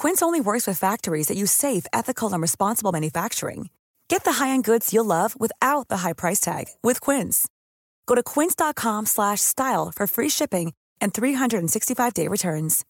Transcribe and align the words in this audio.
Quince 0.00 0.22
only 0.22 0.40
works 0.40 0.66
with 0.66 0.78
factories 0.78 1.26
that 1.28 1.36
use 1.36 1.52
safe, 1.52 1.84
ethical, 1.92 2.32
and 2.32 2.40
responsible 2.40 2.90
manufacturing. 2.90 3.68
Get 4.08 4.24
the 4.24 4.32
high-end 4.32 4.64
goods 4.64 4.94
you'll 4.94 5.04
love 5.04 5.38
without 5.38 5.88
the 5.88 5.98
high 5.98 6.14
price 6.14 6.40
tag 6.40 6.68
with 6.82 7.02
Quince. 7.02 7.46
Go 8.06 8.14
to 8.14 8.22
quince.com/style 8.22 9.92
for 9.94 10.06
free 10.06 10.30
shipping 10.30 10.72
and 11.02 11.12
365-day 11.12 12.28
returns. 12.28 12.82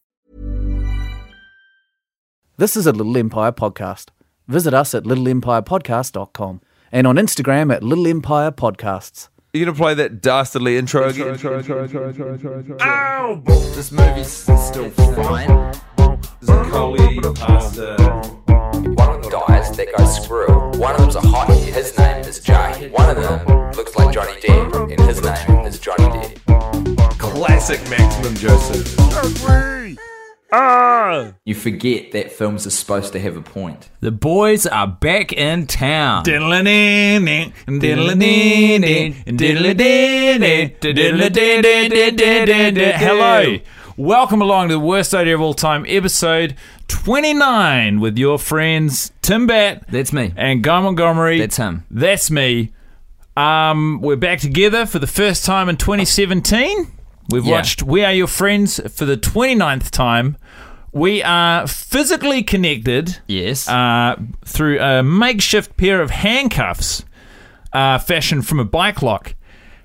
This 2.58 2.76
is 2.76 2.86
a 2.86 2.92
Little 2.92 3.16
Empire 3.16 3.50
podcast. 3.50 4.10
Visit 4.46 4.72
us 4.72 4.94
at 4.94 5.02
littleempirepodcast.com 5.02 6.60
and 6.92 7.06
on 7.08 7.16
Instagram 7.16 7.74
at 7.74 7.82
Little 7.82 8.06
Empire 8.06 8.52
Podcasts. 8.52 9.30
You 9.52 9.64
gonna 9.64 9.76
play 9.76 9.94
that 9.94 10.22
dastardly 10.22 10.76
intro 10.76 11.08
again? 11.08 11.36
Ow! 12.80 13.42
This 13.74 13.90
movie's 13.90 14.28
still 14.28 14.90
fine. 14.90 15.74
Coley, 16.70 17.18
pasta. 17.34 17.96
One 18.94 19.16
of 19.16 19.22
them 19.22 19.30
dies, 19.30 19.76
that 19.76 19.88
goes 19.96 20.22
screw. 20.22 20.46
One 20.78 20.94
of 20.94 21.00
them's 21.00 21.16
a 21.16 21.20
hottie, 21.20 21.72
his 21.72 21.98
name 21.98 22.24
is 22.24 22.38
Jay. 22.38 22.88
One 22.92 23.10
of 23.10 23.16
them 23.16 23.72
looks 23.72 23.96
like 23.96 24.14
Johnny 24.14 24.40
Depp, 24.40 24.90
and 24.90 25.00
his 25.00 25.20
name 25.20 25.66
is 25.66 25.80
Johnny 25.80 26.04
Depp. 26.04 27.18
Classic 27.18 27.80
Maximum 27.90 28.36
Joseph. 28.36 28.96
Ah! 30.52 31.32
You 31.44 31.54
forget 31.54 32.12
that 32.12 32.32
films 32.32 32.66
are 32.66 32.70
supposed 32.70 33.12
to 33.12 33.20
have 33.20 33.36
a 33.36 33.42
point. 33.42 33.88
The 34.00 34.10
boys 34.10 34.66
are 34.66 34.86
back 34.86 35.32
in 35.32 35.66
town. 35.66 36.24
Hello. 42.96 43.58
Welcome 44.04 44.40
along 44.40 44.68
to 44.68 44.74
the 44.76 44.80
worst 44.80 45.12
idea 45.12 45.34
of 45.34 45.42
all 45.42 45.52
time, 45.52 45.84
episode 45.86 46.56
29, 46.88 48.00
with 48.00 48.16
your 48.16 48.38
friends 48.38 49.12
Tim 49.20 49.46
Batt 49.46 49.86
That's 49.88 50.10
me. 50.10 50.32
and 50.38 50.62
Guy 50.62 50.80
Montgomery. 50.80 51.38
That's 51.38 51.58
him. 51.58 51.84
That's 51.90 52.30
me. 52.30 52.72
Um, 53.36 54.00
we're 54.00 54.16
back 54.16 54.38
together 54.38 54.86
for 54.86 54.98
the 54.98 55.06
first 55.06 55.44
time 55.44 55.68
in 55.68 55.76
2017. 55.76 56.90
We've 57.28 57.44
Yeah. 57.44 57.52
watched 57.52 57.82
We 57.82 58.02
Are 58.02 58.12
Your 58.14 58.26
Friends 58.26 58.80
for 58.90 59.04
the 59.04 59.18
29th 59.18 59.90
time. 59.90 60.38
We 60.92 61.22
are 61.22 61.66
physically 61.66 62.42
connected 62.42 63.18
Yes. 63.28 63.68
uh, 63.68 64.16
through 64.46 64.80
a 64.80 65.02
makeshift 65.02 65.76
pair 65.76 66.00
of 66.00 66.10
handcuffs 66.10 67.04
uh, 67.74 67.98
fashioned 67.98 68.46
from 68.48 68.60
a 68.60 68.64
bike 68.64 69.02
lock. 69.02 69.34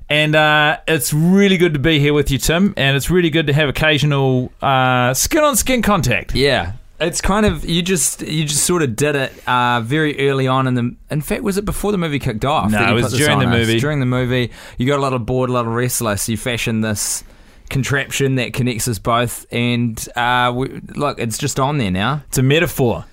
And 0.10 0.36
uh, 0.36 0.78
it's 0.88 1.14
really 1.14 1.58
good 1.58 1.74
to 1.74 1.80
be 1.80 2.00
here 2.00 2.14
with 2.14 2.30
you, 2.30 2.38
Tim. 2.38 2.74
And 2.78 2.96
it's 2.96 3.10
really 3.10 3.30
good 3.32 3.48
to 3.48 3.54
have 3.54 3.70
occasional 3.70 4.52
uh, 4.62 5.14
skin 5.14 5.44
on 5.44 5.56
skin 5.56 5.82
contact. 5.82 6.36
yeah. 6.36 6.74
It's 6.98 7.20
kind 7.20 7.46
of 7.46 7.66
you 7.66 7.82
just 7.82 8.22
you 8.22 8.46
just 8.46 8.64
sort 8.64 8.82
of 8.82 8.96
did 8.96 9.18
it 9.18 9.34
uh, 9.46 9.82
very 9.82 10.30
early 10.30 10.48
on 10.48 10.66
in 10.66 10.76
the. 10.76 10.96
In 11.12 11.20
fact, 11.20 11.44
was 11.44 11.58
it 11.58 11.66
before 11.66 11.92
the 11.92 11.98
movie 11.98 12.20
kicked 12.20 12.46
off? 12.46 12.72
No, 12.72 12.88
it 12.90 12.94
was 12.94 13.12
during 13.18 13.40
the 13.40 13.46
us? 13.48 13.52
movie. 13.52 13.80
During 13.82 14.00
the 14.00 14.06
movie, 14.06 14.50
you 14.78 14.88
got 14.88 15.00
a 15.00 15.02
little 15.02 15.20
bored, 15.20 15.50
a 15.50 15.54
little 15.54 15.74
restless. 15.74 16.30
You 16.30 16.38
fashioned 16.38 16.86
this 16.86 17.26
contraption 17.70 18.36
that 18.36 18.54
connects 18.54 18.88
us 18.88 18.98
both, 18.98 19.46
and 19.52 20.08
uh, 20.16 20.54
we, 20.56 20.70
look, 20.96 21.20
it's 21.20 21.38
just 21.38 21.60
on 21.60 21.80
there 21.80 21.92
now 21.92 22.24
It's 22.30 22.38
a 22.38 22.44
metaphor. 22.44 23.04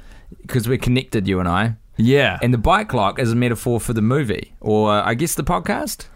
because 0.42 0.69
we're 0.69 0.78
connected, 0.78 1.26
you 1.26 1.41
and 1.41 1.48
I. 1.48 1.74
Yeah. 1.97 2.38
And 2.41 2.54
the 2.54 2.59
bike 2.59 2.94
lock 2.94 3.19
is 3.19 3.32
a 3.32 3.36
metaphor 3.36 3.80
for 3.80 3.94
the 3.94 4.03
movie, 4.03 4.54
or 4.60 4.92
uh, 4.92 5.03
I 5.04 5.14
guess 5.14 5.34
the 5.34 5.42
podcast. 5.44 6.06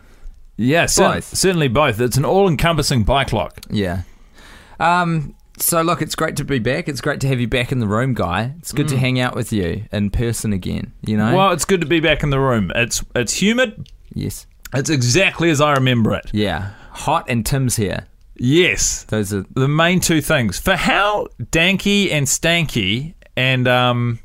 Yeah, 0.56 0.87
cer- 0.87 1.15
both. 1.15 1.25
certainly 1.37 1.69
both. 1.69 2.00
It's 2.00 2.17
an 2.17 2.25
all 2.25 2.49
encompassing 2.49 3.05
bike 3.05 3.33
lock. 3.33 3.61
Yeah. 3.71 4.03
Um. 4.81 5.34
So 5.59 5.81
look, 5.81 6.03
it's 6.03 6.15
great 6.15 6.37
to 6.37 6.44
be 6.44 6.59
back. 6.59 6.87
It's 6.87 7.00
great 7.00 7.21
to 7.21 7.28
have 7.28 7.41
you 7.41 7.49
back 7.49 7.72
in 7.72 7.78
the 7.81 7.87
room, 7.87 8.12
guy. 8.12 8.53
It's 8.59 8.72
good 8.72 8.89
to 8.89 8.99
hang 8.99 9.19
out 9.19 9.34
with 9.34 9.53
you 9.55 9.84
in 9.91 10.11
person 10.11 10.53
again. 10.53 10.93
You 11.00 11.17
know. 11.17 11.34
Well, 11.34 11.53
it's 11.53 11.65
good 11.65 11.81
to 11.81 11.87
be 11.87 12.00
back 12.00 12.22
in 12.22 12.28
the 12.31 12.39
room. 12.41 12.71
It's 12.75 13.03
it's 13.15 13.41
humid. 13.41 13.91
yes. 14.12 14.47
It's 14.75 14.91
exactly 14.91 15.49
as 15.49 15.61
I 15.61 15.72
remember 15.75 16.12
it. 16.15 16.27
Yeah. 16.33 16.73
Hot 16.91 17.25
and 17.28 17.47
Tim's 17.47 17.77
here. 17.77 18.06
Yes. 18.34 19.05
Those 19.05 19.33
are 19.33 19.47
the 19.55 19.69
main 19.69 20.00
two 20.00 20.21
things 20.21 20.59
for 20.59 20.75
how 20.77 21.28
danky 21.41 22.11
and 22.11 22.27
stanky 22.27 23.15
and 23.37 23.67
um, 23.69 24.19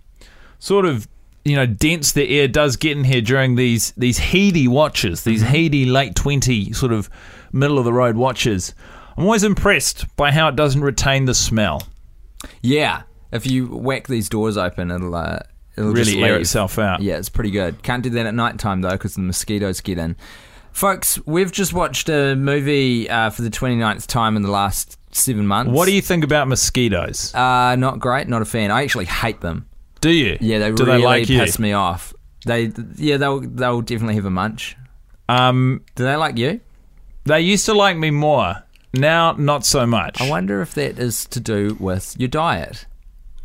sort 0.59 0.86
of 0.86 1.08
you 1.44 1.56
know 1.56 1.66
dense 1.66 2.12
the 2.12 2.40
air 2.40 2.47
does 2.47 2.75
get 2.75 2.97
in 2.97 3.03
here 3.03 3.22
during 3.22 3.56
these 3.56 3.91
these 3.97 4.18
heady 4.19 4.68
watches, 4.68 5.24
these 5.24 5.41
heady 5.41 5.85
late 5.85 6.16
twenty 6.16 6.72
sort 6.74 6.91
of 6.91 7.09
middle 7.52 7.78
of 7.79 7.85
the 7.85 7.94
road 7.94 8.16
watches. 8.16 8.74
I'm 9.18 9.25
always 9.25 9.44
impressed 9.44 10.16
by 10.16 10.31
how 10.31 10.47
it 10.47 10.56
doesn't 10.56 10.81
retain 10.81 11.25
the 11.25 11.34
smell. 11.35 11.84
yeah. 12.62 13.03
If 13.31 13.47
you 13.50 13.68
whack 13.68 14.07
these 14.07 14.28
doors 14.28 14.57
open, 14.57 14.91
it'll 14.91 15.16
uh, 15.16 15.40
it'll 15.78 15.94
just 15.94 16.12
Really 16.12 16.24
air 16.24 16.35
itself 16.38 16.78
out. 16.78 17.01
Yeah, 17.01 17.16
it's 17.18 17.30
pretty 17.30 17.51
good. 17.51 17.81
Can't 17.81 18.03
do 18.03 18.09
that 18.09 18.25
at 18.25 18.34
night 18.34 18.59
time 18.59 18.81
though, 18.81 18.91
because 18.91 19.16
the 19.16 19.22
mosquitoes 19.22 19.80
get 19.80 19.97
in. 19.97 20.18
Folks, 20.74 21.18
we've 21.25 21.51
just 21.51 21.74
watched 21.74 22.09
a 22.09 22.35
movie 22.35 23.09
uh, 23.09 23.30
for 23.30 23.41
the 23.41 23.50
29th 23.50 24.06
time 24.07 24.35
in 24.35 24.41
the 24.41 24.51
last 24.51 24.97
seven 25.16 25.47
months. 25.47 25.72
What 25.72 25.85
do 25.85 25.94
you 25.94 26.01
think 26.01 26.25
about 26.25 26.50
mosquitoes? 26.50 27.34
Uh, 27.34 27.78
not 27.78 28.00
great. 28.00 28.28
Not 28.28 28.41
a 28.41 28.46
fan. 28.46 28.69
I 28.69 28.84
actually 28.84 29.06
hate 29.06 29.40
them. 29.40 29.69
Do 30.01 30.09
you? 30.12 30.38
Yeah, 30.41 30.59
they 30.59 30.72
do 30.72 30.85
really 30.85 30.97
they 31.00 31.06
like 31.06 31.29
you? 31.29 31.39
piss 31.39 31.57
me 31.59 31.73
off. 31.73 32.13
They, 32.45 32.72
yeah, 32.95 33.17
they'll 33.17 33.39
they'll 33.41 33.81
definitely 33.81 34.16
have 34.16 34.25
a 34.25 34.31
munch. 34.31 34.75
Um, 35.29 35.84
Do 35.95 36.03
they 36.03 36.16
like 36.16 36.38
you? 36.38 36.59
they 37.25 37.39
used 37.41 37.66
to 37.67 37.73
like 37.73 37.97
me 37.97 38.09
more. 38.12 38.56
Now, 38.94 39.34
not 39.34 39.63
so 39.66 39.85
much. 39.85 40.19
I 40.19 40.28
wonder 40.29 40.62
if 40.62 40.73
that 40.73 41.00
is 41.00 41.25
to 41.28 41.39
do 41.39 41.78
with 41.79 42.16
your 42.19 42.28
diet. 42.28 42.85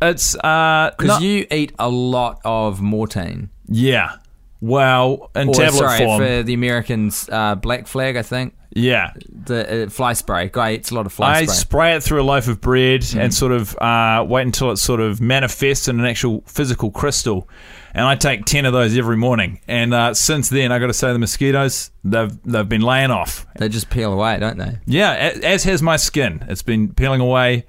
It's 0.01 0.35
uh, 0.35 0.91
Because 0.97 1.07
not- 1.07 1.21
you 1.21 1.45
eat 1.51 1.73
a 1.79 1.89
lot 1.89 2.41
of 2.43 2.79
Mortein. 2.81 3.49
yeah. 3.67 4.17
Well, 4.59 5.29
in 5.35 5.49
Or, 5.49 5.53
tablet 5.53 5.77
sorry, 5.77 5.99
form, 5.99 6.19
for 6.19 6.41
the 6.43 6.55
Americans, 6.55 7.29
uh, 7.31 7.53
black 7.53 7.85
flag, 7.85 8.17
I 8.17 8.23
think. 8.23 8.55
Yeah. 8.71 9.13
The 9.29 9.85
uh, 9.85 9.89
fly 9.89 10.13
spray. 10.13 10.49
Guy 10.51 10.73
eats 10.73 10.91
a 10.91 10.95
lot 10.95 11.05
of 11.05 11.13
fly 11.13 11.33
spray. 11.33 11.41
I 11.41 11.45
spray. 11.45 11.55
spray 11.55 11.95
it 11.95 12.03
through 12.03 12.21
a 12.21 12.23
loaf 12.23 12.47
of 12.47 12.61
bread 12.61 13.01
Mm. 13.01 13.19
and 13.21 13.33
sort 13.33 13.51
of 13.51 13.75
uh, 13.77 14.25
wait 14.27 14.43
until 14.45 14.71
it 14.71 14.77
sort 14.77 14.99
of 14.99 15.19
manifests 15.21 15.87
in 15.87 15.99
an 15.99 16.05
actual 16.05 16.43
physical 16.47 16.91
crystal. 16.91 17.47
And 17.93 18.05
I 18.05 18.15
take 18.15 18.45
ten 18.45 18.65
of 18.65 18.73
those 18.73 18.95
every 18.97 19.17
morning. 19.17 19.59
And 19.67 19.93
uh, 19.93 20.13
since 20.13 20.49
then, 20.49 20.71
I 20.71 20.77
got 20.79 20.87
to 20.87 20.93
say, 20.93 21.11
the 21.13 21.19
mosquitoes 21.19 21.89
they've 22.03 22.31
they've 22.43 22.67
been 22.69 22.81
laying 22.81 23.09
off. 23.11 23.47
they 23.57 23.69
just 23.69 23.89
peel 23.89 24.13
away, 24.13 24.37
don't 24.39 24.57
they? 24.57 24.77
Yeah, 24.85 25.11
as 25.43 25.63
has 25.63 25.81
my 25.81 25.95
skin. 25.95 26.45
It's 26.47 26.61
been 26.61 26.93
peeling 26.93 27.21
away 27.21 27.65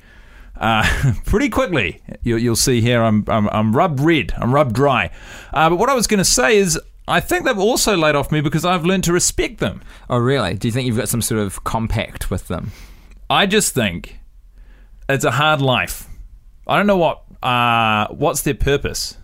uh, 0.56 0.84
pretty 1.24 1.48
quickly. 1.48 2.02
You'll, 2.22 2.40
you'll 2.40 2.56
see 2.56 2.80
here. 2.82 3.02
I'm, 3.02 3.24
I'm 3.28 3.48
I'm 3.50 3.74
rubbed 3.74 4.00
red. 4.00 4.34
I'm 4.36 4.52
rubbed 4.52 4.74
dry. 4.74 5.10
Uh, 5.54 5.70
but 5.70 5.76
what 5.76 5.88
I 5.88 5.94
was 5.94 6.06
going 6.06 6.18
to 6.18 6.24
say 6.24 6.58
is, 6.58 6.78
I 7.08 7.20
think 7.20 7.44
they've 7.44 7.58
also 7.58 7.96
laid 7.96 8.14
off 8.14 8.30
me 8.30 8.40
because 8.40 8.64
I've 8.64 8.84
learned 8.84 9.04
to 9.04 9.12
respect 9.12 9.58
them. 9.58 9.82
Oh, 10.10 10.18
really? 10.18 10.54
Do 10.54 10.68
you 10.68 10.72
think 10.72 10.86
you've 10.86 10.96
got 10.96 11.08
some 11.08 11.22
sort 11.22 11.40
of 11.40 11.64
compact 11.64 12.30
with 12.30 12.48
them? 12.48 12.72
I 13.30 13.46
just 13.46 13.74
think 13.74 14.18
it's 15.08 15.24
a 15.24 15.30
hard 15.32 15.60
life. 15.60 16.06
I 16.66 16.76
don't 16.76 16.86
know 16.86 16.96
what 16.98 17.22
uh, 17.42 18.08
what's 18.08 18.42
their 18.42 18.54
purpose. 18.54 19.16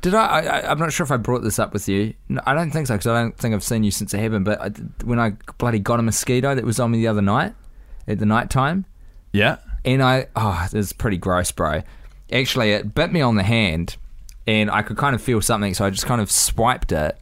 Did 0.00 0.14
I, 0.14 0.40
I? 0.40 0.70
I'm 0.70 0.78
not 0.78 0.92
sure 0.92 1.04
if 1.04 1.10
I 1.10 1.16
brought 1.16 1.42
this 1.42 1.58
up 1.58 1.72
with 1.72 1.88
you. 1.88 2.14
No, 2.28 2.40
I 2.46 2.52
don't 2.54 2.70
think 2.70 2.86
so 2.86 2.94
because 2.94 3.06
I 3.06 3.20
don't 3.22 3.36
think 3.36 3.54
I've 3.54 3.64
seen 3.64 3.84
you 3.84 3.90
since 3.90 4.12
it 4.12 4.18
happened. 4.18 4.44
But 4.44 4.60
I, 4.60 4.68
when 5.04 5.18
I 5.18 5.30
bloody 5.58 5.78
got 5.78 5.98
a 5.98 6.02
mosquito 6.02 6.54
that 6.54 6.64
was 6.64 6.78
on 6.78 6.90
me 6.90 6.98
the 6.98 7.08
other 7.08 7.22
night, 7.22 7.54
at 8.06 8.18
the 8.18 8.26
night 8.26 8.50
time, 8.50 8.84
Yeah. 9.32 9.56
and 9.84 10.02
I 10.02 10.26
oh, 10.36 10.66
this 10.70 10.86
is 10.88 10.92
pretty 10.92 11.16
gross, 11.16 11.50
bro. 11.52 11.82
Actually, 12.32 12.72
it 12.72 12.94
bit 12.94 13.12
me 13.12 13.20
on 13.22 13.36
the 13.36 13.42
hand, 13.44 13.96
and 14.46 14.70
I 14.70 14.82
could 14.82 14.96
kind 14.98 15.14
of 15.14 15.22
feel 15.22 15.40
something, 15.40 15.72
so 15.74 15.84
I 15.86 15.90
just 15.90 16.06
kind 16.06 16.20
of 16.20 16.30
swiped 16.30 16.92
it, 16.92 17.16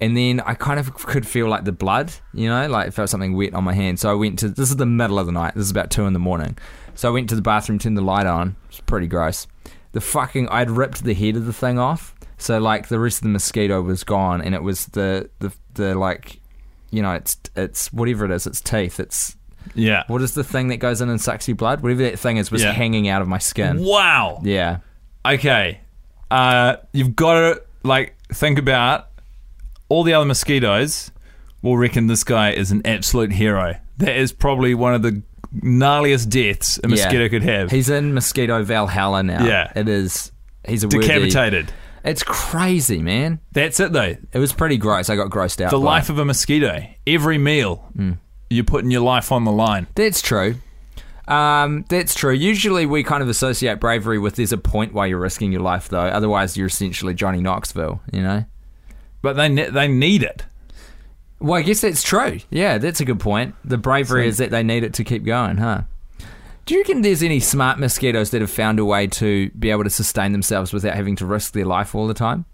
and 0.00 0.16
then 0.16 0.40
I 0.40 0.54
kind 0.54 0.78
of 0.78 0.94
could 0.94 1.26
feel 1.26 1.48
like 1.48 1.64
the 1.64 1.72
blood, 1.72 2.12
you 2.32 2.48
know, 2.48 2.66
like 2.68 2.88
it 2.88 2.90
felt 2.92 3.10
something 3.10 3.36
wet 3.36 3.54
on 3.54 3.64
my 3.64 3.74
hand. 3.74 3.98
So 4.00 4.10
I 4.10 4.14
went 4.14 4.38
to 4.40 4.48
this 4.48 4.70
is 4.70 4.76
the 4.76 4.86
middle 4.86 5.18
of 5.18 5.26
the 5.26 5.32
night. 5.32 5.54
This 5.54 5.64
is 5.64 5.70
about 5.70 5.90
two 5.90 6.06
in 6.06 6.12
the 6.12 6.18
morning. 6.18 6.56
So 6.94 7.08
I 7.08 7.12
went 7.12 7.28
to 7.30 7.34
the 7.36 7.42
bathroom, 7.42 7.78
turned 7.78 7.96
the 7.96 8.02
light 8.02 8.26
on. 8.26 8.56
It's 8.68 8.80
pretty 8.80 9.06
gross. 9.06 9.46
The 9.92 10.00
fucking 10.00 10.48
I'd 10.48 10.70
ripped 10.70 11.04
the 11.04 11.14
head 11.14 11.36
of 11.36 11.46
the 11.46 11.52
thing 11.52 11.78
off, 11.78 12.14
so 12.36 12.58
like 12.58 12.88
the 12.88 12.98
rest 13.00 13.18
of 13.18 13.22
the 13.24 13.28
mosquito 13.30 13.80
was 13.82 14.04
gone, 14.04 14.40
and 14.42 14.54
it 14.54 14.62
was 14.62 14.86
the 14.86 15.30
the 15.38 15.52
the 15.74 15.94
like, 15.94 16.40
you 16.90 17.02
know, 17.02 17.12
it's 17.12 17.36
it's 17.56 17.92
whatever 17.92 18.24
it 18.24 18.30
is, 18.30 18.46
it's 18.46 18.60
teeth, 18.60 19.00
it's 19.00 19.36
Yeah. 19.74 20.04
what 20.08 20.22
is 20.22 20.34
the 20.34 20.44
thing 20.44 20.68
that 20.68 20.76
goes 20.76 21.00
in 21.00 21.08
and 21.08 21.20
sucks 21.20 21.48
your 21.48 21.56
blood? 21.56 21.80
Whatever 21.82 22.02
that 22.04 22.18
thing 22.18 22.36
is 22.36 22.50
was 22.50 22.62
Yeah. 22.62 22.72
hanging 22.72 23.08
out 23.08 23.22
of 23.22 23.28
my 23.28 23.38
skin. 23.38 23.82
Wow. 23.82 24.40
Yeah. 24.44 24.78
Okay. 25.26 25.80
Uh, 26.30 26.76
you've 26.92 27.16
got 27.16 27.32
to 27.34 27.62
like 27.82 28.14
think 28.32 28.58
about 28.58 29.07
all 29.88 30.02
the 30.04 30.14
other 30.14 30.26
mosquitoes. 30.26 31.10
Will 31.60 31.76
reckon 31.76 32.06
this 32.06 32.22
guy 32.22 32.52
is 32.52 32.70
an 32.70 32.82
absolute 32.84 33.32
hero. 33.32 33.76
That 33.96 34.16
is 34.16 34.32
probably 34.32 34.74
one 34.74 34.94
of 34.94 35.02
the 35.02 35.22
gnarliest 35.60 36.28
deaths 36.28 36.78
a 36.84 36.88
mosquito 36.88 37.24
Yeah. 37.24 37.28
could 37.28 37.42
have. 37.42 37.70
He's 37.72 37.88
in 37.90 38.14
mosquito 38.14 38.62
Valhalla 38.62 39.22
now. 39.24 39.44
Yeah. 39.44 39.72
It 39.74 39.88
is 39.88 40.30
he's 40.66 40.84
a 40.84 40.86
worthy- 40.86 41.00
Decapitated. 41.00 41.72
It's 42.04 42.22
crazy, 42.22 43.02
man. 43.02 43.40
That's 43.52 43.80
it 43.80 43.92
though. 43.92 44.14
It 44.32 44.38
was 44.38 44.52
pretty 44.52 44.76
gross. 44.76 45.10
I 45.10 45.16
got 45.16 45.30
grossed 45.30 45.60
out. 45.60 45.70
The 45.70 45.78
life 45.80 46.04
it. 46.08 46.12
of 46.12 46.18
a 46.20 46.24
mosquito. 46.24 46.86
Every 47.06 47.38
meal, 47.38 47.90
Mm. 47.98 48.18
you're 48.50 48.62
putting 48.64 48.92
your 48.92 49.00
life 49.02 49.32
on 49.32 49.44
the 49.44 49.50
line. 49.52 49.88
That's 49.96 50.22
true. 50.22 50.54
Um, 51.26 51.84
that's 51.88 52.14
true. 52.14 52.32
Usually 52.32 52.86
we 52.86 53.02
kind 53.02 53.22
of 53.22 53.28
associate 53.28 53.80
bravery 53.80 54.18
with 54.18 54.36
there's 54.36 54.52
a 54.52 54.58
point 54.58 54.94
why 54.94 55.06
you're 55.06 55.18
risking 55.18 55.50
your 55.52 55.60
life 55.62 55.88
though. 55.88 55.98
Otherwise 56.06 56.56
you're 56.56 56.68
essentially 56.68 57.14
Johnny 57.14 57.40
Knoxville, 57.40 58.00
you 58.12 58.22
know? 58.22 58.44
But 59.22 59.34
they 59.34 59.48
ne- 59.48 59.70
they 59.70 59.88
need 59.88 60.22
it. 60.22 60.44
Well, 61.40 61.58
I 61.58 61.62
guess 61.62 61.80
that's 61.80 62.02
true. 62.02 62.38
Yeah, 62.50 62.78
that's 62.78 63.00
a 63.00 63.04
good 63.04 63.20
point. 63.20 63.54
The 63.64 63.78
bravery 63.78 64.24
So- 64.24 64.28
is 64.28 64.36
that 64.38 64.50
they 64.50 64.62
need 64.62 64.82
it 64.84 64.92
to 64.94 65.04
keep 65.04 65.24
going, 65.24 65.58
huh? 65.58 65.82
Do 66.66 66.74
you 66.74 66.80
reckon 66.80 67.02
there's 67.02 67.22
any 67.22 67.40
smart 67.40 67.78
mosquitoes 67.78 68.30
that 68.30 68.40
have 68.42 68.50
found 68.50 68.78
a 68.78 68.84
way 68.84 69.06
to 69.06 69.48
be 69.58 69.70
able 69.70 69.84
to 69.84 69.90
sustain 69.90 70.32
themselves 70.32 70.72
without 70.72 70.94
having 70.94 71.16
to 71.16 71.24
risk 71.26 71.52
their 71.52 71.64
life 71.64 71.94
all 71.94 72.06
the 72.06 72.12
time? 72.14 72.44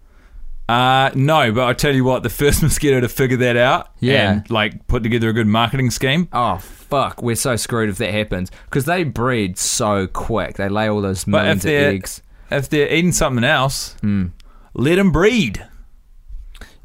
Uh, 0.69 1.11
no, 1.15 1.51
but 1.53 1.65
I 1.65 1.73
tell 1.75 1.95
you 1.95 2.05
what, 2.05 2.23
the 2.23 2.31
first 2.31 2.63
mosquito 2.63 3.01
to 3.01 3.09
figure 3.09 3.37
that 3.39 3.57
out 3.57 3.89
Yeah. 4.01 4.33
and 4.33 4.51
like 4.51 4.87
put 4.87 5.03
together 5.03 5.29
a 5.29 5.33
good 5.33 5.47
marketing 5.49 5.91
scheme. 5.91 6.29
Oh 6.33 6.59
fuck, 6.59 7.23
we're 7.23 7.35
so 7.37 7.57
screwed 7.57 7.91
if 7.91 7.99
that 7.99 8.13
happens 8.13 8.51
because 8.67 8.85
they 8.85 9.03
breed 9.05 9.59
so 9.59 10.07
quick. 10.07 10.57
They 10.57 10.69
lay 10.69 10.89
all 10.89 11.03
those 11.03 11.27
millions 11.27 11.65
of 11.65 11.71
eggs. 11.73 12.23
if 12.51 12.69
they're 12.69 12.89
eating 12.93 13.13
something 13.13 13.45
else, 13.45 13.97
Hmm. 14.01 14.27
let 14.75 14.95
them 14.97 15.11
breed. 15.11 15.67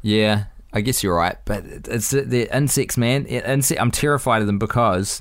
Yeah, 0.02 0.44
I 0.72 0.80
guess 0.80 1.02
you're 1.02 1.16
right, 1.16 1.36
but 1.44 1.64
it's 1.66 2.10
the 2.10 2.48
insects, 2.56 2.96
man. 2.96 3.26
It- 3.28 3.44
Inse- 3.44 3.78
I'm 3.78 3.90
terrified 3.90 4.40
of 4.40 4.46
them 4.46 4.58
because 4.58 5.20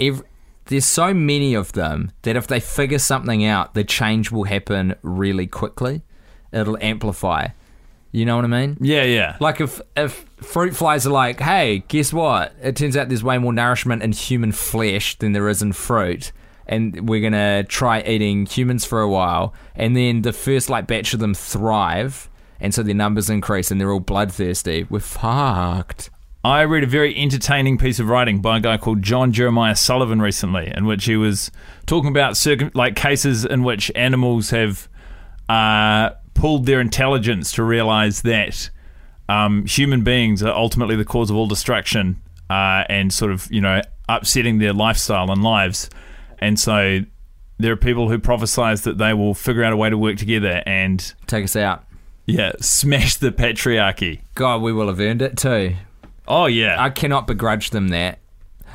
ev 0.00 0.22
there's 0.66 0.86
so 0.86 1.12
many 1.12 1.52
of 1.54 1.72
them 1.72 2.10
that 2.22 2.36
if 2.36 2.46
they 2.46 2.58
figure 2.58 2.98
something 2.98 3.44
out, 3.44 3.74
the 3.74 3.84
change 3.84 4.30
will 4.32 4.44
happen 4.44 4.94
really 5.02 5.46
quickly. 5.46 6.02
It'll 6.52 6.78
amplify. 6.82 7.48
You 8.12 8.24
know 8.24 8.36
what 8.36 8.44
I 8.46 8.48
mean? 8.48 8.78
Yeah, 8.80 9.02
yeah. 9.02 9.36
Like 9.40 9.60
if 9.60 9.80
if 9.96 10.24
fruit 10.38 10.74
flies 10.74 11.06
are 11.06 11.10
like, 11.10 11.40
hey, 11.40 11.84
guess 11.88 12.12
what? 12.12 12.54
It 12.62 12.76
turns 12.76 12.96
out 12.96 13.08
there's 13.08 13.24
way 13.24 13.36
more 13.38 13.52
nourishment 13.52 14.02
in 14.02 14.12
human 14.12 14.52
flesh 14.52 15.18
than 15.18 15.32
there 15.32 15.48
is 15.48 15.60
in 15.62 15.72
fruit. 15.74 16.32
And 16.66 17.08
we're 17.08 17.20
gonna 17.20 17.64
try 17.64 18.00
eating 18.00 18.46
humans 18.46 18.84
for 18.86 19.02
a 19.02 19.08
while, 19.08 19.52
and 19.74 19.94
then 19.94 20.22
the 20.22 20.32
first 20.32 20.70
like 20.70 20.86
batch 20.86 21.12
of 21.12 21.20
them 21.20 21.34
thrive, 21.34 22.30
and 22.60 22.74
so 22.74 22.82
their 22.82 22.94
numbers 22.94 23.30
increase, 23.30 23.70
and 23.70 23.80
they're 23.80 23.92
all 23.92 24.00
bloodthirsty. 24.00 24.86
We're 24.88 25.00
fucked. 25.00 26.10
I 26.44 26.62
read 26.62 26.84
a 26.84 26.86
very 26.86 27.16
entertaining 27.16 27.78
piece 27.78 27.98
of 27.98 28.08
writing 28.08 28.40
by 28.42 28.58
a 28.58 28.60
guy 28.60 28.76
called 28.76 29.00
John 29.00 29.32
Jeremiah 29.32 29.74
Sullivan 29.74 30.20
recently, 30.20 30.70
in 30.76 30.84
which 30.84 31.06
he 31.06 31.16
was 31.16 31.50
talking 31.86 32.10
about 32.10 32.36
circum- 32.36 32.70
like 32.74 32.96
cases 32.96 33.46
in 33.46 33.62
which 33.64 33.90
animals 33.94 34.50
have 34.50 34.88
uh, 35.48 36.10
pulled 36.34 36.66
their 36.66 36.80
intelligence 36.80 37.50
to 37.52 37.62
realize 37.62 38.22
that 38.22 38.68
um, 39.28 39.64
human 39.64 40.04
beings 40.04 40.42
are 40.42 40.54
ultimately 40.54 40.96
the 40.96 41.04
cause 41.04 41.30
of 41.30 41.36
all 41.36 41.46
destruction 41.46 42.20
uh, 42.50 42.84
and 42.90 43.10
sort 43.10 43.32
of 43.32 43.50
you 43.50 43.62
know 43.62 43.80
upsetting 44.08 44.58
their 44.58 44.74
lifestyle 44.74 45.30
and 45.30 45.42
lives, 45.42 45.88
and 46.40 46.60
so 46.60 47.00
there 47.58 47.72
are 47.72 47.76
people 47.76 48.10
who 48.10 48.18
prophesize 48.18 48.82
that 48.82 48.98
they 48.98 49.14
will 49.14 49.32
figure 49.32 49.64
out 49.64 49.72
a 49.72 49.76
way 49.76 49.88
to 49.88 49.96
work 49.96 50.16
together 50.16 50.62
and 50.66 51.14
Take 51.26 51.44
us 51.44 51.56
out. 51.56 51.83
Yeah 52.26 52.52
smash 52.60 53.16
the 53.16 53.30
patriarchy. 53.30 54.20
God, 54.34 54.62
we 54.62 54.72
will 54.72 54.88
have 54.88 55.00
earned 55.00 55.22
it 55.22 55.36
too. 55.36 55.74
Oh 56.26 56.46
yeah, 56.46 56.82
I 56.82 56.90
cannot 56.90 57.26
begrudge 57.26 57.70
them 57.70 57.88
that. 57.88 58.18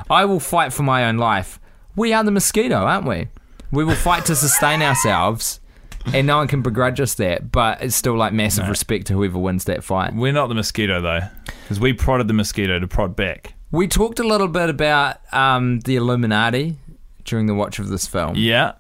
I 0.10 0.26
will 0.26 0.40
fight 0.40 0.72
for 0.72 0.84
my 0.84 1.06
own 1.06 1.18
life. 1.18 1.60
We 1.96 2.14
are 2.14 2.24
the 2.24 2.32
mosquito, 2.32 2.76
aren't 2.76 3.08
we? 3.08 3.28
We 3.72 3.84
will 3.84 3.96
fight 3.96 4.26
to 4.26 4.36
sustain 4.36 4.82
ourselves, 4.82 5.60
and 6.14 6.26
no 6.26 6.38
one 6.38 6.48
can 6.48 6.62
begrudge 6.62 7.00
us 7.02 7.16
that. 7.16 7.52
But 7.52 7.82
it's 7.82 7.96
still 7.96 8.16
like 8.16 8.34
massive 8.34 8.70
respect 8.70 9.08
to 9.08 9.14
whoever 9.14 9.38
wins 9.38 9.66
that 9.66 9.84
fight. 9.84 10.14
We're 10.14 10.32
not 10.32 10.48
the 10.48 10.56
mosquito 10.56 11.02
though, 11.02 11.22
because 11.64 11.80
we 11.80 11.94
prodded 11.94 12.28
the 12.28 12.34
mosquito 12.34 12.80
to 12.80 12.88
prod 12.88 13.16
back. 13.16 13.54
We 13.72 13.88
talked 13.88 14.20
a 14.20 14.24
little 14.24 14.48
bit 14.48 14.70
about 14.70 15.18
um, 15.32 15.80
the 15.82 15.96
Illuminati 15.96 16.78
during 17.24 17.46
the 17.46 17.54
watch 17.54 17.78
of 17.78 17.90
this 17.90 18.08
film. 18.08 18.34
Yeah, 18.36 18.74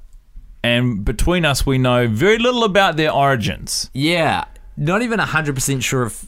and 0.63 1.05
between 1.05 1.45
us, 1.45 1.65
we 1.65 1.77
know 1.77 2.07
very 2.07 2.37
little 2.37 2.63
about 2.63 2.97
their 2.97 3.11
origins. 3.11 3.89
Yeah, 3.93 4.45
not 4.79 5.01
even 5.03 5.19
hundred 5.19 5.53
percent 5.55 5.83
sure 5.83 6.03
if 6.07 6.25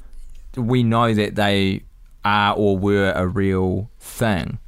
we 0.55 0.83
know 0.83 1.13
that 1.13 1.35
they 1.35 1.83
are 2.23 2.53
or 2.55 2.77
were 2.77 3.11
a 3.15 3.25
real 3.25 3.89
thing. 3.99 4.59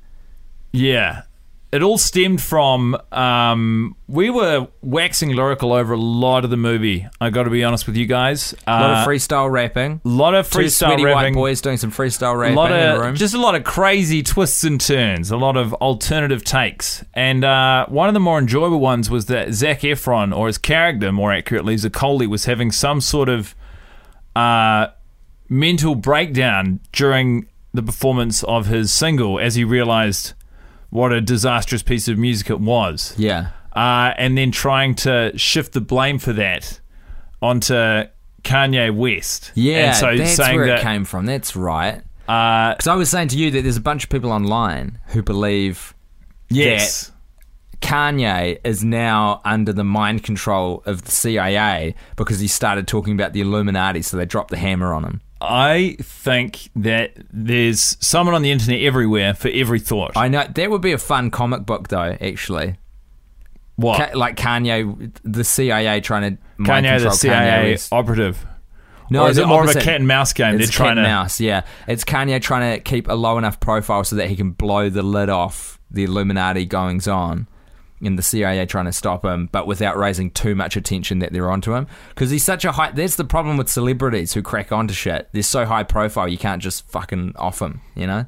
Yeah, 0.71 1.23
it 1.71 1.83
all 1.83 1.97
stemmed 1.99 2.41
from 2.41 2.97
um, 3.11 3.95
we 4.07 4.29
were 4.31 4.67
waxing 4.81 5.35
lyrical 5.35 5.71
over 5.73 5.93
a 5.93 5.97
lot 5.99 6.43
of 6.45 6.49
the 6.49 6.57
movie. 6.57 7.07
I 7.21 7.29
got 7.29 7.43
to 7.43 7.49
be 7.51 7.63
honest 7.63 7.85
with 7.85 7.95
you 7.95 8.05
guys. 8.07 8.55
A 8.65 8.71
lot 8.71 8.89
Uh, 8.89 8.93
of 9.01 9.07
freestyle 9.07 9.51
rapping. 9.51 10.01
A 10.03 10.07
lot 10.07 10.33
of 10.33 10.47
freestyle 10.49 10.53
Two 10.63 10.69
sweaty 10.69 11.03
white 11.05 11.13
rapping. 11.15 11.33
boys 11.35 11.61
doing 11.61 11.77
some 11.77 11.91
freestyle 11.91 12.39
rapping 12.39 12.55
lot 12.55 12.71
in 12.71 12.77
a 12.79 12.99
room. 12.99 13.09
of 13.09 13.15
just 13.15 13.35
a 13.35 13.39
lot 13.39 13.53
of 13.53 13.63
crazy 13.63 14.23
twists 14.23 14.63
and 14.63 14.79
turns, 14.81 15.29
a 15.29 15.37
lot 15.37 15.57
of 15.57 15.73
alternative 15.75 16.43
takes, 16.43 17.03
and 17.13 17.43
uh, 17.43 17.85
one 17.87 18.07
of 18.07 18.13
the 18.15 18.19
more 18.19 18.39
enjoyable 18.39 18.79
ones 18.79 19.09
was 19.11 19.25
that 19.27 19.53
Zac 19.53 19.81
Efron, 19.81 20.35
or 20.35 20.47
his 20.47 20.57
character, 20.57 21.11
more 21.11 21.31
accurately, 21.31 21.75
Zaccoli, 21.75 22.27
was 22.27 22.45
having 22.45 22.71
some 22.71 22.99
sort 23.01 23.29
of 23.29 23.53
uh, 24.35 24.87
mental 25.49 25.95
breakdown 25.95 26.79
during 26.91 27.47
the 27.73 27.83
performance 27.83 28.43
of 28.43 28.67
his 28.67 28.91
single 28.91 29.39
as 29.39 29.55
he 29.55 29.63
realized 29.63 30.33
what 30.89 31.11
a 31.11 31.19
disastrous 31.21 31.81
piece 31.81 32.07
of 32.07 32.17
music 32.17 32.49
it 32.51 32.59
was, 32.59 33.15
yeah. 33.17 33.49
uh, 33.75 34.13
and 34.17 34.37
then 34.37 34.51
trying 34.51 34.93
to 34.93 35.31
shift 35.37 35.73
the 35.73 35.81
blame 35.81 36.19
for 36.19 36.33
that 36.33 36.79
onto 37.41 37.73
Kanye 38.43 38.95
West. 38.95 39.51
Yeah, 39.55 39.87
and 39.87 39.95
so 39.95 40.15
that's 40.17 40.35
saying 40.35 40.55
where 40.57 40.67
that 40.67 40.79
it 40.79 40.83
came 40.83 41.03
from. 41.05 41.25
That's 41.25 41.55
right. 41.55 42.01
uh, 42.27 42.73
Because 42.75 42.87
I 42.87 42.95
was 42.95 43.09
saying 43.09 43.29
to 43.29 43.37
you 43.37 43.49
that 43.51 43.63
there's 43.63 43.77
a 43.77 43.81
bunch 43.81 44.03
of 44.03 44.09
people 44.11 44.31
online 44.31 44.99
who 45.07 45.23
believe 45.23 45.95
yes. 46.49 47.11
Kanye 47.83 48.59
is 48.63 48.83
now 48.83 49.41
under 49.43 49.73
the 49.73 49.83
mind 49.83 50.23
control 50.23 50.81
of 50.85 51.03
the 51.03 51.11
CIA 51.11 51.93
because 52.15 52.39
he 52.39 52.47
started 52.47 52.87
talking 52.87 53.13
about 53.13 53.33
the 53.33 53.41
Illuminati, 53.41 54.01
so 54.01 54.17
they 54.17 54.25
dropped 54.25 54.49
the 54.51 54.57
hammer 54.57 54.93
on 54.93 55.03
him. 55.03 55.21
I 55.41 55.97
think 56.01 56.69
that 56.77 57.11
there's 57.31 57.97
someone 57.99 58.33
on 58.33 58.41
the 58.41 58.51
internet 58.51 58.79
everywhere 58.81 59.33
for 59.33 59.49
every 59.49 59.79
thought. 59.79 60.13
I 60.15 60.29
know 60.29 60.47
that 60.47 60.71
would 60.71 60.81
be 60.81 60.93
a 60.93 60.97
fun 60.97 61.29
comic 61.31 61.65
book, 61.65 61.89
though. 61.89 62.15
Actually, 62.21 62.77
what? 63.75 63.97
Ka- 64.13 64.17
like 64.17 64.37
Kanye, 64.37 65.11
the 65.23 65.43
CIA 65.43 65.99
trying 65.99 66.37
to 66.37 66.41
mind 66.57 66.85
Kanye, 66.85 67.03
the 67.03 67.11
CIA 67.11 67.35
Kanye 67.35 67.71
West. 67.71 67.91
operative. 67.91 68.45
No, 69.09 69.25
or 69.25 69.29
is 69.29 69.37
it 69.37 69.45
more 69.45 69.63
of 69.65 69.69
a 69.69 69.73
cat 69.73 69.95
and 69.97 70.07
mouse 70.07 70.31
game? 70.31 70.55
It's 70.55 70.67
They're 70.69 70.71
trying 70.77 70.95
cat 70.95 71.03
to. 71.03 71.09
mouse. 71.09 71.41
Yeah, 71.41 71.63
it's 71.87 72.05
Kanye 72.05 72.41
trying 72.41 72.75
to 72.77 72.79
keep 72.81 73.09
a 73.09 73.13
low 73.13 73.37
enough 73.37 73.59
profile 73.59 74.05
so 74.05 74.15
that 74.15 74.29
he 74.29 74.37
can 74.37 74.51
blow 74.51 74.89
the 74.89 75.03
lid 75.03 75.29
off 75.29 75.77
the 75.91 76.05
Illuminati 76.05 76.65
goings 76.65 77.07
on, 77.07 77.47
and 78.05 78.17
the 78.17 78.23
CIA 78.23 78.65
trying 78.65 78.85
to 78.85 78.91
stop 78.93 79.23
him, 79.25 79.49
but 79.51 79.67
without 79.67 79.97
raising 79.97 80.31
too 80.31 80.55
much 80.55 80.75
attention 80.75 81.19
that 81.19 81.31
they're 81.33 81.49
onto 81.51 81.73
him. 81.73 81.87
Because 82.09 82.29
he's 82.29 82.43
such 82.43 82.65
a 82.65 82.71
high. 82.73 82.91
That's 82.91 83.15
the 83.15 83.23
problem 83.25 83.57
with 83.57 83.69
celebrities 83.69 84.33
who 84.33 84.41
crack 84.41 84.71
onto 84.71 84.93
shit. 84.93 85.29
They're 85.31 85.43
so 85.43 85.65
high 85.65 85.83
profile, 85.83 86.27
you 86.27 86.37
can't 86.37 86.61
just 86.61 86.87
fucking 86.89 87.33
off 87.37 87.59
them. 87.59 87.81
You 87.95 88.07
know. 88.07 88.25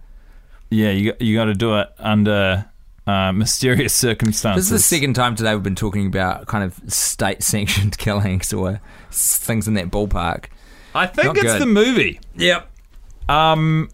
Yeah, 0.70 0.91
you 0.91 1.12
got- 1.12 1.22
you 1.22 1.36
got 1.36 1.46
to 1.46 1.53
do 1.53 1.77
it 1.77 1.89
under 2.00 2.65
uh, 3.08 3.32
mysterious 3.32 3.94
circumstances. 4.08 4.70
This 4.70 4.79
is 4.82 4.89
the 4.89 4.96
second 4.96 5.13
time 5.13 5.36
today 5.36 5.53
we've 5.53 5.63
been 5.63 5.75
talking 5.75 6.08
about 6.08 6.48
kind 6.48 6.63
of 6.63 6.79
state 6.91 7.44
sanctioned 7.51 7.98
killings 7.98 8.51
or 8.53 8.82
things 9.12 9.67
in 9.67 9.74
that 9.75 9.91
ballpark. 9.91 10.46
I 10.94 11.08
think 11.08 11.27
Not 11.27 11.38
it's 11.38 11.46
good. 11.53 11.62
the 11.62 11.65
movie. 11.65 12.20
Yep. 12.36 12.72
Um, 13.27 13.89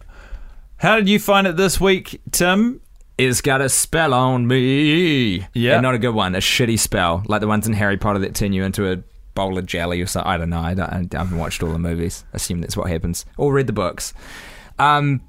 how 0.76 0.96
did 0.96 1.08
you 1.08 1.18
find 1.18 1.46
it 1.46 1.56
this 1.56 1.80
week, 1.80 2.20
Tim? 2.30 2.80
It's 3.18 3.40
got 3.40 3.60
a 3.60 3.68
spell 3.68 4.14
on 4.14 4.46
me. 4.46 5.46
Yeah. 5.54 5.74
And 5.74 5.82
not 5.82 5.94
a 5.94 5.98
good 5.98 6.14
one, 6.14 6.34
a 6.34 6.38
shitty 6.38 6.78
spell, 6.78 7.22
like 7.26 7.40
the 7.40 7.46
ones 7.46 7.66
in 7.66 7.74
Harry 7.74 7.96
Potter 7.96 8.18
that 8.20 8.34
turn 8.34 8.52
you 8.52 8.64
into 8.64 8.90
a 8.90 9.02
bowl 9.34 9.58
of 9.58 9.66
jelly 9.66 10.00
or 10.00 10.06
something. 10.06 10.30
I 10.30 10.36
don't 10.36 10.50
know. 10.50 10.60
I, 10.60 10.74
don't, 10.74 11.14
I 11.14 11.18
haven't 11.18 11.38
watched 11.38 11.62
all 11.62 11.72
the 11.72 11.78
movies. 11.78 12.24
I 12.32 12.36
assume 12.36 12.60
that's 12.60 12.76
what 12.76 12.90
happens. 12.90 13.24
Or 13.36 13.52
read 13.52 13.66
the 13.66 13.72
books. 13.72 14.14
Um, 14.78 15.20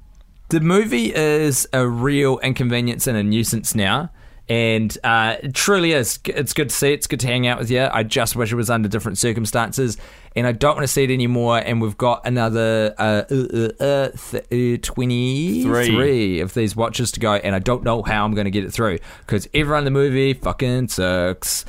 the 0.48 0.60
movie 0.60 1.14
is 1.14 1.66
a 1.72 1.86
real 1.86 2.38
inconvenience 2.40 3.06
and 3.06 3.16
a 3.16 3.22
nuisance 3.22 3.74
now. 3.74 4.10
And 4.48 4.96
uh, 5.02 5.36
it 5.42 5.54
truly 5.54 5.92
is. 5.92 6.18
It's 6.26 6.52
good 6.52 6.68
to 6.68 6.74
see. 6.74 6.92
It's 6.92 7.06
good 7.06 7.20
to 7.20 7.26
hang 7.26 7.46
out 7.46 7.58
with 7.58 7.70
you. 7.70 7.88
I 7.90 8.02
just 8.02 8.36
wish 8.36 8.52
it 8.52 8.56
was 8.56 8.68
under 8.68 8.88
different 8.88 9.16
circumstances. 9.16 9.96
And 10.36 10.46
I 10.46 10.52
don't 10.52 10.76
want 10.76 10.84
to 10.84 10.92
see 10.92 11.04
it 11.04 11.10
anymore. 11.10 11.58
And 11.58 11.80
we've 11.80 11.96
got 11.96 12.26
another 12.26 12.94
uh, 12.98 13.22
uh, 13.30 13.70
uh, 13.80 13.82
uh, 13.82 14.08
th- 14.10 14.78
uh, 14.78 14.82
23 14.82 16.40
of 16.40 16.52
these 16.52 16.76
watches 16.76 17.10
to 17.12 17.20
go. 17.20 17.34
And 17.34 17.54
I 17.54 17.58
don't 17.58 17.84
know 17.84 18.02
how 18.02 18.24
I'm 18.24 18.34
going 18.34 18.44
to 18.44 18.50
get 18.50 18.64
it 18.64 18.72
through. 18.72 18.98
Because 19.20 19.48
everyone 19.54 19.78
in 19.78 19.84
the 19.86 19.90
movie 19.90 20.34
fucking 20.34 20.88
sucks. 20.88 21.64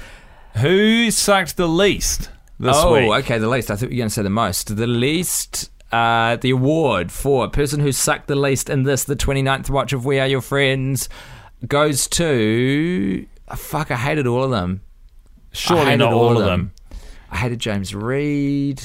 Who 0.57 1.11
sucked 1.11 1.55
the 1.55 1.67
least 1.67 2.29
this 2.59 2.75
oh, 2.77 2.93
week? 2.93 3.23
okay. 3.23 3.37
The 3.37 3.47
least. 3.47 3.71
I 3.71 3.75
thought 3.75 3.89
you 3.89 3.95
were 3.95 3.99
going 3.99 4.09
to 4.09 4.15
say 4.15 4.23
the 4.23 4.29
most. 4.29 4.75
The 4.75 4.87
least. 4.87 5.71
Uh, 5.91 6.35
the 6.37 6.49
award 6.49 7.09
for 7.09 7.47
person 7.47 7.79
who 7.79 7.91
sucked 7.93 8.27
the 8.27 8.35
least 8.35 8.69
in 8.69 8.83
this, 8.83 9.05
the 9.05 9.15
29th 9.15 9.69
watch 9.69 9.93
of 9.93 10.03
We 10.03 10.19
Are 10.19 10.27
Your 10.27 10.41
Friends, 10.41 11.07
goes 11.67 12.07
to. 12.07 13.25
oh, 13.49 13.55
fuck, 13.55 13.91
I 13.91 13.95
hated 13.95 14.27
all 14.27 14.43
of 14.43 14.51
them. 14.51 14.81
Surely 15.51 15.95
not 15.95 16.13
all 16.13 16.37
of 16.37 16.45
them. 16.45 16.71
I 17.31 17.37
hated 17.37 17.59
James 17.59 17.95
Reed. 17.95 18.81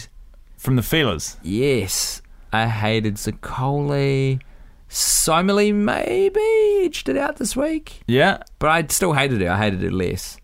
From 0.56 0.76
the 0.76 0.82
feelers. 0.82 1.36
Yes. 1.42 2.22
I 2.52 2.66
hated 2.68 3.14
Zaccoli. 3.14 4.40
Somali 4.88 5.72
maybe 5.72 6.40
edged 6.84 7.08
it 7.08 7.16
out 7.16 7.36
this 7.36 7.56
week. 7.56 8.02
Yeah. 8.06 8.42
But 8.58 8.70
I 8.70 8.86
still 8.88 9.12
hated 9.12 9.40
it. 9.40 9.48
I 9.48 9.56
hated 9.56 9.82
it 9.82 9.92
less. 9.92 10.36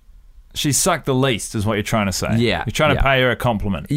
She 0.54 0.72
sucked 0.72 1.04
the 1.04 1.14
least, 1.14 1.54
is 1.54 1.66
what 1.66 1.74
you're 1.74 1.82
trying 1.82 2.06
to 2.06 2.12
say. 2.12 2.38
Yeah, 2.38 2.64
You're 2.66 2.72
trying 2.72 2.90
to 2.90 2.94
yeah. 2.96 3.02
pay 3.02 3.20
her 3.20 3.30
a 3.30 3.36
compliment. 3.36 3.88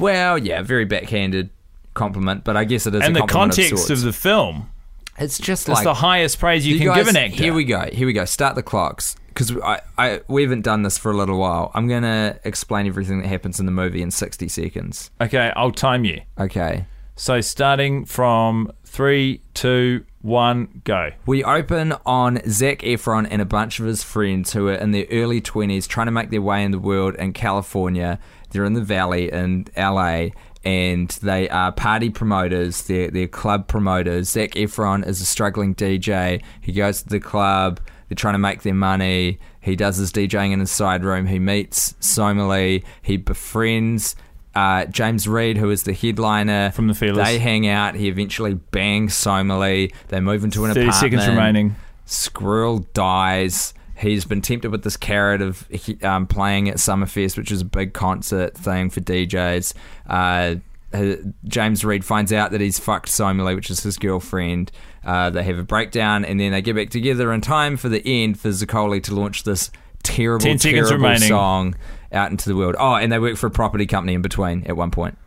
Well, 0.00 0.38
yeah, 0.38 0.62
very 0.62 0.86
backhanded 0.86 1.50
compliment, 1.92 2.42
but 2.42 2.56
I 2.56 2.64
guess 2.64 2.86
it 2.86 2.94
is 2.94 3.02
And 3.02 3.14
the 3.14 3.22
context 3.22 3.68
sorts. 3.68 3.90
of, 3.90 4.00
the 4.00 4.14
film, 4.14 4.70
it's 5.18 5.38
just 5.38 5.68
it's 5.68 5.76
like 5.76 5.84
the 5.84 5.94
highest 5.94 6.38
praise 6.38 6.66
you, 6.66 6.76
You 6.76 6.90
can 6.90 6.94
give 6.94 7.08
an 7.08 7.16
actor. 7.16 7.36
Here 7.36 7.54
we 7.54 7.64
go. 7.64 7.88
Here 7.92 8.06
we 8.06 8.12
go. 8.12 8.24
Start 8.24 8.54
the 8.54 8.62
clocks 8.62 9.16
because 9.28 9.56
I, 9.58 9.80
I 9.98 10.20
we 10.28 10.42
haven't 10.42 10.62
done 10.62 10.82
this 10.82 10.98
for 10.98 11.10
a 11.10 11.16
little 11.16 11.38
while. 11.38 11.70
I'm 11.74 11.88
gonna 11.88 12.38
explain 12.44 12.86
everything 12.86 13.20
that 13.22 13.28
happens 13.28 13.60
in 13.60 13.66
the 13.66 13.72
movie 13.72 14.02
in 14.02 14.10
60 14.10 14.48
seconds. 14.48 15.10
Okay, 15.20 15.52
I'll 15.56 15.72
time 15.72 16.04
you. 16.04 16.22
Okay. 16.38 16.86
So 17.18 17.40
starting 17.40 18.04
from 18.04 18.70
three, 18.84 19.40
two, 19.54 20.04
one, 20.20 20.82
go. 20.84 21.12
We 21.24 21.42
open 21.42 21.94
on 22.04 22.40
Zac 22.46 22.80
Efron 22.80 23.26
and 23.30 23.40
a 23.40 23.46
bunch 23.46 23.80
of 23.80 23.86
his 23.86 24.02
friends 24.02 24.52
who 24.52 24.68
are 24.68 24.74
in 24.74 24.90
their 24.90 25.06
early 25.10 25.40
20s 25.40 25.88
trying 25.88 26.08
to 26.08 26.10
make 26.10 26.28
their 26.28 26.42
way 26.42 26.62
in 26.62 26.72
the 26.72 26.78
world 26.78 27.14
in 27.14 27.32
California. 27.32 28.18
They're 28.50 28.66
in 28.66 28.74
the 28.74 28.82
valley 28.82 29.32
in 29.32 29.66
LA 29.76 30.28
and 30.66 31.08
they 31.22 31.48
are 31.48 31.70
party 31.70 32.10
promoters. 32.10 32.82
They're, 32.82 33.08
they're 33.08 33.28
club 33.28 33.68
promoters. 33.68 34.30
Zac 34.30 34.50
Efron 34.54 35.06
is 35.06 35.20
a 35.20 35.24
struggling 35.24 35.76
DJ. 35.76 36.42
He 36.60 36.72
goes 36.72 37.04
to 37.04 37.08
the 37.08 37.20
club. 37.20 37.78
They're 38.08 38.16
trying 38.16 38.34
to 38.34 38.40
make 38.40 38.62
their 38.62 38.74
money. 38.74 39.38
He 39.60 39.76
does 39.76 39.96
his 39.96 40.10
DJing 40.10 40.50
in 40.50 40.58
his 40.58 40.72
side 40.72 41.04
room. 41.04 41.26
He 41.26 41.38
meets 41.38 41.94
Somali. 42.00 42.84
He 43.00 43.16
befriends 43.16 44.16
uh, 44.56 44.86
James 44.86 45.28
Reed, 45.28 45.56
who 45.56 45.70
is 45.70 45.84
the 45.84 45.92
headliner 45.92 46.72
From 46.72 46.88
the 46.88 46.94
Feelers. 46.94 47.24
They 47.24 47.38
hang 47.38 47.68
out. 47.68 47.94
He 47.94 48.08
eventually 48.08 48.54
bangs 48.54 49.14
Somali. 49.14 49.92
They 50.08 50.18
move 50.18 50.42
into 50.42 50.64
an 50.64 50.74
30 50.74 50.88
apartment. 50.88 50.94
seconds 50.96 51.28
remaining. 51.28 51.76
Squirrel 52.06 52.80
dies. 52.92 53.72
He's 53.96 54.24
been 54.24 54.42
tempted 54.42 54.70
with 54.70 54.82
this 54.84 54.96
carrot 54.96 55.40
of 55.40 55.66
um, 56.02 56.26
playing 56.26 56.68
at 56.68 56.76
Summerfest, 56.76 57.36
which 57.38 57.50
is 57.50 57.62
a 57.62 57.64
big 57.64 57.94
concert 57.94 58.54
thing 58.54 58.90
for 58.90 59.00
DJs. 59.00 59.72
Uh, 60.06 60.56
James 61.44 61.84
Reed 61.84 62.04
finds 62.04 62.32
out 62.32 62.50
that 62.52 62.60
he's 62.60 62.78
fucked 62.78 63.08
Somali, 63.08 63.54
which 63.54 63.70
is 63.70 63.82
his 63.82 63.98
girlfriend. 63.98 64.70
Uh, 65.04 65.30
they 65.30 65.42
have 65.42 65.58
a 65.58 65.64
breakdown, 65.64 66.24
and 66.24 66.38
then 66.38 66.52
they 66.52 66.62
get 66.62 66.76
back 66.76 66.90
together 66.90 67.32
in 67.32 67.40
time 67.40 67.76
for 67.76 67.88
the 67.88 68.02
end 68.04 68.38
for 68.38 68.48
Zaccoli 68.48 69.02
to 69.04 69.14
launch 69.14 69.44
this 69.44 69.70
terrible, 70.02 70.44
10 70.44 70.58
terrible 70.58 70.92
remaining. 70.92 71.28
song 71.28 71.74
out 72.12 72.30
into 72.30 72.48
the 72.48 72.56
world. 72.56 72.76
Oh, 72.78 72.94
and 72.94 73.10
they 73.10 73.18
work 73.18 73.36
for 73.36 73.46
a 73.46 73.50
property 73.50 73.86
company 73.86 74.14
in 74.14 74.22
between 74.22 74.64
at 74.66 74.76
one 74.76 74.90
point. 74.90 75.18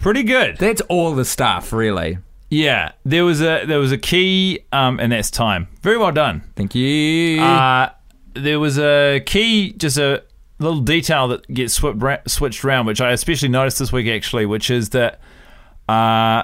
Pretty 0.00 0.22
good. 0.22 0.58
That's 0.58 0.80
all 0.82 1.14
the 1.14 1.24
stuff, 1.24 1.72
really. 1.72 2.18
Yeah, 2.52 2.92
there 3.02 3.24
was 3.24 3.40
a 3.40 3.64
there 3.64 3.78
was 3.78 3.92
a 3.92 3.98
key, 3.98 4.60
um, 4.72 5.00
and 5.00 5.10
that's 5.10 5.30
time. 5.30 5.68
Very 5.80 5.96
well 5.96 6.12
done. 6.12 6.42
Thank 6.54 6.74
you. 6.74 7.40
Uh, 7.40 7.88
there 8.34 8.60
was 8.60 8.78
a 8.78 9.22
key, 9.24 9.72
just 9.72 9.96
a 9.96 10.22
little 10.58 10.82
detail 10.82 11.28
that 11.28 11.48
gets 11.48 11.72
swip, 11.72 11.96
switched 12.28 12.62
around, 12.62 12.84
which 12.84 13.00
I 13.00 13.12
especially 13.12 13.48
noticed 13.48 13.78
this 13.78 13.90
week 13.90 14.06
actually, 14.06 14.44
which 14.44 14.68
is 14.68 14.90
that 14.90 15.18
uh, 15.88 16.42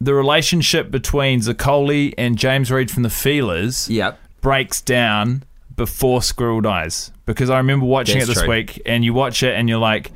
the 0.00 0.14
relationship 0.14 0.90
between 0.90 1.40
Zaccoli 1.40 2.14
and 2.16 2.38
James 2.38 2.72
Reed 2.72 2.90
from 2.90 3.02
the 3.02 3.10
Feelers 3.10 3.90
yep. 3.90 4.18
breaks 4.40 4.80
down 4.80 5.44
before 5.76 6.22
Squirrel 6.22 6.62
dies. 6.62 7.12
Because 7.26 7.50
I 7.50 7.58
remember 7.58 7.84
watching 7.84 8.20
That's 8.20 8.30
it 8.30 8.34
this 8.36 8.42
true. 8.42 8.54
week, 8.54 8.80
and 8.86 9.04
you 9.04 9.12
watch 9.12 9.42
it, 9.42 9.54
and 9.54 9.68
you're 9.68 9.76
like, 9.76 10.12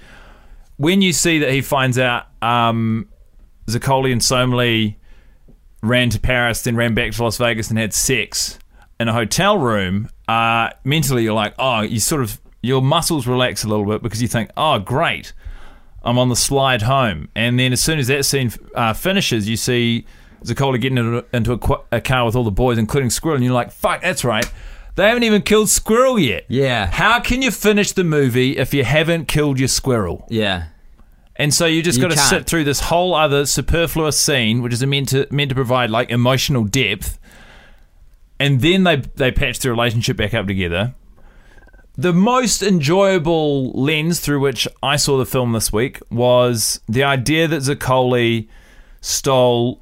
when 0.78 1.02
you 1.02 1.12
see 1.12 1.40
that 1.40 1.52
he 1.52 1.60
finds 1.60 1.98
out 1.98 2.24
um, 2.40 3.06
Zaccoli 3.66 4.12
and 4.12 4.24
Somali 4.24 4.96
ran 5.82 6.10
to 6.10 6.20
Paris, 6.20 6.62
then 6.62 6.76
ran 6.76 6.94
back 6.94 7.12
to 7.12 7.22
Las 7.22 7.38
Vegas 7.38 7.70
and 7.70 7.78
had 7.78 7.94
sex 7.94 8.58
in 9.00 9.08
a 9.08 9.12
hotel 9.14 9.56
room, 9.56 10.10
uh, 10.28 10.68
mentally 10.84 11.24
you're 11.24 11.34
like, 11.34 11.54
oh, 11.58 11.80
you 11.80 11.98
sort 11.98 12.20
of, 12.20 12.38
your 12.62 12.82
muscles 12.82 13.26
relax 13.26 13.64
a 13.64 13.68
little 13.68 13.86
bit 13.86 14.02
because 14.02 14.20
you 14.20 14.28
think, 14.28 14.50
oh, 14.58 14.78
great, 14.78 15.32
I'm 16.02 16.18
on 16.18 16.28
the 16.28 16.36
slide 16.36 16.82
home. 16.82 17.28
And 17.34 17.58
then 17.58 17.72
as 17.72 17.82
soon 17.82 17.98
as 17.98 18.08
that 18.08 18.26
scene 18.26 18.52
uh, 18.74 18.92
finishes, 18.92 19.48
you 19.48 19.56
see 19.56 20.04
Zaccoli 20.44 20.78
getting 20.78 20.98
into, 20.98 21.24
into 21.32 21.52
a, 21.52 21.58
qu- 21.58 21.82
a 21.90 22.02
car 22.02 22.26
with 22.26 22.36
all 22.36 22.44
the 22.44 22.50
boys, 22.50 22.76
including 22.76 23.08
Squirrel, 23.08 23.36
and 23.36 23.44
you're 23.44 23.54
like, 23.54 23.72
fuck, 23.72 24.02
that's 24.02 24.22
right. 24.22 24.44
They 24.96 25.08
haven't 25.08 25.22
even 25.22 25.40
killed 25.40 25.70
Squirrel 25.70 26.18
yet. 26.18 26.44
Yeah. 26.48 26.90
How 26.90 27.20
can 27.20 27.40
you 27.40 27.50
finish 27.50 27.92
the 27.92 28.04
movie 28.04 28.58
if 28.58 28.74
you 28.74 28.84
haven't 28.84 29.28
killed 29.28 29.58
your 29.58 29.68
squirrel? 29.68 30.26
Yeah. 30.28 30.66
And 31.40 31.54
so 31.54 31.64
you 31.64 31.82
just 31.82 32.02
got 32.02 32.10
to 32.10 32.18
sit 32.18 32.44
through 32.44 32.64
this 32.64 32.80
whole 32.80 33.14
other 33.14 33.46
superfluous 33.46 34.20
scene, 34.20 34.60
which 34.60 34.74
is 34.74 34.84
meant 34.84 35.08
to 35.08 35.26
meant 35.30 35.48
to 35.48 35.54
provide 35.54 35.88
like 35.88 36.10
emotional 36.10 36.64
depth, 36.64 37.18
and 38.38 38.60
then 38.60 38.84
they 38.84 38.96
they 38.96 39.32
patch 39.32 39.58
the 39.60 39.70
relationship 39.70 40.18
back 40.18 40.34
up 40.34 40.46
together. 40.46 40.94
The 41.96 42.12
most 42.12 42.62
enjoyable 42.62 43.72
lens 43.72 44.20
through 44.20 44.40
which 44.40 44.68
I 44.82 44.96
saw 44.96 45.16
the 45.16 45.24
film 45.24 45.52
this 45.52 45.72
week 45.72 45.98
was 46.10 46.80
the 46.86 47.04
idea 47.04 47.48
that 47.48 47.62
Zaccoli 47.62 48.46
stole 49.00 49.80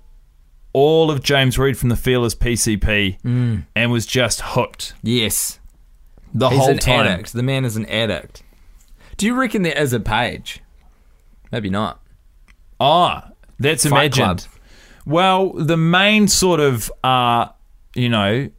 all 0.72 1.10
of 1.10 1.24
James 1.24 1.58
Reed 1.58 1.76
from 1.76 1.88
the 1.88 1.96
Feelers 1.96 2.36
PCP 2.36 3.20
mm. 3.20 3.64
and 3.74 3.90
was 3.90 4.06
just 4.06 4.42
hooked 4.42 4.94
Yes. 5.02 5.58
the 6.32 6.50
He's 6.50 6.58
whole 6.58 6.70
an 6.70 6.78
time. 6.78 7.06
addict. 7.06 7.32
The 7.32 7.42
man 7.42 7.64
is 7.64 7.76
an 7.76 7.86
addict. 7.86 8.44
Do 9.16 9.26
you 9.26 9.34
reckon 9.34 9.62
there 9.62 9.76
is 9.76 9.92
a 9.92 9.98
page? 9.98 10.60
Maybe 11.52 11.70
not. 11.70 12.00
Ah, 12.80 13.30
that's 13.58 13.84
Fight 13.84 14.16
imagined. 14.16 14.40
Club. 14.40 14.60
Well, 15.06 15.52
the 15.54 15.76
main 15.76 16.28
sort 16.28 16.60
of, 16.60 16.92
uh, 17.02 17.48
you 17.94 18.08
know, 18.08 18.50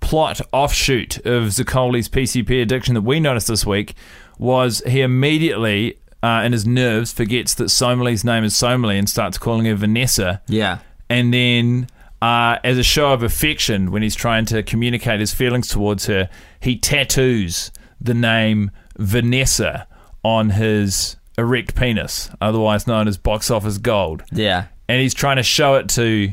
plot 0.00 0.40
offshoot 0.52 1.18
of 1.18 1.44
Zaccoli's 1.44 2.08
PCP 2.08 2.62
addiction 2.62 2.94
that 2.94 3.02
we 3.02 3.20
noticed 3.20 3.48
this 3.48 3.66
week 3.66 3.94
was 4.38 4.82
he 4.86 5.00
immediately, 5.02 5.98
uh, 6.22 6.42
in 6.44 6.52
his 6.52 6.66
nerves, 6.66 7.12
forgets 7.12 7.54
that 7.54 7.64
Somali's 7.64 8.24
name 8.24 8.42
is 8.42 8.56
Somali 8.56 8.98
and 8.98 9.08
starts 9.08 9.38
calling 9.38 9.66
her 9.66 9.74
Vanessa. 9.74 10.40
Yeah. 10.48 10.78
And 11.08 11.32
then, 11.32 11.88
uh, 12.20 12.58
as 12.64 12.78
a 12.78 12.82
show 12.82 13.12
of 13.12 13.22
affection, 13.22 13.90
when 13.90 14.02
he's 14.02 14.14
trying 14.14 14.46
to 14.46 14.62
communicate 14.62 15.20
his 15.20 15.34
feelings 15.34 15.68
towards 15.68 16.06
her, 16.06 16.28
he 16.58 16.78
tattoos 16.78 17.70
the 18.00 18.14
name 18.14 18.70
Vanessa 18.98 19.86
on 20.24 20.50
his 20.50 21.16
erect 21.38 21.74
penis, 21.74 22.30
otherwise 22.40 22.86
known 22.86 23.08
as 23.08 23.16
box 23.16 23.50
office 23.50 23.78
gold 23.78 24.22
Yeah. 24.32 24.66
and 24.88 25.00
he's 25.00 25.14
trying 25.14 25.36
to 25.36 25.42
show 25.42 25.74
it 25.76 25.88
to 25.90 26.32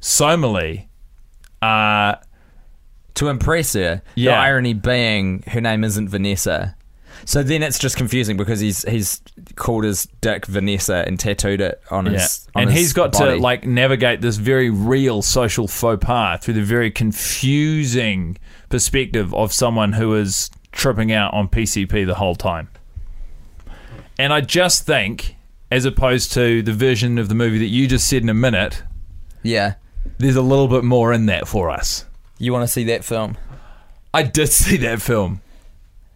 Somali. 0.00 0.88
Uh, 1.62 2.16
To 3.14 3.28
impress 3.28 3.74
her. 3.74 4.02
The 4.16 4.22
Yeah. 4.22 4.40
irony 4.40 4.74
being 4.74 5.44
her 5.46 5.60
name 5.60 5.84
isn't 5.84 6.08
Vanessa. 6.08 6.74
So 7.26 7.42
then 7.44 7.62
it's 7.62 7.78
just 7.78 7.96
confusing 7.96 8.36
because 8.36 8.58
he's 8.60 8.82
he's 8.88 9.22
called 9.54 9.84
his 9.84 10.06
dick 10.20 10.46
Vanessa 10.46 11.04
and 11.06 11.18
tattooed 11.18 11.60
it 11.60 11.80
on 11.92 12.06
yeah. 12.06 12.12
his 12.12 12.48
on 12.56 12.62
and 12.62 12.70
his 12.72 12.80
he's 12.80 12.92
got 12.92 13.12
body. 13.12 13.36
to 13.36 13.40
like 13.40 13.64
navigate 13.64 14.20
this 14.20 14.36
very 14.36 14.68
real 14.68 15.22
social 15.22 15.68
faux 15.68 16.04
pas 16.04 16.40
through 16.44 16.54
the 16.54 16.62
very 16.62 16.90
confusing 16.90 18.36
perspective 18.68 19.32
of 19.34 19.52
someone 19.52 19.92
who 19.92 20.14
is 20.14 20.50
tripping 20.72 21.12
out 21.12 21.32
on 21.32 21.48
PCP 21.48 22.04
the 22.04 22.14
whole 22.16 22.34
time. 22.34 22.68
And 24.18 24.32
I 24.32 24.40
just 24.40 24.86
think, 24.86 25.36
as 25.70 25.84
opposed 25.84 26.32
to 26.34 26.62
the 26.62 26.72
version 26.72 27.18
of 27.18 27.28
the 27.28 27.34
movie 27.34 27.58
that 27.58 27.66
you 27.66 27.86
just 27.88 28.08
said 28.08 28.22
in 28.22 28.28
a 28.28 28.34
minute, 28.34 28.82
Yeah. 29.42 29.74
there's 30.18 30.36
a 30.36 30.42
little 30.42 30.68
bit 30.68 30.84
more 30.84 31.12
in 31.12 31.26
that 31.26 31.48
for 31.48 31.70
us. 31.70 32.04
You 32.38 32.52
want 32.52 32.62
to 32.64 32.72
see 32.72 32.84
that 32.84 33.04
film? 33.04 33.36
I 34.12 34.22
did 34.22 34.48
see 34.50 34.76
that 34.78 35.00
film. 35.02 35.40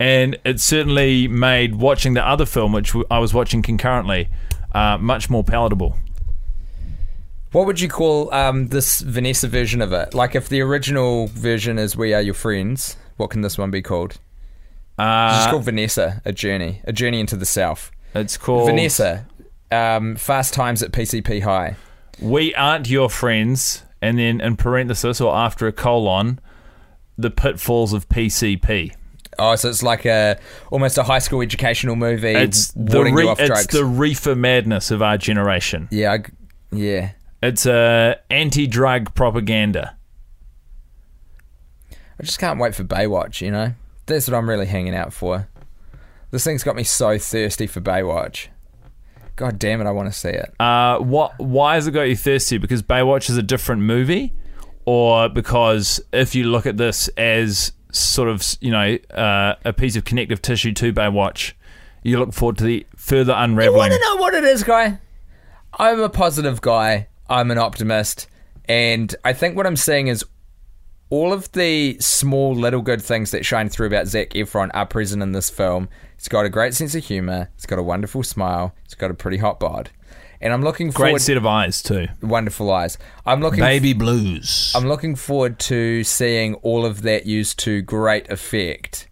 and 0.00 0.38
it 0.44 0.60
certainly 0.60 1.26
made 1.26 1.74
watching 1.74 2.14
the 2.14 2.24
other 2.24 2.46
film, 2.46 2.72
which 2.72 2.94
I 3.10 3.18
was 3.18 3.34
watching 3.34 3.62
concurrently, 3.62 4.28
uh, 4.72 4.96
much 4.98 5.28
more 5.28 5.42
palatable. 5.42 5.96
What 7.50 7.66
would 7.66 7.80
you 7.80 7.88
call 7.88 8.32
um, 8.32 8.68
this 8.68 9.00
Vanessa 9.00 9.48
version 9.48 9.80
of 9.82 9.92
it? 9.92 10.14
Like, 10.14 10.34
if 10.36 10.48
the 10.48 10.60
original 10.60 11.28
version 11.28 11.78
is 11.78 11.96
"We 11.96 12.12
Are 12.14 12.20
Your 12.20 12.34
Friends," 12.34 12.96
what 13.16 13.30
can 13.30 13.40
this 13.40 13.56
one 13.58 13.70
be 13.72 13.80
called? 13.82 14.20
It's 14.98 15.04
Uh, 15.04 15.36
just 15.38 15.50
called 15.50 15.64
Vanessa, 15.64 16.20
a 16.24 16.32
journey, 16.32 16.80
a 16.84 16.92
journey 16.92 17.20
into 17.20 17.36
the 17.36 17.46
south. 17.46 17.90
it's 18.14 18.36
called 18.36 18.66
Vanessa, 18.68 19.26
um, 19.70 20.16
fast 20.16 20.54
times 20.54 20.82
at 20.82 20.90
PCP 20.92 21.40
High. 21.42 21.76
We 22.20 22.52
aren't 22.56 22.88
your 22.90 23.08
friends, 23.08 23.84
and 24.02 24.18
then 24.18 24.40
in 24.40 24.56
parenthesis 24.56 25.20
or 25.20 25.34
after 25.36 25.66
a 25.68 25.72
colon, 25.72 26.40
the 27.16 27.30
pitfalls 27.30 27.92
of 27.92 28.08
PCP. 28.08 28.92
Oh, 29.38 29.54
so 29.54 29.68
it's 29.68 29.84
like 29.84 30.04
a 30.04 30.36
almost 30.72 30.98
a 30.98 31.04
high 31.04 31.20
school 31.20 31.42
educational 31.42 31.94
movie. 31.94 32.28
It's 32.34 32.72
the 32.74 33.04
re- 33.04 33.34
it's 33.38 33.66
the 33.68 33.84
reefer 33.84 34.34
madness 34.34 34.90
of 34.90 35.00
our 35.00 35.16
generation. 35.16 35.86
yeah, 35.92 36.12
I 36.14 36.24
yeah. 36.74 37.10
It's 37.40 37.66
a 37.66 38.16
anti-drug 38.30 39.14
propaganda. 39.14 39.96
I 41.92 42.24
just 42.24 42.40
can't 42.40 42.58
wait 42.58 42.74
for 42.74 42.82
Baywatch. 42.82 43.40
You 43.40 43.52
know, 43.52 43.74
that's 44.08 44.28
what 44.28 44.36
I'm 44.36 44.48
really 44.48 44.66
hanging 44.66 44.94
out 44.94 45.12
for. 45.12 45.48
This 46.30 46.44
thing's 46.44 46.64
got 46.64 46.76
me 46.76 46.84
so 46.84 47.18
thirsty 47.18 47.66
for 47.66 47.80
Baywatch. 47.80 48.48
God 49.36 49.58
damn 49.58 49.80
it, 49.80 49.86
I 49.86 49.92
want 49.92 50.12
to 50.12 50.18
see 50.18 50.30
it. 50.30 50.52
Uh, 50.60 50.98
what? 50.98 51.38
Why 51.38 51.76
has 51.76 51.86
it 51.86 51.92
got 51.92 52.02
you 52.02 52.16
thirsty? 52.16 52.58
Because 52.58 52.82
Baywatch 52.82 53.30
is 53.30 53.36
a 53.36 53.42
different 53.42 53.82
movie, 53.82 54.34
or 54.84 55.28
because 55.28 56.00
if 56.12 56.34
you 56.34 56.44
look 56.44 56.66
at 56.66 56.76
this 56.76 57.06
as 57.16 57.72
sort 57.92 58.28
of 58.28 58.44
you 58.60 58.72
know 58.72 58.98
uh, 59.14 59.54
a 59.64 59.72
piece 59.72 59.94
of 59.96 60.04
connective 60.04 60.42
tissue 60.42 60.72
to 60.72 60.92
Baywatch, 60.92 61.52
you 62.02 62.18
look 62.18 62.32
forward 62.32 62.58
to 62.58 62.64
the 62.64 62.84
further 62.96 63.32
unraveling. 63.36 63.74
You 63.74 63.78
want 63.78 63.92
to 63.92 64.00
know 64.00 64.16
what 64.16 64.34
it 64.34 64.44
is, 64.44 64.64
guy? 64.64 64.98
I'm 65.78 66.00
a 66.00 66.08
positive 66.08 66.60
guy. 66.60 67.06
I'm 67.28 67.50
an 67.52 67.58
optimist, 67.58 68.26
and 68.68 69.14
I 69.24 69.34
think 69.34 69.56
what 69.56 69.66
I'm 69.66 69.76
seeing 69.76 70.08
is 70.08 70.24
all 71.10 71.32
of 71.32 71.50
the 71.52 71.98
small 72.00 72.54
little 72.54 72.82
good 72.82 73.00
things 73.02 73.30
that 73.30 73.44
shine 73.46 73.68
through 73.68 73.86
about 73.86 74.06
Zac 74.06 74.30
Efron 74.30 74.70
are 74.74 74.86
present 74.86 75.22
in 75.22 75.32
this 75.32 75.48
film. 75.50 75.88
He's 76.16 76.28
got 76.28 76.44
a 76.44 76.48
great 76.48 76.74
sense 76.74 76.94
of 76.94 77.04
humor. 77.04 77.50
He's 77.56 77.66
got 77.66 77.78
a 77.78 77.82
wonderful 77.82 78.22
smile. 78.22 78.74
He's 78.84 78.94
got 78.94 79.10
a 79.10 79.14
pretty 79.14 79.38
hot 79.38 79.58
bod, 79.60 79.90
and 80.40 80.52
I'm 80.52 80.62
looking 80.62 80.90
forward. 80.92 81.12
Great 81.12 81.22
set 81.22 81.36
of 81.36 81.46
eyes 81.46 81.82
too. 81.82 82.08
wonderful 82.20 82.70
eyes. 82.70 82.98
I'm 83.24 83.40
looking. 83.40 83.60
Baby 83.60 83.92
blues. 83.92 84.72
I'm 84.74 84.86
looking 84.86 85.16
forward 85.16 85.58
to 85.60 86.04
seeing 86.04 86.54
all 86.56 86.84
of 86.84 87.02
that 87.02 87.26
used 87.26 87.58
to 87.60 87.82
great 87.82 88.28
effect 88.30 89.08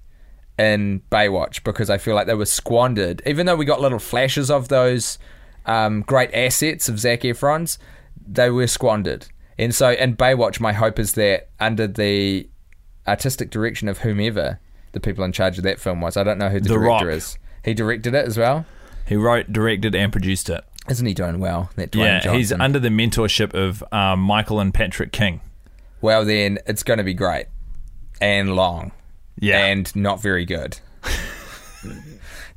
in 0.58 1.02
Baywatch 1.10 1.62
because 1.64 1.90
I 1.90 1.98
feel 1.98 2.14
like 2.14 2.26
they 2.26 2.34
were 2.34 2.46
squandered. 2.46 3.22
Even 3.26 3.46
though 3.46 3.56
we 3.56 3.64
got 3.64 3.80
little 3.80 3.98
flashes 3.98 4.50
of 4.50 4.68
those 4.68 5.18
um, 5.66 6.02
great 6.02 6.30
assets 6.32 6.88
of 6.88 6.98
Zac 6.98 7.20
Efron's, 7.20 7.78
they 8.26 8.50
were 8.50 8.66
squandered. 8.66 9.26
And 9.58 9.74
so 9.74 9.90
in 9.90 10.16
Baywatch, 10.16 10.60
my 10.60 10.72
hope 10.72 10.98
is 10.98 11.12
that 11.12 11.48
under 11.60 11.86
the 11.86 12.48
artistic 13.08 13.50
direction 13.50 13.88
of 13.88 13.98
whomever 13.98 14.60
the 14.92 15.00
people 15.00 15.24
in 15.24 15.32
charge 15.32 15.56
of 15.58 15.64
that 15.64 15.78
film 15.80 16.00
was, 16.00 16.16
I 16.16 16.24
don't 16.24 16.38
know 16.38 16.48
who 16.48 16.60
the, 16.60 16.68
The 16.68 16.74
director 16.74 17.06
Rock. 17.06 17.14
is. 17.16 17.38
He 17.64 17.74
directed 17.74 18.14
it 18.14 18.26
as 18.26 18.36
well. 18.38 18.66
He 19.06 19.16
wrote, 19.16 19.52
directed, 19.52 19.94
and 19.94 20.10
produced 20.12 20.50
it. 20.50 20.64
Isn't 20.88 21.06
he 21.06 21.14
doing 21.14 21.38
well? 21.40 21.70
That 21.76 21.90
Dwayne 21.90 21.98
yeah, 22.04 22.20
Johnson. 22.20 22.36
he's 22.38 22.52
under 22.52 22.78
the 22.78 22.88
mentorship 22.90 23.54
of 23.54 23.82
um, 23.92 24.20
Michael 24.20 24.60
and 24.60 24.72
Patrick 24.74 25.10
King. 25.12 25.40
well, 26.00 26.24
then 26.24 26.58
it's 26.66 26.82
going 26.82 26.98
to 26.98 27.04
be 27.04 27.14
great 27.14 27.46
and 28.20 28.54
long. 28.54 28.92
Yeah. 29.38 29.64
and 29.66 29.94
not 29.96 30.22
very 30.22 30.44
good. 30.44 30.78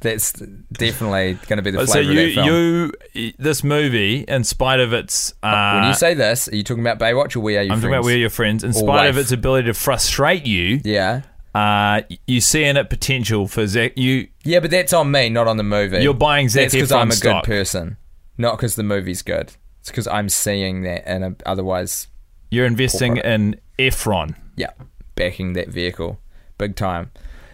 That's 0.02 0.32
definitely 0.32 1.34
going 1.48 1.58
to 1.58 1.62
be 1.62 1.72
the 1.72 1.80
so 1.86 1.94
flavor 1.94 2.12
you, 2.14 2.20
of 2.30 2.36
that 2.36 2.46
film. 2.46 2.92
you, 3.14 3.34
this 3.38 3.64
movie, 3.64 4.20
in 4.22 4.44
spite 4.46 4.80
of 4.80 4.94
its, 4.94 5.34
uh, 5.44 5.80
when 5.80 5.88
you 5.90 5.94
say 5.94 6.14
this, 6.14 6.48
are 6.48 6.56
you 6.56 6.64
talking 6.64 6.86
about 6.86 7.00
Baywatch 7.00 7.36
or 7.36 7.42
We 7.42 7.58
Are 7.58 7.62
Your 7.64 7.68
friends? 7.68 7.72
I'm 7.72 7.82
Friends? 7.82 7.82
talking 7.82 7.94
about 7.94 8.06
We're 8.06 8.18
Your 8.18 8.30
Friends, 8.30 8.64
in 8.64 8.70
Or 8.70 8.74
spite 8.74 9.10
of 9.10 9.18
its 9.18 9.32
ability 9.32 9.68
to 9.68 9.74
frustrate 9.74 10.46
you, 10.46 10.80
yeah, 10.86 11.24
uh, 11.54 12.02
you 12.28 12.40
see 12.42 12.64
in 12.64 12.78
it 12.78 12.90
potential 12.90 13.48
for 13.48 13.68
Zac. 13.68 13.98
You, 13.98 14.28
yeah, 14.44 14.60
but 14.62 14.72
that's 14.72 14.94
on 14.94 15.12
me, 15.12 15.30
not 15.30 15.48
on 15.48 15.58
the 15.58 15.64
movie. 15.64 16.00
You're 16.00 16.14
buying 16.14 16.48
Zac 16.48 16.64
That's 16.66 16.76
because 16.76 16.92
I'm 16.92 17.10
a 17.10 17.14
stock. 17.14 17.44
good 17.44 17.50
person, 17.50 17.98
not 18.38 18.56
because 18.58 18.76
the 18.76 18.84
movie's 18.84 19.22
good. 19.22 19.54
It's 19.82 19.90
because 19.90 20.08
I'm 20.08 20.30
seeing 20.30 20.84
that, 20.84 21.04
and 21.08 21.24
uh, 21.24 21.32
otherwise, 21.46 22.08
you're 22.52 22.66
investing 22.66 23.16
Corporate. 23.16 23.34
in 23.34 23.60
Efron. 23.78 24.36
yeah, 24.56 24.72
backing 25.16 25.54
that 25.54 25.68
vehicle 25.70 26.20
big 26.58 26.76
time. 26.76 27.12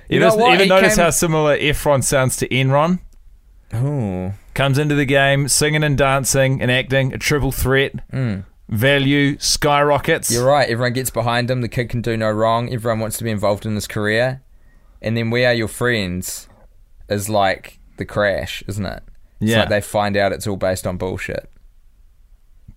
You 0.09 0.19
know 0.19 0.27
even, 0.27 0.39
what? 0.39 0.53
even 0.53 0.63
He 0.65 0.69
notice 0.69 0.95
came- 0.95 1.03
how 1.05 1.09
similar 1.09 1.57
Efron 1.57 2.03
sounds 2.03 2.35
to 2.37 2.47
Enron? 2.49 2.99
Ooh, 3.73 4.33
Comes 4.53 4.77
into 4.77 4.95
the 4.95 5.05
game 5.05 5.47
singing 5.49 5.83
and 5.83 5.97
dancing 5.97 6.61
and 6.61 6.71
acting, 6.71 7.13
a 7.13 7.17
triple 7.17 7.51
threat. 7.51 7.93
Value 8.69 9.37
skyrockets. 9.39 10.31
You're 10.31 10.45
right. 10.45 10.67
Everyone 10.69 10.93
gets 10.93 11.09
behind 11.09 11.51
him. 11.51 11.61
The 11.61 11.67
kid 11.67 11.89
can 11.89 12.01
do 12.01 12.15
no 12.17 12.31
wrong. 12.31 12.71
Everyone 12.73 12.99
wants 12.99 13.17
to 13.17 13.23
be 13.23 13.29
involved 13.31 13.65
in 13.65 13.75
his 13.75 13.85
career, 13.87 14.41
and 15.01 15.15
then 15.17 15.29
We 15.29 15.45
Are 15.45 15.53
Your 15.53 15.67
Friends 15.67 16.47
is 17.09 17.29
like 17.29 17.79
the 17.97 18.05
crash, 18.05 18.63
isn't 18.67 18.85
it? 18.85 19.03
It's 19.41 19.51
Yeah. 19.51 19.59
like 19.61 19.69
they 19.69 19.81
find 19.81 20.15
out 20.17 20.31
it's 20.31 20.47
all 20.47 20.55
based 20.57 20.87
on 20.87 20.97
bullshit. 20.97 21.49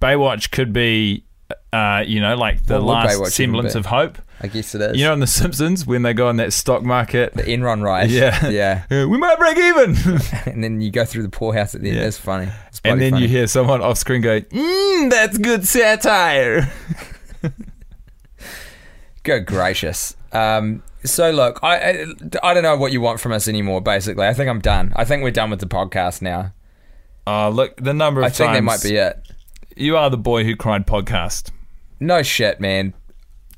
Baywatch 0.01 0.51
could 0.51 0.73
be, 0.73 1.25
uh, 1.73 2.05
you 2.07 2.21
know, 2.21 2.37
like 2.37 2.67
the 2.67 2.83
What 2.83 3.05
last 3.07 3.19
Baywatch 3.19 3.31
semblance 3.33 3.75
of 3.75 3.87
hope. 3.87 4.19
I 4.41 4.47
guess 4.47 4.75
it 4.75 4.81
is. 4.81 4.97
You 4.97 5.05
know, 5.05 5.15
in 5.15 5.21
The 5.21 5.27
Simpsons, 5.27 5.85
when 5.87 6.03
they 6.03 6.15
go 6.15 6.29
on 6.29 6.37
that 6.37 6.53
stock 6.53 6.83
market. 6.83 7.35
the 7.35 7.43
Enron 7.43 7.83
rise. 7.83 8.13
Yeah. 8.13 8.49
yeah. 8.91 9.05
We 9.05 9.19
might 9.19 9.39
break 9.39 9.57
even. 9.57 9.97
And 10.47 10.65
then 10.65 10.81
you 10.81 10.91
go 10.91 11.05
through 11.05 11.23
the 11.23 11.29
poorhouse 11.29 11.75
at 11.75 11.83
the 11.83 11.89
end. 11.89 11.99
Yeah. 11.99 12.05
That's 12.05 12.19
funny. 12.19 12.49
It's 12.69 12.81
and 12.85 13.01
then 13.01 13.13
funny. 13.13 13.25
you 13.25 13.29
hear 13.29 13.47
someone 13.47 13.83
off 13.83 13.99
screen 13.99 14.23
go, 14.23 14.41
mm, 14.41 15.11
that's 15.11 15.39
good 15.39 15.67
satire. 15.67 16.73
Good 19.25 19.45
gracious. 19.47 20.17
Um, 20.33 20.83
so 21.05 21.31
look, 21.31 21.61
I, 21.63 21.77
I 21.77 22.07
I 22.43 22.55
don't 22.55 22.63
know 22.63 22.77
what 22.79 22.93
you 22.93 23.03
want 23.03 23.21
from 23.21 23.33
us 23.33 23.47
anymore. 23.47 23.83
Basically, 23.83 24.27
I 24.27 24.33
think 24.33 24.49
I'm 24.49 24.61
done. 24.61 24.93
I 24.97 25.05
think 25.05 25.23
we're 25.23 25.33
done 25.33 25.51
with 25.51 25.61
the 25.61 25.67
podcast 25.67 26.23
now. 26.23 26.55
Oh, 27.27 27.51
look, 27.51 27.77
the 27.77 27.93
number 27.93 28.23
of 28.23 28.27
I 28.27 28.31
think 28.31 28.49
times 28.49 28.57
that 28.57 28.63
might 28.63 28.83
be 28.83 28.97
it. 28.97 29.21
you 29.77 29.99
are 29.99 30.09
the 30.09 30.17
boy 30.17 30.45
who 30.45 30.57
cried 30.57 30.87
podcast. 30.87 31.51
No 32.01 32.23
shit, 32.23 32.59
man. 32.59 32.95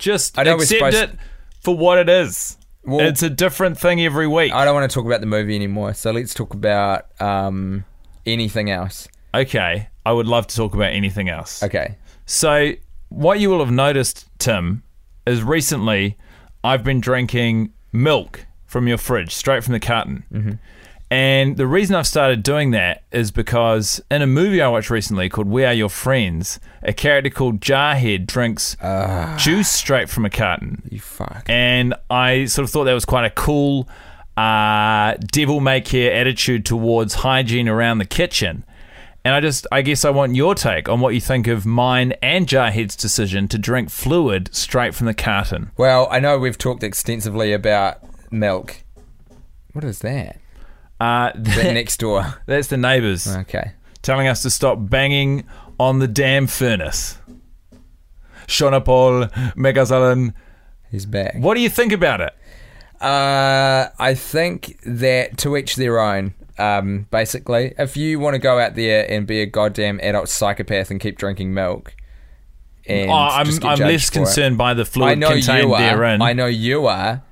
Just 0.01 0.37
I 0.39 0.43
know 0.43 0.57
we're 0.57 0.63
accept 0.63 0.93
supposed- 0.95 0.97
it 1.15 1.19
for 1.61 1.77
what 1.77 1.99
it 1.99 2.09
is. 2.09 2.57
Well- 2.85 3.01
it's 3.07 3.23
a 3.23 3.31
different 3.31 3.79
thing 3.79 4.01
every 4.01 4.27
week. 4.27 4.53
I 4.53 4.65
don't 4.65 4.75
want 4.75 4.91
to 4.91 4.95
talk 4.95 5.05
about 5.07 5.21
the 5.21 5.27
movie 5.27 5.55
anymore. 5.55 5.95
So 5.95 6.11
let's 6.11 6.35
talk 6.35 6.55
about 6.55 7.07
um, 7.21 7.85
anything 8.27 8.71
else. 8.71 9.07
okay, 9.35 9.89
I 10.05 10.13
would 10.13 10.27
love 10.27 10.47
to 10.49 10.57
talk 10.57 10.75
about 10.75 10.93
anything 10.93 11.29
else. 11.29 11.63
Okay. 11.63 11.97
So, 12.27 12.73
what 13.11 13.39
you 13.39 13.51
will 13.51 13.59
have 13.61 13.71
noticed, 13.71 14.27
Tim, 14.39 14.83
is 15.27 15.43
recently 15.43 16.17
I've 16.65 16.83
been 16.83 17.01
drinking 17.01 17.73
milk 17.93 18.47
from 18.67 18.89
your 18.89 18.99
fridge, 18.99 19.35
straight 19.35 19.63
from 19.65 19.73
the 19.73 19.81
carton. 19.81 20.25
Mm-hmm. 20.33 20.53
And 21.11 21.57
the 21.57 21.67
reason 21.67 21.97
I've 21.97 22.07
started 22.07 22.45
doing 22.45 22.71
that 22.71 23.03
is 23.11 23.33
because 23.33 24.01
in 24.13 24.23
a 24.23 24.29
movie 24.29 24.63
I 24.63 24.69
watched 24.69 24.91
recently 24.91 25.29
called 25.29 25.49
We 25.49 25.65
Are 25.65 25.73
Your 25.73 25.89
Friends, 25.89 26.61
a 26.85 26.93
character 26.93 27.31
called 27.31 27.61
Jarhead 27.61 28.27
drinks 28.27 28.77
juice 29.37 29.69
straight 29.69 30.09
from 30.09 30.25
a 30.25 30.31
carton. 30.31 30.83
You 30.89 31.01
fuck. 31.01 31.47
And 31.49 31.95
I 32.09 32.45
sort 32.45 32.65
of 32.65 32.71
thought 32.71 32.85
that 32.85 32.95
was 32.95 33.05
quite 33.05 33.25
a 33.25 33.31
cool 33.31 33.89
uh, 34.37 35.15
devil 35.33 35.59
may 35.59 35.81
care 35.81 36.15
attitude 36.15 36.65
towards 36.65 37.15
hygiene 37.15 37.69
around 37.69 37.99
the 37.99 38.07
kitchen. 38.07 38.65
And 39.25 39.35
I 39.35 39.41
just, 39.41 39.67
I 39.71 39.83
guess 39.83 40.05
I 40.05 40.11
want 40.11 40.35
your 40.35 40.55
take 40.55 40.89
on 40.89 41.01
what 41.01 41.13
you 41.13 41.21
think 41.21 41.47
of 41.47 41.67
mine 41.67 42.13
and 42.23 42.47
Jarhead's 42.47 42.97
decision 42.97 43.49
to 43.49 43.59
drink 43.59 43.91
fluid 43.91 44.49
straight 44.55 44.95
from 44.95 45.09
the 45.09 45.15
carton. 45.15 45.73
Well, 45.77 46.09
I 46.11 46.21
know 46.21 46.39
we've 46.39 46.57
talked 46.57 46.83
extensively 46.83 47.53
about 47.53 47.99
milk. 48.33 48.83
What 49.73 49.85
is 49.85 49.99
that? 49.99 50.40
Uh, 51.01 51.33
That 51.35 51.73
next 51.75 51.97
door. 51.99 52.35
that's 52.47 52.69
the 52.69 52.77
neighbours 52.77 53.27
Okay. 53.27 53.73
telling 54.03 54.27
us 54.29 54.43
to 54.43 54.51
stop 54.51 54.77
banging 54.81 55.45
on 55.79 55.99
the 55.99 56.07
damn 56.09 56.47
furnace. 56.47 57.17
Shona 58.47 58.85
Paul, 58.85 59.27
Megazalan, 59.57 60.35
He's 60.91 61.07
back. 61.07 61.35
what 61.37 61.55
do 61.55 61.61
you 61.61 61.69
think 61.71 61.93
about 61.93 62.21
it? 62.21 62.35
Uh, 63.01 63.89
I 63.99 64.15
think 64.15 64.79
that 64.85 65.39
to 65.39 65.57
each 65.57 65.77
their 65.77 65.99
own. 66.01 66.35
Um, 66.59 67.07
basically, 67.11 67.73
if 67.79 67.97
you 67.97 68.21
want 68.21 68.35
to 68.35 68.39
go 68.39 68.59
out 68.59 68.75
there 68.75 69.11
and 69.11 69.27
be 69.27 69.41
a 69.41 69.47
goddamn 69.47 69.99
adult 70.03 70.29
psychopath 70.29 70.91
and 70.91 71.01
keep 71.01 71.17
drinking 71.17 71.55
milk, 71.55 71.95
and 72.87 73.09
Oh, 73.11 73.15
I'm, 73.15 73.47
I'm 73.65 73.79
less 73.79 74.11
for 74.11 74.19
it. 74.19 74.25
concerned 74.25 74.59
by 74.59 74.75
the 74.75 74.83
I 74.83 74.85
fluid 74.85 75.19
know 75.19 75.31
contained 75.31 75.69
you 75.69 75.75
are. 75.75 75.79
therein. 75.81 76.21
I 76.21 76.35
know 76.35 76.47
you 76.47 76.87
are, 76.87 77.23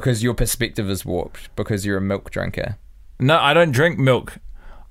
because 0.00 0.22
your 0.22 0.34
perspective 0.34 0.90
is 0.90 1.04
warped 1.04 1.54
because 1.56 1.86
you're 1.86 1.96
a 1.98 2.02
milk 2.02 2.30
drinker. 2.30 2.76
No, 3.18 3.38
I 3.38 3.54
don't 3.54 3.72
drink 3.72 3.98
milk. 3.98 4.38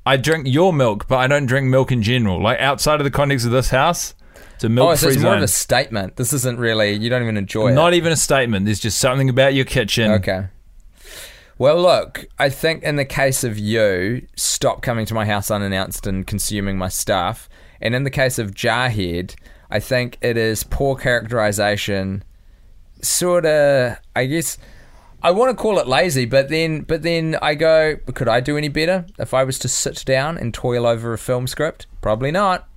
I 0.05 0.17
drink 0.17 0.47
your 0.47 0.73
milk, 0.73 1.07
but 1.07 1.17
I 1.17 1.27
don't 1.27 1.45
drink 1.45 1.67
milk 1.67 1.91
in 1.91 2.01
general. 2.01 2.41
Like 2.41 2.59
outside 2.59 2.99
of 2.99 3.03
the 3.03 3.11
context 3.11 3.45
of 3.45 3.51
this 3.51 3.69
house, 3.69 4.15
it's 4.55 4.63
a 4.63 4.67
Oh, 4.67 4.69
milk 4.69 4.97
so 4.97 5.07
free 5.07 5.13
it's 5.15 5.21
more 5.23 5.33
zone. 5.33 5.37
of 5.37 5.43
a 5.43 5.47
statement. 5.47 6.15
This 6.15 6.33
isn't 6.33 6.59
really. 6.59 6.93
You 6.93 7.09
don't 7.09 7.21
even 7.23 7.37
enjoy 7.37 7.65
Not 7.65 7.71
it. 7.71 7.75
Not 7.75 7.93
even 7.93 8.11
a 8.11 8.15
statement. 8.15 8.65
There's 8.65 8.79
just 8.79 8.97
something 8.97 9.29
about 9.29 9.53
your 9.53 9.65
kitchen. 9.65 10.11
Okay. 10.11 10.47
Well, 11.57 11.81
look, 11.81 12.25
I 12.37 12.49
think 12.49 12.83
in 12.83 12.95
the 12.97 13.05
case 13.05 13.43
of 13.43 13.57
you, 13.57 14.27
stop 14.35 14.81
coming 14.81 15.05
to 15.05 15.13
my 15.13 15.25
house 15.25 15.49
unannounced 15.49 16.05
and 16.07 16.25
consuming 16.27 16.77
my 16.77 16.89
stuff. 16.89 17.47
And 17.79 17.93
in 17.95 18.03
the 18.03 18.09
case 18.09 18.37
of 18.39 18.51
Jarhead, 18.51 19.35
I 19.69 19.79
think 19.79 20.17
it 20.21 20.35
is 20.37 20.63
poor 20.63 20.95
characterization, 20.95 22.23
sort 23.01 23.45
of, 23.45 23.97
I 24.15 24.25
guess. 24.25 24.57
I 25.25 25.31
want 25.31 25.49
to 25.49 25.61
call 25.61 25.79
it 25.79 25.87
lazy, 25.87 26.25
but 26.25 26.49
then, 26.49 26.81
but 26.81 27.01
then 27.01 27.35
I 27.41 27.55
go, 27.55 27.95
could 28.13 28.27
I 28.27 28.39
do 28.41 28.57
any 28.57 28.67
better 28.67 29.05
if 29.17 29.33
I 29.33 29.43
was 29.43 29.57
to 29.59 29.67
sit 29.67 30.05
down 30.05 30.37
and 30.37 30.53
toil 30.53 30.85
over 30.85 31.13
a 31.13 31.17
film 31.17 31.47
script? 31.47 31.87
Probably 32.01 32.31
not. 32.31 32.67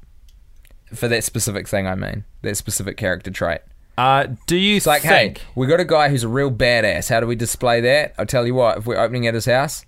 For 0.95 1.09
that 1.09 1.25
specific 1.25 1.69
thing, 1.69 1.87
I 1.87 1.95
mean, 1.95 2.25
that 2.43 2.57
specific 2.57 2.97
character 2.97 3.31
trait. 3.31 3.61
Uh, 3.99 4.29
do 4.47 4.57
you 4.57 4.77
It's 4.77 4.87
like, 4.87 5.03
think? 5.03 5.39
hey, 5.39 5.45
we 5.55 5.67
got 5.67 5.81
a 5.81 5.85
guy 5.85 6.09
who's 6.09 6.25
a 6.25 6.29
real 6.29 6.51
badass. 6.51 7.11
How 7.11 7.21
do 7.21 7.27
we 7.27 7.37
display 7.37 7.81
that? 7.83 8.15
I'll 8.17 8.25
tell 8.27 8.47
you 8.47 8.55
what, 8.55 8.79
if 8.79 8.87
we're 8.87 8.97
opening 8.99 9.27
at 9.27 9.35
his 9.35 9.45
house, 9.45 9.85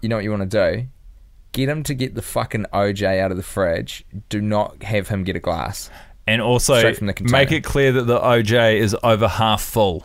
you 0.00 0.08
know 0.08 0.16
what 0.16 0.24
you 0.24 0.30
want 0.30 0.50
to 0.50 0.72
do? 0.74 0.86
Get 1.52 1.68
him 1.68 1.82
to 1.84 1.94
get 1.94 2.14
the 2.16 2.22
fucking 2.22 2.66
OJ 2.72 3.20
out 3.20 3.30
of 3.30 3.36
the 3.36 3.42
fridge. 3.44 4.04
Do 4.28 4.40
not 4.40 4.82
have 4.82 5.08
him 5.08 5.22
get 5.24 5.36
a 5.36 5.40
glass. 5.40 5.90
and 6.26 6.42
also 6.42 6.78
Straight 6.78 6.96
from 6.96 7.06
the 7.06 7.12
container. 7.12 7.38
make 7.38 7.52
it 7.52 7.62
clear 7.62 7.92
that 7.92 8.02
the 8.08 8.18
OJ 8.18 8.78
is 8.80 8.96
over 9.04 9.28
half 9.28 9.62
full. 9.62 10.04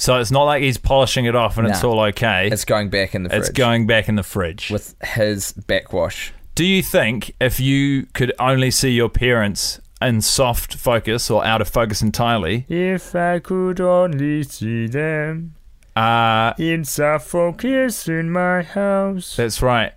So 0.00 0.18
it's 0.18 0.30
not 0.30 0.44
like 0.44 0.62
he's 0.62 0.78
polishing 0.78 1.26
it 1.26 1.36
off 1.36 1.58
and 1.58 1.68
it's 1.68 1.84
all 1.84 2.00
okay. 2.00 2.48
It's 2.50 2.64
going 2.64 2.88
back 2.88 3.14
in 3.14 3.22
the 3.22 3.28
fridge. 3.28 3.40
It's 3.40 3.50
going 3.50 3.86
back 3.86 4.08
in 4.08 4.14
the 4.14 4.22
fridge. 4.22 4.70
with 4.70 4.94
his 5.04 5.52
backwash. 5.52 6.32
Do 6.54 6.64
you 6.64 6.82
think 6.82 7.34
if 7.38 7.60
you 7.60 8.06
could 8.14 8.32
only 8.38 8.70
see 8.70 8.90
your 8.92 9.10
parents 9.10 9.78
in 10.00 10.22
soft 10.22 10.74
focus 10.76 11.30
or 11.30 11.44
out 11.44 11.60
of 11.60 11.68
focus 11.68 12.00
entirely, 12.00 12.64
If 12.70 13.14
I 13.14 13.40
could 13.40 13.78
only 13.80 14.42
see 14.44 14.86
them 14.86 15.54
uh, 15.94 16.54
in 16.58 16.84
soft 16.86 17.28
focus 17.28 18.08
in 18.08 18.30
my 18.30 18.62
house. 18.62 19.36
that's 19.36 19.60
right. 19.60 19.92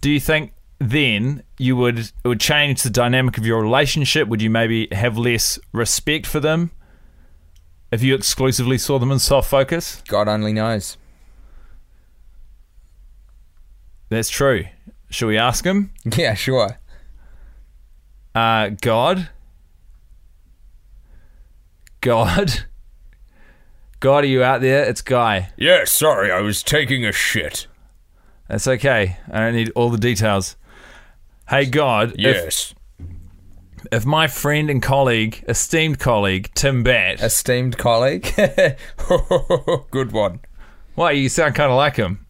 Do 0.00 0.10
you 0.10 0.18
think 0.18 0.52
then 0.80 1.44
you 1.58 1.76
would 1.76 1.98
it 2.00 2.12
would 2.24 2.40
change 2.40 2.82
the 2.82 2.90
dynamic 2.90 3.38
of 3.38 3.46
your 3.46 3.62
relationship? 3.62 4.26
Would 4.26 4.42
you 4.42 4.50
maybe 4.50 4.88
have 4.90 5.16
less 5.16 5.60
respect 5.72 6.26
for 6.26 6.40
them 6.40 6.72
if 7.94 8.02
you 8.02 8.14
exclusively 8.14 8.76
saw 8.76 8.98
them 8.98 9.10
in 9.12 9.18
soft 9.18 9.48
focus? 9.48 10.02
God 10.08 10.28
only 10.28 10.52
knows. 10.52 10.96
That's 14.08 14.28
true. 14.28 14.64
Shall 15.10 15.28
we 15.28 15.38
ask 15.38 15.64
him? 15.64 15.92
Yeah, 16.16 16.34
sure. 16.34 16.78
Uh, 18.34 18.70
God? 18.80 19.28
God? 22.00 22.64
God, 24.00 24.24
are 24.24 24.26
you 24.26 24.42
out 24.42 24.60
there? 24.60 24.84
It's 24.84 25.00
Guy. 25.00 25.50
Yeah, 25.56 25.84
sorry, 25.84 26.30
I 26.30 26.40
was 26.40 26.62
taking 26.62 27.06
a 27.06 27.12
shit. 27.12 27.68
That's 28.48 28.66
okay. 28.66 29.18
I 29.30 29.38
don't 29.38 29.54
need 29.54 29.70
all 29.74 29.88
the 29.88 29.98
details. 29.98 30.56
Hey, 31.48 31.64
God. 31.64 32.14
Yes. 32.18 32.72
If, 32.72 32.78
my 34.06 34.26
friend 34.26 34.70
and 34.70 34.82
colleague, 34.82 35.44
esteemed 35.48 35.98
colleague, 35.98 36.50
Tim 36.54 36.82
Batt. 36.82 37.20
Esteemed 37.22 37.76
colleague. 37.78 38.32
Good 39.90 40.12
one. 40.12 40.40
Why, 40.94 41.12
you 41.12 41.28
sound 41.28 41.54
kind 41.54 41.70
of 41.70 41.76
like 41.76 41.96
him. 41.96 42.26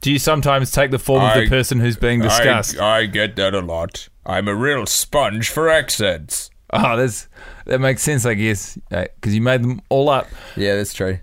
Do 0.00 0.10
you 0.10 0.18
sometimes 0.18 0.70
take 0.72 0.90
the 0.90 0.98
form 0.98 1.22
of 1.22 1.34
the 1.34 1.48
person 1.48 1.78
who's 1.80 1.96
being 1.96 2.20
discussed? 2.20 2.78
I, 2.78 2.98
I 2.98 3.06
get 3.06 3.36
that 3.36 3.54
a 3.54 3.60
lot. 3.60 4.08
I'm 4.26 4.48
a 4.48 4.54
real 4.54 4.84
sponge 4.86 5.48
for 5.48 5.68
accents. 5.68 6.50
oh, 6.72 6.96
that's, 6.96 7.28
that 7.66 7.80
makes 7.80 8.02
sense, 8.02 8.26
I 8.26 8.34
guess. 8.34 8.78
Because 8.90 9.34
you 9.34 9.40
made 9.40 9.62
them 9.62 9.80
all 9.88 10.08
up. 10.08 10.26
yeah, 10.56 10.74
that's 10.76 10.92
true. 10.92 11.18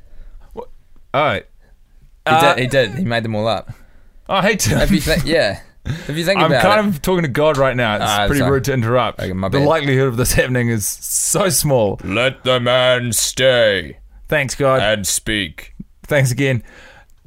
Oh. 1.14 1.34
He 1.34 1.42
Uh, 2.26 2.56
did. 2.56 2.62
He 2.62 2.68
did. 2.68 2.92
He 2.96 3.06
made 3.06 3.24
them 3.24 3.36
all 3.36 3.48
up. 3.48 3.72
Oh, 4.30 4.42
hey, 4.42 4.56
Tim. 4.56 4.88
Think, 4.88 5.26
yeah. 5.26 5.62
If 5.86 6.18
you 6.18 6.26
think 6.26 6.40
I'm 6.40 6.52
about 6.52 6.62
kind 6.62 6.88
it, 6.88 6.96
of 6.96 7.02
talking 7.02 7.24
to 7.24 7.28
God 7.30 7.58
right 7.58 7.76
now. 7.76 7.96
It's 7.96 8.04
Ah, 8.06 8.26
pretty 8.28 8.40
sorry. 8.40 8.52
rude 8.52 8.64
to 8.66 8.74
interrupt. 8.74 9.20
Okay, 9.20 9.34
my 9.34 9.48
the 9.50 9.60
bad. 9.60 9.68
likelihood 9.68 10.08
of 10.10 10.18
this 10.18 10.34
happening 10.34 10.70
is 10.70 10.86
so 10.88 11.50
small. 11.50 12.00
Let 12.04 12.44
the 12.44 12.60
man 12.60 13.12
stay 13.14 13.98
Thanks, 14.28 14.56
God. 14.56 14.82
and 14.82 15.08
speak. 15.08 15.74
Thanks 16.04 16.32
again. 16.32 16.64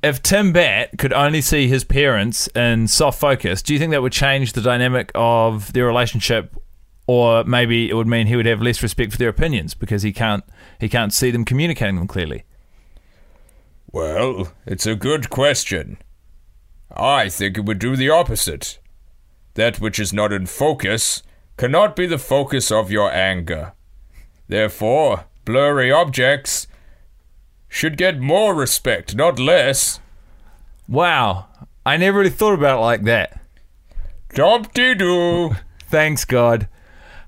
If 0.02 0.22
Tim 0.22 0.52
Batt 0.52 0.98
could 0.98 1.12
only 1.12 1.40
see 1.40 1.68
his 1.68 1.84
parents 1.84 2.48
in 2.48 2.88
soft 2.88 3.18
focus, 3.20 3.62
do 3.62 3.72
you 3.72 3.78
think 3.78 3.90
that 3.92 4.02
would 4.02 4.12
change 4.12 4.52
the 4.52 4.60
dynamic 4.60 5.10
of 5.14 5.72
their 5.72 5.86
relationship, 5.86 6.56
or 7.06 7.44
maybe 7.44 7.88
it 7.88 7.94
would 7.94 8.06
mean 8.08 8.26
he 8.26 8.36
would 8.36 8.46
have 8.46 8.60
less 8.60 8.82
respect 8.82 9.12
for 9.12 9.18
their 9.18 9.28
opinions 9.28 9.74
because 9.74 10.02
he 10.02 10.12
can't 10.12 10.44
he 10.80 10.88
can't 10.88 11.12
see 11.12 11.30
them 11.30 11.44
communicating 11.44 11.96
them 11.96 12.06
clearly? 12.08 12.44
Well, 13.92 14.52
it's 14.66 14.86
a 14.86 14.94
good 14.94 15.30
question. 15.30 15.98
I 16.96 17.28
think 17.28 17.56
it 17.56 17.64
would 17.64 17.78
do 17.78 17.96
the 17.96 18.10
opposite. 18.10 18.78
That 19.54 19.80
which 19.80 19.98
is 19.98 20.12
not 20.12 20.32
in 20.32 20.46
focus 20.46 21.22
cannot 21.56 21.94
be 21.96 22.06
the 22.06 22.18
focus 22.18 22.70
of 22.70 22.90
your 22.90 23.12
anger. 23.12 23.72
Therefore, 24.48 25.24
blurry 25.44 25.90
objects 25.92 26.66
should 27.68 27.96
get 27.96 28.18
more 28.20 28.54
respect, 28.54 29.14
not 29.14 29.38
less. 29.38 30.00
Wow, 30.88 31.46
I 31.86 31.96
never 31.96 32.18
really 32.18 32.30
thought 32.30 32.54
about 32.54 32.78
it 32.78 32.82
like 32.82 33.02
that. 33.04 33.40
Dumpty 34.34 34.94
doo. 34.94 35.56
Thanks, 35.88 36.24
God. 36.24 36.68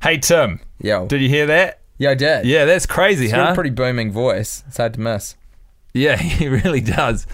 Hey 0.03 0.19
Tim, 0.19 0.61
yo. 0.81 1.07
did 1.07 1.21
you 1.23 1.29
hear 1.29 1.47
that? 1.47 1.81
yeah, 1.97 2.11
I 2.11 2.15
did. 2.15 2.45
Yeah, 2.47 2.65
that's 2.65 2.87
crazy, 2.87 3.25
He's 3.25 3.33
got 3.33 3.47
huh? 3.47 3.53
a 3.53 3.55
pretty 3.55 3.71
booming 3.71 4.11
voice. 4.13 4.65
It's 4.67 4.77
hard 4.77 4.95
to 4.95 5.01
miss. 5.01 5.37
Yeah, 5.93 6.17
he 6.19 6.49
really 6.49 6.81
does. 6.81 7.27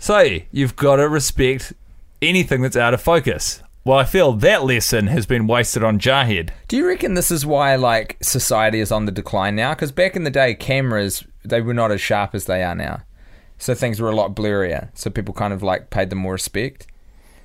So 0.00 0.38
you've 0.50 0.76
got 0.76 0.96
to 0.96 1.08
respect 1.08 1.74
anything 2.22 2.62
that's 2.62 2.76
out 2.76 2.94
of 2.94 3.02
focus. 3.02 3.62
Well, 3.84 3.98
I 3.98 4.04
feel 4.04 4.32
that 4.32 4.64
lesson 4.64 5.06
has 5.08 5.26
been 5.26 5.46
wasted 5.46 5.84
on 5.84 5.98
Jarhead. 5.98 6.50
Do 6.68 6.76
you 6.76 6.86
reckon 6.86 7.14
this 7.14 7.30
is 7.30 7.46
why 7.46 7.76
like 7.76 8.16
society 8.22 8.80
is 8.80 8.90
on 8.90 9.04
the 9.04 9.12
decline 9.12 9.56
now? 9.56 9.74
Because 9.74 9.92
back 9.92 10.16
in 10.16 10.24
the 10.24 10.30
day, 10.30 10.54
cameras 10.54 11.24
they 11.44 11.60
were 11.60 11.74
not 11.74 11.92
as 11.92 12.00
sharp 12.00 12.34
as 12.34 12.46
they 12.46 12.62
are 12.62 12.74
now, 12.74 13.02
so 13.58 13.74
things 13.74 14.00
were 14.00 14.10
a 14.10 14.16
lot 14.16 14.34
blurrier. 14.34 14.88
So 14.94 15.10
people 15.10 15.34
kind 15.34 15.52
of 15.52 15.62
like 15.62 15.90
paid 15.90 16.10
them 16.10 16.18
more 16.18 16.32
respect. 16.32 16.86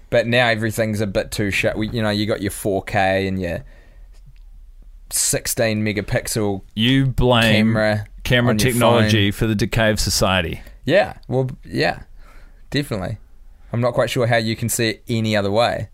But 0.10 0.26
now 0.28 0.48
everything's 0.48 1.02
a 1.02 1.08
bit 1.08 1.32
too 1.32 1.52
sharp. 1.52 1.78
You 1.78 2.02
know, 2.02 2.10
you 2.10 2.26
got 2.26 2.41
your 2.41 2.52
4K 2.52 3.28
and 3.28 3.41
your 3.41 3.65
16 5.10 5.84
megapixel 5.84 6.62
You 6.74 7.08
blame 7.08 7.74
camera, 7.74 8.08
camera 8.24 8.56
technology 8.56 9.32
for 9.32 9.46
the 9.46 9.56
decay 9.56 9.89
of 9.91 10.00
society. 10.00 10.62
Yeah, 10.86 11.18
well, 11.28 11.50
yeah, 11.63 12.04
definitely. 12.76 13.18
I'm 13.74 13.82
not 13.82 13.94
quite 13.94 14.10
sure 14.10 14.28
how 14.28 14.38
you 14.38 14.56
can 14.56 14.70
see 14.70 14.90
it 14.90 15.04
any 15.08 15.36
other 15.36 15.52
way. 15.52 15.90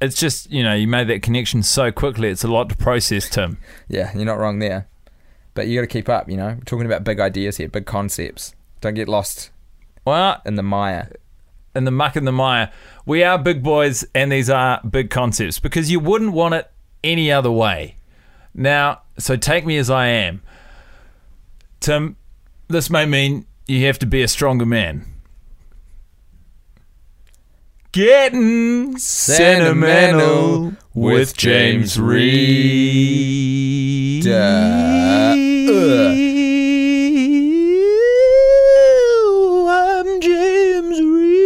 It's 0.00 0.20
just, 0.20 0.50
you 0.50 0.62
know, 0.62 0.74
you 0.74 0.86
made 0.86 1.08
that 1.08 1.22
connection 1.22 1.62
so 1.62 1.90
quickly, 1.90 2.28
it's 2.28 2.44
a 2.44 2.48
lot 2.48 2.68
to 2.68 2.76
process, 2.76 3.30
Tim. 3.30 3.58
Yeah, 3.88 4.12
you're 4.14 4.26
not 4.26 4.38
wrong 4.38 4.58
there. 4.58 4.88
But 5.54 5.68
you 5.68 5.76
got 5.76 5.88
to 5.88 5.92
keep 5.92 6.08
up. 6.10 6.28
You 6.28 6.36
know, 6.36 6.48
we're 6.48 6.64
talking 6.64 6.84
about 6.84 7.02
big 7.02 7.18
ideas 7.18 7.56
here, 7.56 7.68
big 7.68 7.86
concepts. 7.86 8.54
Don't 8.82 8.92
get 8.94 9.08
lost 9.08 9.50
Well, 10.04 10.42
in 10.44 10.56
the 10.56 10.62
mire. 10.62 11.10
in 11.74 11.84
the 11.84 11.90
muck 11.90 12.14
and 12.16 12.26
the 12.26 12.32
mire, 12.32 12.70
we 13.06 13.22
are 13.24 13.38
big 13.38 13.62
boys 13.62 14.04
and 14.14 14.30
these 14.30 14.50
are 14.50 14.80
big 14.88 15.08
concepts 15.08 15.58
because 15.58 15.90
you 15.90 15.98
wouldn't 15.98 16.32
want 16.32 16.54
it 16.54 16.70
any 17.02 17.32
other 17.32 17.50
way. 17.50 17.96
Now, 18.54 19.02
so 19.18 19.36
take 19.36 19.64
me 19.64 19.78
as 19.78 19.88
I 19.90 20.06
am. 20.08 20.42
Tim, 21.80 22.16
this 22.68 22.90
may 22.90 23.06
mean 23.06 23.46
you 23.66 23.86
have 23.86 23.98
to 24.00 24.06
be 24.06 24.22
a 24.22 24.28
stronger 24.28 24.66
man. 24.66 25.06
Getting 27.92 28.98
sentimental 28.98 30.72
with 30.94 31.36
James 31.36 31.98
Reed. 31.98 33.46
Uh, 34.26 34.32
uh. 34.32 36.12
I'm 39.68 40.20
James 40.20 41.00
Reed, 41.00 41.40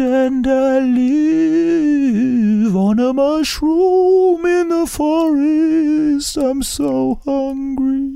and 0.00 0.46
I 0.46 0.78
live 0.80 2.76
on 2.76 3.00
a 3.00 3.12
mushroom 3.12 4.46
in 4.46 4.68
the 4.68 4.86
forest. 4.86 6.36
I'm 6.36 6.62
so 6.62 7.20
hungry. 7.24 8.15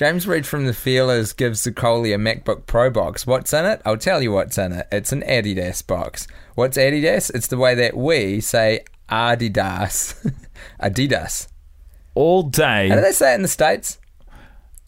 James 0.00 0.26
Reed 0.26 0.46
from 0.46 0.64
the 0.64 0.72
Feelers 0.72 1.34
gives 1.34 1.66
Zaccoli 1.66 2.14
a 2.14 2.16
MacBook 2.16 2.64
Pro 2.64 2.88
box. 2.88 3.26
What's 3.26 3.52
in 3.52 3.66
it? 3.66 3.82
I'll 3.84 3.98
tell 3.98 4.22
you 4.22 4.32
what's 4.32 4.56
in 4.56 4.72
it. 4.72 4.88
It's 4.90 5.12
an 5.12 5.20
Adidas 5.20 5.86
box. 5.86 6.26
What's 6.54 6.78
Adidas? 6.78 7.30
It's 7.34 7.48
the 7.48 7.58
way 7.58 7.74
that 7.74 7.94
we 7.94 8.40
say 8.40 8.84
Adidas. 9.10 10.34
Adidas. 10.82 11.48
All 12.14 12.44
day. 12.44 12.88
How 12.88 12.94
do 12.94 13.02
they 13.02 13.12
say 13.12 13.32
it 13.32 13.34
in 13.34 13.42
the 13.42 13.48
States? 13.48 13.98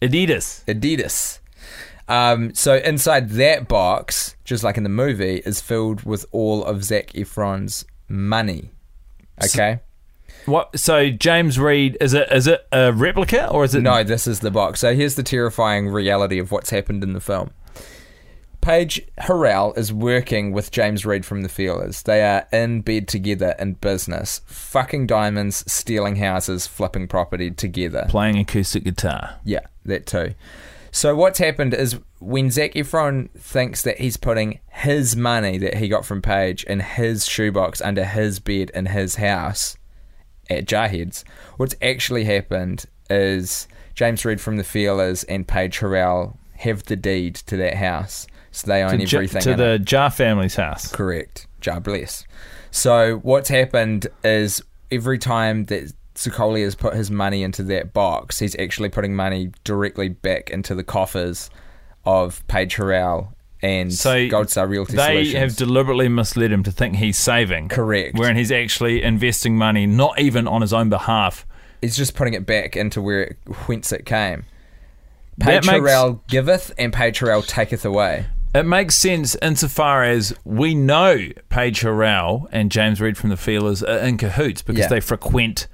Adidas. 0.01 0.65
Adidas. 0.65 1.37
Um, 2.07 2.55
so 2.55 2.77
inside 2.77 3.29
that 3.33 3.67
box, 3.67 4.35
just 4.43 4.63
like 4.63 4.77
in 4.77 4.83
the 4.83 4.89
movie, 4.89 5.43
is 5.45 5.61
filled 5.61 6.01
with 6.05 6.25
all 6.31 6.65
of 6.65 6.83
Zac 6.83 7.09
Efron's 7.09 7.85
money. 8.09 8.71
Okay. 9.43 9.79
What? 10.45 10.77
So 10.79 11.09
James 11.09 11.59
Reed 11.59 11.97
is 12.01 12.13
it? 12.13 12.31
Is 12.31 12.47
it 12.47 12.65
a 12.71 12.91
replica 12.91 13.49
or 13.49 13.63
is 13.63 13.75
it? 13.75 13.81
No, 13.81 14.03
this 14.03 14.27
is 14.27 14.39
the 14.39 14.51
box. 14.51 14.79
So 14.81 14.95
here's 14.95 15.15
the 15.15 15.23
terrifying 15.23 15.89
reality 15.89 16.39
of 16.39 16.51
what's 16.51 16.69
happened 16.69 17.03
in 17.03 17.13
the 17.13 17.21
film. 17.21 17.51
Paige 18.63 19.01
Harrell 19.19 19.77
is 19.77 19.91
working 19.91 20.53
with 20.53 20.71
James 20.71 21.05
Reed 21.05 21.25
from 21.25 21.41
the 21.41 21.49
Feelers. 21.49 22.01
They 22.03 22.23
are 22.23 22.47
in 22.53 22.79
bed 22.79 23.09
together 23.09 23.55
in 23.59 23.73
business, 23.73 24.39
fucking 24.45 25.05
diamonds, 25.05 25.69
stealing 25.69 26.15
houses, 26.15 26.65
flipping 26.65 27.09
property 27.09 27.51
together. 27.51 28.05
Playing 28.07 28.37
acoustic 28.37 28.85
guitar. 28.85 29.35
Yeah, 29.43 29.65
that 29.83 30.05
too. 30.05 30.33
So 30.91 31.13
what's 31.13 31.39
happened 31.39 31.73
is 31.73 31.99
when 32.19 32.51
Zac 32.51 32.75
Efron 32.75 33.31
thinks 33.31 33.81
that 33.81 33.97
he's 33.97 34.15
putting 34.15 34.59
his 34.69 35.13
money 35.13 35.57
that 35.57 35.77
he 35.77 35.89
got 35.89 36.05
from 36.05 36.21
Paige 36.21 36.63
in 36.63 36.79
his 36.79 37.25
shoebox 37.25 37.81
under 37.81 38.05
his 38.05 38.39
bed 38.39 38.71
in 38.73 38.85
his 38.85 39.15
house 39.15 39.75
at 40.49 40.65
Jarheads, 40.65 41.23
what's 41.57 41.75
actually 41.81 42.25
happened 42.25 42.85
is 43.09 43.67
James 43.95 44.25
Reed 44.25 44.41
from 44.41 44.57
the 44.57 44.63
Feelers 44.63 45.23
and 45.25 45.47
Paige 45.47 45.79
Harrell 45.79 46.37
have 46.57 46.83
the 46.83 46.95
deed 46.95 47.35
to 47.35 47.57
that 47.57 47.75
house, 47.75 48.27
so 48.51 48.67
they 48.67 48.81
own 48.83 48.97
To, 48.99 49.03
everything. 49.15 49.41
to 49.41 49.51
in 49.51 49.57
the 49.57 49.73
it. 49.73 49.85
Jar 49.85 50.09
family's 50.09 50.55
house. 50.55 50.91
Correct. 50.91 51.47
Jar 51.61 51.79
bless. 51.79 52.25
So 52.71 53.17
what's 53.17 53.49
happened 53.49 54.07
is 54.23 54.61
every 54.91 55.17
time 55.17 55.65
that 55.65 55.93
Zaccoli 56.15 56.63
has 56.63 56.75
put 56.75 56.93
his 56.95 57.09
money 57.11 57.43
into 57.43 57.63
that 57.63 57.93
box, 57.93 58.39
he's 58.39 58.55
actually 58.59 58.89
putting 58.89 59.15
money 59.15 59.51
directly 59.63 60.09
back 60.09 60.49
into 60.49 60.75
the 60.75 60.83
coffers 60.83 61.49
of 62.05 62.45
Paige 62.47 62.75
Harrell 62.77 63.33
and 63.63 63.91
So 63.91 64.27
Gold 64.29 64.49
Star 64.51 64.67
Realty 64.67 64.95
They 64.95 65.23
Solutions. 65.23 65.35
have 65.39 65.55
deliberately 65.55 66.07
misled 66.09 66.51
him 66.51 66.61
to 66.63 66.71
think 66.71 66.97
he's 66.97 67.17
saving. 67.17 67.69
Correct. 67.69 68.17
Wherein 68.17 68.35
he's 68.35 68.51
actually 68.51 69.01
investing 69.01 69.57
money, 69.57 69.87
not 69.87 70.19
even 70.19 70.47
on 70.47 70.61
his 70.61 70.73
own 70.73 70.89
behalf. 70.89 71.47
he's 71.81 71.97
just 71.97 72.13
putting 72.15 72.33
it 72.33 72.45
back 72.45 72.75
into 72.77 73.01
where 73.01 73.23
it, 73.23 73.37
whence 73.65 73.91
it 73.91 74.05
came. 74.05 74.43
That 75.39 75.63
Paige 75.63 75.65
makes- 75.71 75.79
Harrell 75.89 76.19
giveth 76.27 76.71
and 76.77 76.93
Paige 76.93 77.19
Harrell 77.19 77.45
taketh 77.45 77.83
away. 77.85 78.25
It 78.55 78.67
makes 78.67 78.93
sense 78.95 79.35
insofar 79.41 80.03
as 80.03 80.33
we 80.45 80.75
know 80.75 81.29
Paige 81.49 81.81
Harrell 81.81 82.47
and 82.51 82.69
James 82.71 83.01
Reed 83.01 83.17
from 83.17 83.31
the 83.31 83.37
Feelers 83.37 83.81
are 83.81 83.97
in 83.97 84.17
cahoots 84.17 84.61
because 84.61 84.81
Yeah. 84.81 84.87
they 84.89 84.99
frequent 84.99 85.67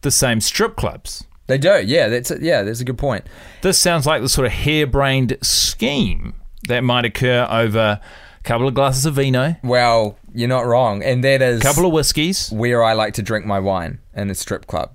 the 0.00 0.10
same 0.10 0.40
strip 0.40 0.74
clubs. 0.74 1.22
They 1.46 1.56
do, 1.58 1.80
yeah. 1.86 2.08
That's 2.08 2.32
it. 2.32 2.42
Yeah, 2.42 2.62
that's 2.64 2.80
a 2.80 2.84
good 2.84 2.98
point. 2.98 3.24
This 3.62 3.78
sounds 3.78 4.06
like 4.06 4.22
the 4.22 4.28
sort 4.28 4.46
of 4.48 4.52
harebrained 4.52 5.36
scheme 5.42 6.34
that 6.68 6.80
might 6.80 7.04
occur 7.04 7.46
over 7.50 7.78
a 8.00 8.42
couple 8.44 8.66
of 8.68 8.74
glasses 8.74 9.06
of 9.06 9.14
vino, 9.14 9.56
Well, 9.62 10.18
you're 10.34 10.48
not 10.48 10.66
wrong, 10.66 11.02
and 11.02 11.22
that 11.24 11.42
is 11.42 11.60
a 11.60 11.62
couple 11.64 11.86
of 11.86 11.92
whiskeys. 11.92 12.50
where 12.52 12.82
I 12.84 12.92
like 12.92 13.14
to 13.14 13.22
drink 13.22 13.46
my 13.46 13.58
wine 13.58 13.98
in 14.14 14.30
a 14.30 14.34
strip 14.34 14.66
club. 14.66 14.92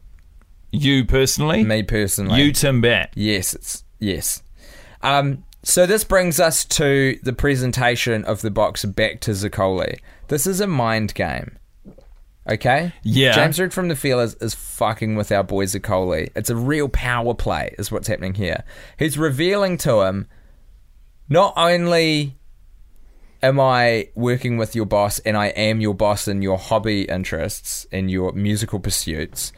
You 0.71 1.04
personally, 1.06 1.63
Me 1.63 1.84
personally, 1.84 2.41
you 2.41 2.52
Tim 2.54 2.80
Batt. 2.82 3.12
Yes, 3.15 3.54
it's 3.54 3.84
yes. 4.00 4.41
Um, 5.02 5.43
so 5.63 5.86
this 5.86 6.04
brings 6.04 6.39
us 6.39 6.63
to 6.65 7.19
the 7.24 7.34
presentation 7.34 8.24
of 8.24 8.41
the 8.41 8.52
box 8.52 8.86
back 8.86 9.19
to 9.21 9.32
Zaccoli. 9.32 10.00
This 10.30 10.47
is 10.47 10.60
a 10.62 10.67
mind 10.67 11.13
game. 11.13 11.58
Okay? 12.50 12.93
Yeah. 13.04 13.34
James 13.34 13.60
Reed 13.60 13.74
from 13.74 13.88
the 13.88 13.95
Feelers 13.95 14.34
is 14.36 14.56
fucking 14.56 15.15
with 15.15 15.32
our 15.32 15.43
boy 15.43 15.65
Zaccoli. 15.65 16.30
It's 16.36 16.50
a 16.50 16.56
real 16.56 16.89
power 16.89 17.34
play, 17.36 17.76
is 17.78 17.91
what's 17.91 18.08
happening 18.08 18.34
here. 18.34 18.63
He's 18.97 19.17
revealing 19.17 19.78
to 19.80 20.02
him 20.02 20.28
not 21.32 21.54
only 21.56 22.36
am 23.41 23.58
I 23.58 24.10
working 24.15 24.58
with 24.58 24.76
your 24.76 24.86
boss 24.86 25.20
and 25.20 25.38
I 25.38 25.48
am 25.48 25.80
your 25.80 25.94
boss 25.94 26.28
in 26.28 26.41
your 26.41 26.58
hobby 26.58 27.04
interests 27.04 27.88
and 27.89 28.12
your 28.12 28.34
musical 28.34 28.82
pursuits, 28.82 29.54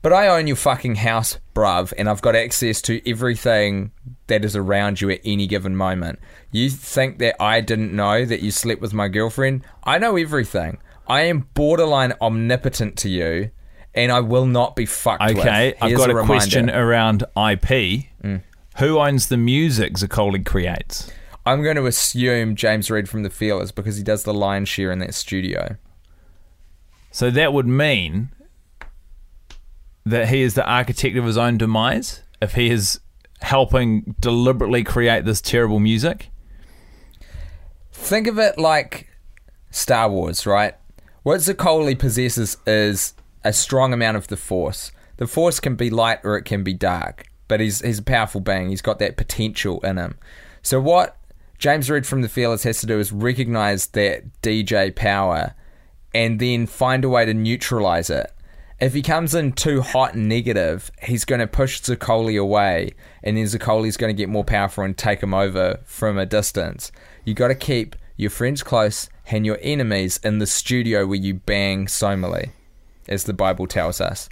but 0.00 0.14
I 0.14 0.28
own 0.28 0.46
your 0.46 0.56
fucking 0.56 0.94
house, 0.94 1.38
bruv, 1.54 1.92
and 1.98 2.08
I've 2.08 2.22
got 2.22 2.34
access 2.34 2.80
to 2.82 3.06
everything 3.06 3.92
that 4.28 4.46
is 4.46 4.56
around 4.56 5.02
you 5.02 5.10
at 5.10 5.20
any 5.26 5.46
given 5.46 5.76
moment. 5.76 6.20
You 6.52 6.70
think 6.70 7.18
that 7.18 7.36
I 7.38 7.60
didn't 7.60 7.94
know 7.94 8.24
that 8.24 8.40
you 8.40 8.50
slept 8.50 8.80
with 8.80 8.94
my 8.94 9.08
girlfriend? 9.08 9.64
I 9.84 9.98
know 9.98 10.16
everything. 10.16 10.78
I 11.06 11.22
am 11.22 11.48
borderline 11.52 12.14
omnipotent 12.18 12.96
to 12.98 13.10
you, 13.10 13.50
and 13.94 14.10
I 14.10 14.20
will 14.20 14.46
not 14.46 14.74
be 14.74 14.86
fucked 14.86 15.22
with. 15.22 15.38
Okay, 15.40 15.74
I've 15.82 15.96
got 15.98 16.08
a. 16.08 16.14
Mm. 16.14 16.24
question 16.24 16.70
around 16.70 17.24
IP. 17.36 18.06
Who 18.78 19.00
owns 19.00 19.26
the 19.26 19.36
music 19.36 19.94
Zaccoli 19.94 20.46
creates? 20.46 21.10
I'm 21.44 21.64
going 21.64 21.74
to 21.74 21.86
assume 21.86 22.54
James 22.54 22.90
Reed 22.90 23.08
from 23.08 23.24
the 23.24 23.30
Feelers 23.30 23.72
because 23.72 23.96
he 23.96 24.04
does 24.04 24.22
the 24.22 24.32
lion's 24.32 24.68
share 24.68 24.92
in 24.92 25.00
that 25.00 25.14
studio. 25.14 25.76
So 27.10 27.28
that 27.30 27.52
would 27.52 27.66
mean 27.66 28.30
that 30.06 30.28
he 30.28 30.42
is 30.42 30.54
the 30.54 30.64
architect 30.64 31.16
of 31.16 31.24
his 31.24 31.36
own 31.36 31.58
demise 31.58 32.22
if 32.40 32.54
he 32.54 32.70
is 32.70 33.00
helping 33.40 34.14
deliberately 34.20 34.84
create 34.84 35.24
this 35.24 35.40
terrible 35.40 35.80
music. 35.80 36.30
Think 37.92 38.28
of 38.28 38.38
it 38.38 38.58
like 38.58 39.08
Star 39.70 40.08
Wars, 40.08 40.46
right? 40.46 40.74
What 41.24 41.40
Zaccoli 41.40 41.98
possesses 41.98 42.56
is 42.64 43.14
a 43.42 43.52
strong 43.52 43.92
amount 43.92 44.18
of 44.18 44.28
the 44.28 44.36
Force. 44.36 44.92
The 45.16 45.26
Force 45.26 45.58
can 45.58 45.74
be 45.74 45.90
light 45.90 46.20
or 46.22 46.36
it 46.36 46.44
can 46.44 46.62
be 46.62 46.74
dark, 46.74 47.26
but 47.48 47.60
he's 47.60 47.80
he's 47.80 47.98
a 47.98 48.02
powerful 48.02 48.40
being. 48.40 48.68
He's 48.68 48.82
got 48.82 48.98
that 49.00 49.16
potential 49.16 49.80
in 49.80 49.96
him. 49.96 50.18
So 50.62 50.80
what 50.80 51.16
James 51.58 51.90
Reed 51.90 52.06
from 52.06 52.22
the 52.22 52.28
Feelers 52.28 52.62
has 52.62 52.80
to 52.80 52.86
do 52.86 53.00
is 53.00 53.10
recognize 53.10 53.88
that 53.88 54.42
DJ 54.42 54.94
power 54.94 55.54
and 56.14 56.38
then 56.38 56.66
find 56.66 57.04
a 57.04 57.08
way 57.08 57.24
to 57.24 57.34
neutralize 57.34 58.10
it. 58.10 58.32
If 58.80 58.94
he 58.94 59.02
comes 59.02 59.34
in 59.34 59.52
too 59.52 59.80
hot 59.80 60.14
and 60.14 60.28
negative, 60.28 60.92
he's 61.02 61.24
going 61.24 61.40
to 61.40 61.48
push 61.48 61.80
Zaccoli 61.80 62.40
away, 62.40 62.92
and 63.24 63.36
then 63.36 63.44
Zaccoli's 63.44 63.96
going 63.96 64.14
to 64.14 64.16
get 64.16 64.28
more 64.28 64.44
powerful 64.44 64.84
and 64.84 64.96
take 64.96 65.20
him 65.20 65.34
over 65.34 65.80
from 65.84 66.16
a 66.16 66.24
distance. 66.24 66.92
You 67.24 67.34
got 67.34 67.48
to 67.48 67.56
keep 67.56 67.96
your 68.16 68.30
friends 68.30 68.62
close 68.62 69.08
and 69.26 69.44
your 69.44 69.58
enemies 69.62 70.20
in 70.22 70.38
the 70.38 70.46
studio 70.46 71.06
where 71.06 71.18
you 71.18 71.34
bang 71.34 71.88
Somali, 71.88 72.52
as 73.08 73.24
the 73.24 73.32
Bible 73.32 73.66
tells 73.66 74.00
us. 74.00 74.28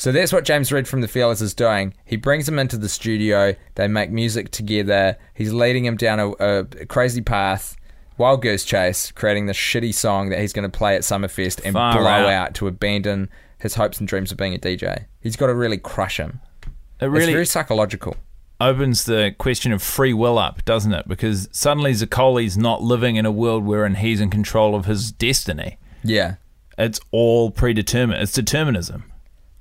So 0.00 0.12
that's 0.12 0.32
what 0.32 0.46
James 0.46 0.72
Reed 0.72 0.88
from 0.88 1.02
the 1.02 1.08
Feelers 1.08 1.42
is 1.42 1.52
doing. 1.52 1.92
He 2.06 2.16
brings 2.16 2.48
him 2.48 2.58
into 2.58 2.78
the 2.78 2.88
studio. 2.88 3.54
They 3.74 3.86
make 3.86 4.10
music 4.10 4.50
together. 4.50 5.18
He's 5.34 5.52
leading 5.52 5.84
him 5.84 5.98
down 5.98 6.18
a, 6.18 6.30
a 6.30 6.64
crazy 6.86 7.20
path. 7.20 7.76
Wild 8.16 8.40
Goose 8.40 8.64
Chase, 8.64 9.12
creating 9.12 9.44
this 9.44 9.58
shitty 9.58 9.92
song 9.92 10.30
that 10.30 10.38
he's 10.38 10.54
going 10.54 10.62
to 10.62 10.74
play 10.74 10.94
at 10.96 11.02
Summerfest 11.02 11.62
and 11.66 11.74
Far 11.74 11.98
blow 11.98 12.06
out. 12.06 12.28
out. 12.30 12.54
to 12.54 12.66
abandon 12.66 13.28
his 13.58 13.74
hopes 13.74 13.98
and 13.98 14.08
dreams 14.08 14.32
of 14.32 14.38
being 14.38 14.54
a 14.54 14.58
DJ. 14.58 15.04
He's 15.20 15.36
got 15.36 15.48
to 15.48 15.54
really 15.54 15.76
crush 15.76 16.18
him. 16.18 16.40
It 16.62 16.70
it's 17.04 17.12
really 17.12 17.32
very 17.34 17.44
psychological. 17.44 18.16
opens 18.58 19.04
the 19.04 19.34
question 19.36 19.70
of 19.70 19.82
free 19.82 20.14
will 20.14 20.38
up, 20.38 20.64
doesn't 20.64 20.94
it? 20.94 21.08
Because 21.08 21.46
suddenly 21.52 21.92
Zaccoli's 21.92 22.56
not 22.56 22.80
living 22.80 23.16
in 23.16 23.26
a 23.26 23.30
world 23.30 23.66
wherein 23.66 23.96
he's 23.96 24.22
in 24.22 24.30
control 24.30 24.74
of 24.74 24.86
his 24.86 25.12
destiny. 25.12 25.76
Yeah. 26.02 26.36
It's 26.78 27.00
all 27.10 27.50
predetermined. 27.50 28.22
It's 28.22 28.32
determinism. 28.32 29.04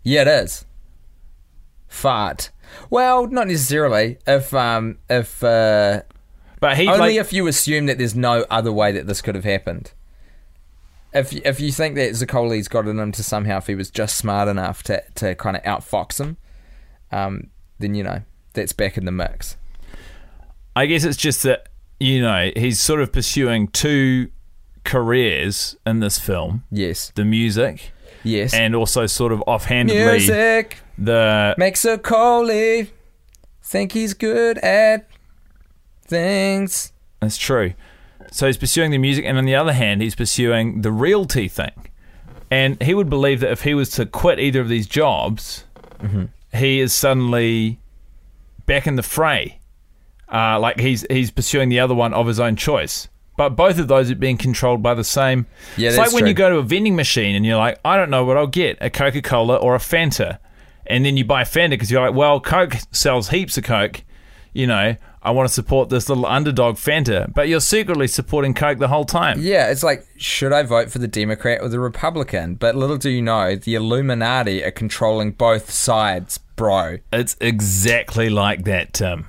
Yeah, 0.03 0.21
it 0.21 0.27
is. 0.27 0.65
Fart. 1.88 2.51
Well, 2.89 3.27
not 3.27 3.47
necessarily. 3.47 4.17
If 4.27 4.53
um 4.53 4.99
if 5.09 5.43
uh 5.43 6.03
But 6.59 6.77
he 6.77 6.88
only 6.88 6.99
like, 6.99 7.15
if 7.15 7.33
you 7.33 7.47
assume 7.47 7.88
that 7.88 7.97
there's 7.97 8.15
no 8.15 8.45
other 8.49 8.71
way 8.71 8.91
that 8.91 9.07
this 9.07 9.21
could 9.21 9.35
have 9.35 9.43
happened. 9.43 9.93
If 11.13 11.33
if 11.33 11.59
you 11.59 11.71
think 11.71 11.95
that 11.95 12.12
Zaccoli's 12.12 12.67
got 12.67 12.85
it 12.85 12.91
in 12.91 12.99
him 12.99 13.12
to 13.13 13.23
somehow 13.23 13.57
if 13.57 13.67
he 13.67 13.75
was 13.75 13.89
just 13.89 14.15
smart 14.17 14.47
enough 14.47 14.83
to 14.83 15.03
to 15.15 15.35
kind 15.35 15.57
of 15.57 15.63
outfox 15.63 16.19
him, 16.19 16.38
um, 17.12 17.49
then 17.79 17.95
you 17.95 18.03
know 18.03 18.21
that's 18.53 18.73
back 18.73 18.97
in 18.97 19.05
the 19.05 19.12
mix. 19.12 19.57
I 20.75 20.85
guess 20.85 21.03
it's 21.03 21.17
just 21.17 21.41
that 21.43 21.69
you 21.99 22.21
know 22.21 22.51
he's 22.55 22.79
sort 22.79 23.01
of 23.01 23.12
pursuing 23.12 23.67
two 23.69 24.29
careers 24.83 25.75
in 25.88 25.99
this 25.99 26.19
film: 26.19 26.63
Yes. 26.69 27.12
the 27.15 27.25
music 27.25 27.91
Yes. 28.24 28.54
and 28.54 28.76
also 28.76 29.06
sort 29.06 29.32
of 29.32 29.41
offhandedly 29.48 30.04
Music 30.04 30.78
the 30.98 31.56
makes 31.58 31.84
Zaccoli 31.84 32.89
think 33.63 33.91
he's 33.93 34.13
good 34.13 34.58
at 34.60 35.08
things. 36.04 36.91
That's 37.19 37.38
true. 37.38 37.74
So 38.32 38.48
he's 38.48 38.58
pursuing 38.58 38.91
the 38.91 38.98
music, 38.98 39.26
and 39.26 39.38
on 39.38 39.45
the 39.45 39.56
other 39.56 39.74
hand, 39.74 40.02
he's 40.02 40.15
pursuing 40.15 40.82
the 40.82 40.91
realty 40.91 41.48
thing. 41.48 41.72
And 42.52 42.82
he 42.82 42.93
would 42.93 43.10
believe 43.10 43.39
that 43.41 43.52
if 43.52 43.62
he 43.63 43.74
was 43.74 43.89
to 43.91 44.06
quit 44.06 44.39
either 44.39 44.60
of 44.62 44.69
these 44.69 44.88
jobs, 44.88 45.65
he 46.54 46.80
is 46.80 46.93
suddenly 46.93 47.80
back 48.65 48.88
in 48.88 48.95
the 48.95 49.04
fray. 49.04 49.60
Uh, 50.32 50.60
like 50.60 50.80
he's 50.80 51.06
he's 51.10 51.32
pursuing 51.32 51.69
the 51.69 51.80
other 51.80 51.95
one 51.95 52.13
of 52.13 52.28
his 52.28 52.39
own 52.39 52.56
choice. 52.56 53.08
But 53.39 53.56
both 53.56 53.80
of 53.80 53.88
those 53.88 54.12
are 54.12 54.15
being 54.15 54.36
controlled 54.36 54.84
by 54.84 54.93
the 54.95 55.04
same. 55.06 55.45
Yeah, 55.78 55.88
it's 55.88 55.97
like 55.97 56.12
when 56.12 56.23
true. 56.23 56.28
you 56.28 56.34
go 56.34 56.49
to 56.49 56.58
a 56.58 56.62
vending 56.62 56.97
machine 56.97 57.38
and 57.38 57.45
you're 57.45 57.56
like, 57.56 57.80
I 57.86 57.95
don't 57.95 58.10
know 58.10 58.25
what 58.25 58.36
I'll 58.36 58.47
get 58.47 58.78
a 58.82 58.89
Coca 58.89 59.21
Cola 59.21 59.56
or 59.56 59.75
a 59.75 59.78
Fanta. 59.78 60.39
And 60.86 61.06
then 61.06 61.15
you 61.15 61.23
buy 61.23 61.43
Fanta 61.43 61.69
because 61.69 61.89
you're 61.89 62.06
like, 62.06 62.13
well, 62.13 62.41
Coke 62.41 62.75
sells 62.91 63.30
heaps 63.30 63.58
of 63.58 63.63
Coke. 63.63 64.04
You 64.52 64.67
know, 64.67 64.97
I 65.23 65.32
want 65.32 65.47
to 65.47 65.54
support 65.54 65.88
this 65.88 66.10
little 66.10 66.25
underdog 66.25 66.75
Fanta. 66.75 67.34
But 67.34 67.47
you're 67.47 67.62
secretly 67.62 68.08
supporting 68.08 68.54
Coke 68.54 68.78
the 68.78 68.89
whole 68.89 69.06
time. 69.06 69.39
Yeah, 69.39 69.71
it's 69.71 69.84
like, 69.84 70.06
should 70.17 70.52
I 70.52 70.63
vote 70.63 70.91
for 70.91 70.99
the 70.99 71.08
Democrat 71.08 71.62
or 71.62 71.69
the 71.69 71.80
Republican? 71.80 72.56
But 72.56 72.75
little 72.75 72.97
do 72.97 73.10
you 73.10 73.21
know, 73.21 73.56
the 73.56 73.73
Illuminati 73.73 74.65
are 74.65 74.71
controlling 74.71 75.32
both 75.32 75.71
sides, 75.71 76.39
bro. 76.58 76.97
It's 77.13 77.38
exactly 77.39 78.30
like 78.30 78.65
that, 78.65 78.91
Tim. 78.91 79.28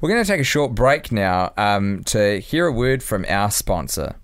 We're 0.00 0.10
going 0.10 0.22
to 0.22 0.28
take 0.30 0.40
a 0.40 0.44
short 0.44 0.76
break 0.76 1.10
now 1.10 1.52
um, 1.56 2.04
to 2.04 2.38
hear 2.40 2.66
a 2.66 2.72
word 2.72 3.02
from 3.02 3.24
our 3.28 3.50
sponsor. 3.50 4.14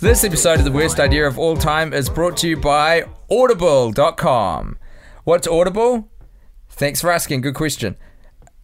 This 0.00 0.22
episode 0.22 0.60
of 0.60 0.64
The 0.64 0.70
Worst 0.72 1.00
Idea 1.00 1.26
of 1.26 1.36
All 1.36 1.56
Time 1.56 1.92
is 1.92 2.08
brought 2.08 2.36
to 2.38 2.48
you 2.48 2.56
by 2.56 3.04
Audible.com. 3.28 4.78
What's 5.24 5.48
Audible? 5.48 6.08
Thanks 6.68 7.00
for 7.00 7.10
asking. 7.10 7.40
Good 7.40 7.56
question. 7.56 7.96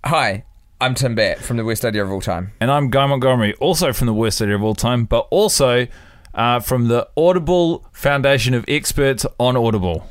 Hi, 0.04 0.44
I'm 0.80 0.94
Tim 0.94 1.16
Batt 1.16 1.40
from 1.40 1.56
The 1.56 1.64
Worst 1.64 1.84
Idea 1.84 2.04
of 2.04 2.12
All 2.12 2.20
Time. 2.20 2.52
And 2.60 2.70
I'm 2.70 2.88
Guy 2.88 3.06
Montgomery, 3.06 3.54
also 3.54 3.92
from 3.92 4.06
the 4.06 4.14
worst 4.14 4.40
idea 4.40 4.54
of 4.54 4.62
all 4.62 4.76
time, 4.76 5.04
but 5.04 5.26
also 5.32 5.88
uh, 6.32 6.60
from 6.60 6.86
the 6.86 7.08
Audible 7.16 7.84
Foundation 7.92 8.54
of 8.54 8.64
Experts 8.68 9.26
on 9.40 9.56
Audible. 9.56 10.08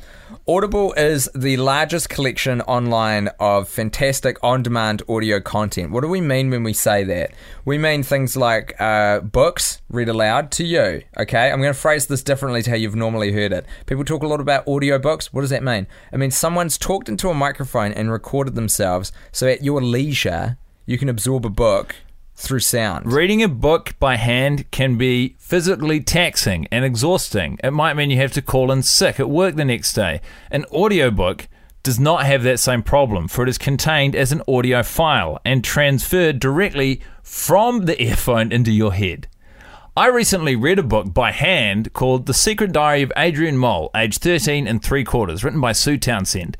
Audible 0.50 0.94
is 0.94 1.28
the 1.34 1.58
largest 1.58 2.08
collection 2.08 2.62
online 2.62 3.28
of 3.38 3.68
fantastic 3.68 4.42
on 4.42 4.62
demand 4.62 5.02
audio 5.06 5.40
content. 5.40 5.90
What 5.90 6.00
do 6.00 6.08
we 6.08 6.22
mean 6.22 6.48
when 6.48 6.62
we 6.62 6.72
say 6.72 7.04
that? 7.04 7.32
We 7.66 7.76
mean 7.76 8.02
things 8.02 8.34
like 8.34 8.74
uh, 8.80 9.20
books 9.20 9.82
read 9.90 10.08
aloud 10.08 10.50
to 10.52 10.64
you, 10.64 11.02
okay? 11.18 11.50
I'm 11.52 11.60
going 11.60 11.74
to 11.74 11.78
phrase 11.78 12.06
this 12.06 12.22
differently 12.22 12.62
to 12.62 12.70
how 12.70 12.76
you've 12.76 12.96
normally 12.96 13.30
heard 13.30 13.52
it. 13.52 13.66
People 13.84 14.06
talk 14.06 14.22
a 14.22 14.26
lot 14.26 14.40
about 14.40 14.64
audiobooks. 14.64 15.26
What 15.26 15.42
does 15.42 15.50
that 15.50 15.62
mean? 15.62 15.86
It 16.14 16.18
means 16.18 16.34
someone's 16.34 16.78
talked 16.78 17.10
into 17.10 17.28
a 17.28 17.34
microphone 17.34 17.92
and 17.92 18.10
recorded 18.10 18.54
themselves 18.54 19.12
so 19.30 19.46
at 19.48 19.62
your 19.62 19.82
leisure, 19.82 20.56
you 20.86 20.96
can 20.96 21.10
absorb 21.10 21.44
a 21.44 21.50
book 21.50 21.94
through 22.38 22.60
sound. 22.60 23.12
Reading 23.12 23.42
a 23.42 23.48
book 23.48 23.94
by 23.98 24.16
hand 24.16 24.70
can 24.70 24.96
be 24.96 25.34
physically 25.38 26.00
taxing 26.00 26.68
and 26.70 26.84
exhausting. 26.84 27.58
It 27.64 27.72
might 27.72 27.94
mean 27.94 28.10
you 28.10 28.16
have 28.18 28.32
to 28.32 28.42
call 28.42 28.70
in 28.70 28.82
sick 28.82 29.18
at 29.18 29.28
work 29.28 29.56
the 29.56 29.64
next 29.64 29.92
day. 29.92 30.20
An 30.50 30.64
audiobook 30.66 31.48
does 31.82 31.98
not 31.98 32.26
have 32.26 32.44
that 32.44 32.60
same 32.60 32.82
problem, 32.82 33.26
for 33.26 33.42
it 33.42 33.48
is 33.48 33.58
contained 33.58 34.14
as 34.14 34.30
an 34.30 34.42
audio 34.46 34.82
file 34.82 35.40
and 35.44 35.64
transferred 35.64 36.38
directly 36.38 37.00
from 37.22 37.86
the 37.86 38.00
earphone 38.00 38.52
into 38.52 38.70
your 38.70 38.92
head. 38.92 39.26
I 39.96 40.06
recently 40.06 40.54
read 40.54 40.78
a 40.78 40.84
book 40.84 41.12
by 41.12 41.32
hand 41.32 41.92
called 41.92 42.26
The 42.26 42.34
Secret 42.34 42.70
Diary 42.70 43.02
of 43.02 43.12
Adrian 43.16 43.58
Mole, 43.58 43.90
aged 43.96 44.22
13 44.22 44.68
and 44.68 44.80
three 44.80 45.02
quarters, 45.02 45.42
written 45.42 45.60
by 45.60 45.72
Sue 45.72 45.98
Townsend. 45.98 46.56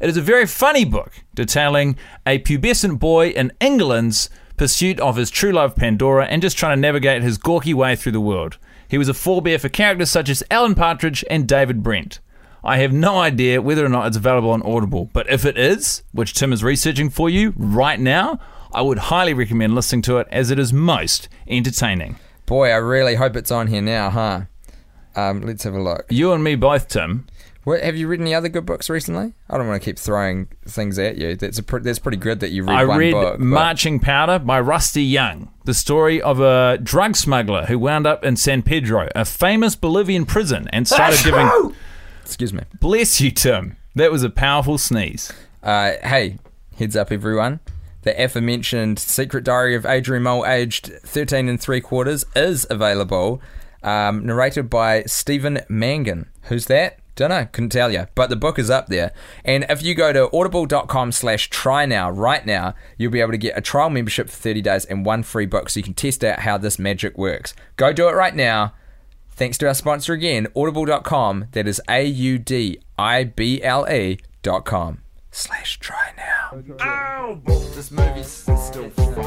It 0.00 0.08
is 0.08 0.16
a 0.16 0.22
very 0.22 0.46
funny 0.46 0.84
book 0.84 1.12
detailing 1.34 1.96
a 2.26 2.40
pubescent 2.40 2.98
boy 2.98 3.28
in 3.28 3.52
England's 3.60 4.28
pursuit 4.60 5.00
of 5.00 5.16
his 5.16 5.30
true 5.30 5.52
love 5.52 5.74
Pandora 5.74 6.26
and 6.26 6.42
just 6.42 6.58
trying 6.58 6.76
to 6.76 6.80
navigate 6.82 7.22
his 7.22 7.38
gawky 7.38 7.72
way 7.72 7.96
through 7.96 8.12
the 8.12 8.20
world. 8.20 8.58
He 8.86 8.98
was 8.98 9.08
a 9.08 9.14
forebear 9.14 9.58
for 9.58 9.70
characters 9.70 10.10
such 10.10 10.28
as 10.28 10.42
Alan 10.50 10.74
Partridge 10.74 11.24
and 11.30 11.48
David 11.48 11.82
Brent. 11.82 12.20
I 12.62 12.76
have 12.76 12.92
no 12.92 13.18
idea 13.18 13.62
whether 13.62 13.82
or 13.82 13.88
not 13.88 14.08
it's 14.08 14.18
available 14.18 14.50
on 14.50 14.60
Audible, 14.60 15.08
but 15.14 15.30
if 15.30 15.46
it 15.46 15.56
is, 15.56 16.02
which 16.12 16.34
Tim 16.34 16.52
is 16.52 16.62
researching 16.62 17.08
for 17.08 17.30
you 17.30 17.54
right 17.56 17.98
now, 17.98 18.38
I 18.70 18.82
would 18.82 18.98
highly 18.98 19.32
recommend 19.32 19.74
listening 19.74 20.02
to 20.02 20.18
it 20.18 20.28
as 20.30 20.50
it 20.50 20.58
is 20.58 20.74
most 20.74 21.30
entertaining. 21.48 22.16
Boy, 22.44 22.68
I 22.68 22.76
really 22.76 23.14
hope 23.14 23.36
it's 23.36 23.50
on 23.50 23.68
here 23.68 23.80
now, 23.80 24.10
huh? 24.10 24.42
Um, 25.16 25.40
let's 25.40 25.64
have 25.64 25.72
a 25.72 25.80
look. 25.82 26.04
You 26.10 26.34
and 26.34 26.44
me 26.44 26.54
both, 26.54 26.88
Tim. 26.88 27.26
What, 27.64 27.82
have 27.82 27.94
you 27.94 28.08
read 28.08 28.20
any 28.22 28.34
other 28.34 28.48
good 28.48 28.64
books 28.64 28.88
recently? 28.88 29.34
I 29.50 29.58
don't 29.58 29.68
want 29.68 29.82
to 29.82 29.84
keep 29.84 29.98
throwing 29.98 30.48
things 30.66 30.98
at 30.98 31.18
you. 31.18 31.36
That's 31.36 31.58
a 31.58 31.62
pre- 31.62 31.80
that's 31.82 31.98
pretty 31.98 32.16
good 32.16 32.40
that 32.40 32.50
you 32.50 32.62
read 32.64 32.72
I 32.74 32.84
one 32.86 32.98
read 32.98 33.12
book. 33.12 33.34
but- 33.38 33.40
Marching 33.44 34.00
Powder 34.00 34.38
by 34.38 34.60
Rusty 34.60 35.02
Young, 35.02 35.50
the 35.66 35.74
story 35.74 36.22
of 36.22 36.40
a 36.40 36.78
drug 36.82 37.16
smuggler 37.16 37.66
who 37.66 37.78
wound 37.78 38.06
up 38.06 38.24
in 38.24 38.36
San 38.36 38.62
Pedro, 38.62 39.08
a 39.14 39.24
famous 39.26 39.76
Bolivian 39.76 40.24
prison, 40.24 40.68
and 40.72 40.88
started 40.88 41.20
giving. 41.24 41.74
Excuse 42.24 42.52
me. 42.54 42.62
Bless 42.80 43.20
you, 43.20 43.30
Tim. 43.30 43.76
That 43.94 44.10
was 44.10 44.22
a 44.22 44.30
powerful 44.30 44.78
sneeze. 44.78 45.30
Uh, 45.62 45.92
hey, 46.02 46.38
heads 46.78 46.96
up, 46.96 47.12
everyone. 47.12 47.60
The 48.02 48.12
aforementioned 48.24 48.98
Secret 48.98 49.44
Diary 49.44 49.74
of 49.74 49.84
Adrian 49.84 50.22
Mole, 50.22 50.46
aged 50.46 50.86
13 51.02 51.48
and 51.50 51.60
three 51.60 51.82
quarters, 51.82 52.24
is 52.34 52.66
available. 52.70 53.42
Um, 53.82 54.24
narrated 54.24 54.70
by 54.70 55.02
Stephen 55.02 55.60
Mangan. 55.68 56.30
Who's 56.44 56.64
that? 56.66 56.99
Don't 57.16 57.30
know, 57.30 57.46
couldn't 57.52 57.70
tell 57.70 57.92
you. 57.92 58.06
But 58.14 58.30
the 58.30 58.36
book 58.36 58.58
is 58.58 58.70
up 58.70 58.86
there. 58.86 59.12
And 59.44 59.66
if 59.68 59.82
you 59.82 59.94
go 59.94 60.12
to 60.12 60.34
audible.com 60.34 61.12
slash 61.12 61.50
try 61.50 61.84
now, 61.86 62.10
right 62.10 62.44
now, 62.46 62.74
you'll 62.96 63.12
be 63.12 63.20
able 63.20 63.32
to 63.32 63.38
get 63.38 63.58
a 63.58 63.60
trial 63.60 63.90
membership 63.90 64.28
for 64.30 64.36
30 64.36 64.62
days 64.62 64.84
and 64.84 65.04
one 65.04 65.22
free 65.22 65.46
book 65.46 65.68
so 65.68 65.80
you 65.80 65.84
can 65.84 65.94
test 65.94 66.24
out 66.24 66.40
how 66.40 66.56
this 66.56 66.78
magic 66.78 67.18
works. 67.18 67.54
Go 67.76 67.92
do 67.92 68.08
it 68.08 68.12
right 68.14 68.34
now. 68.34 68.74
Thanks 69.30 69.58
to 69.58 69.66
our 69.68 69.74
sponsor 69.74 70.12
again, 70.12 70.46
audible.com. 70.54 71.46
That 71.52 71.66
is 71.66 71.80
A 71.88 72.04
U 72.04 72.38
D 72.38 72.80
I 72.98 73.24
B 73.24 73.62
L 73.62 73.90
E 73.90 74.18
dot 74.42 74.64
com 74.64 74.98
slash 75.30 75.78
try 75.78 76.12
now. 76.16 76.62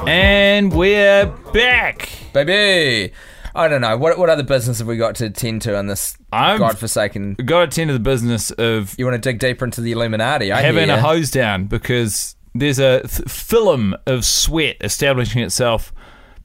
And 0.07 0.71
we're 0.73 1.25
back. 1.53 2.09
Baby! 2.33 3.13
I 3.55 3.67
don't 3.67 3.81
know. 3.81 3.97
What, 3.97 4.17
what 4.17 4.29
other 4.29 4.43
business 4.43 4.79
have 4.79 4.87
we 4.87 4.97
got 4.97 5.15
to 5.15 5.25
attend 5.25 5.61
to 5.63 5.77
on 5.77 5.87
this 5.87 6.17
I'm- 6.31 6.59
godforsaken. 6.59 7.35
We've 7.37 7.45
got 7.47 7.59
to 7.59 7.63
attend 7.65 7.89
to 7.89 7.93
the 7.93 7.99
business 7.99 8.51
of 8.51 8.95
You 8.97 9.05
want 9.05 9.21
to 9.21 9.29
dig 9.29 9.39
deeper 9.39 9.65
into 9.65 9.81
the 9.81 9.91
Illuminati? 9.91 10.51
I 10.51 10.61
having 10.61 10.87
hear 10.87 10.97
a 10.97 11.01
hose 11.01 11.29
down 11.31 11.65
because 11.65 12.35
there's 12.55 12.79
a 12.79 13.01
th- 13.01 13.29
film 13.29 13.95
of 14.07 14.25
sweat 14.25 14.77
establishing 14.81 15.41
itself 15.41 15.93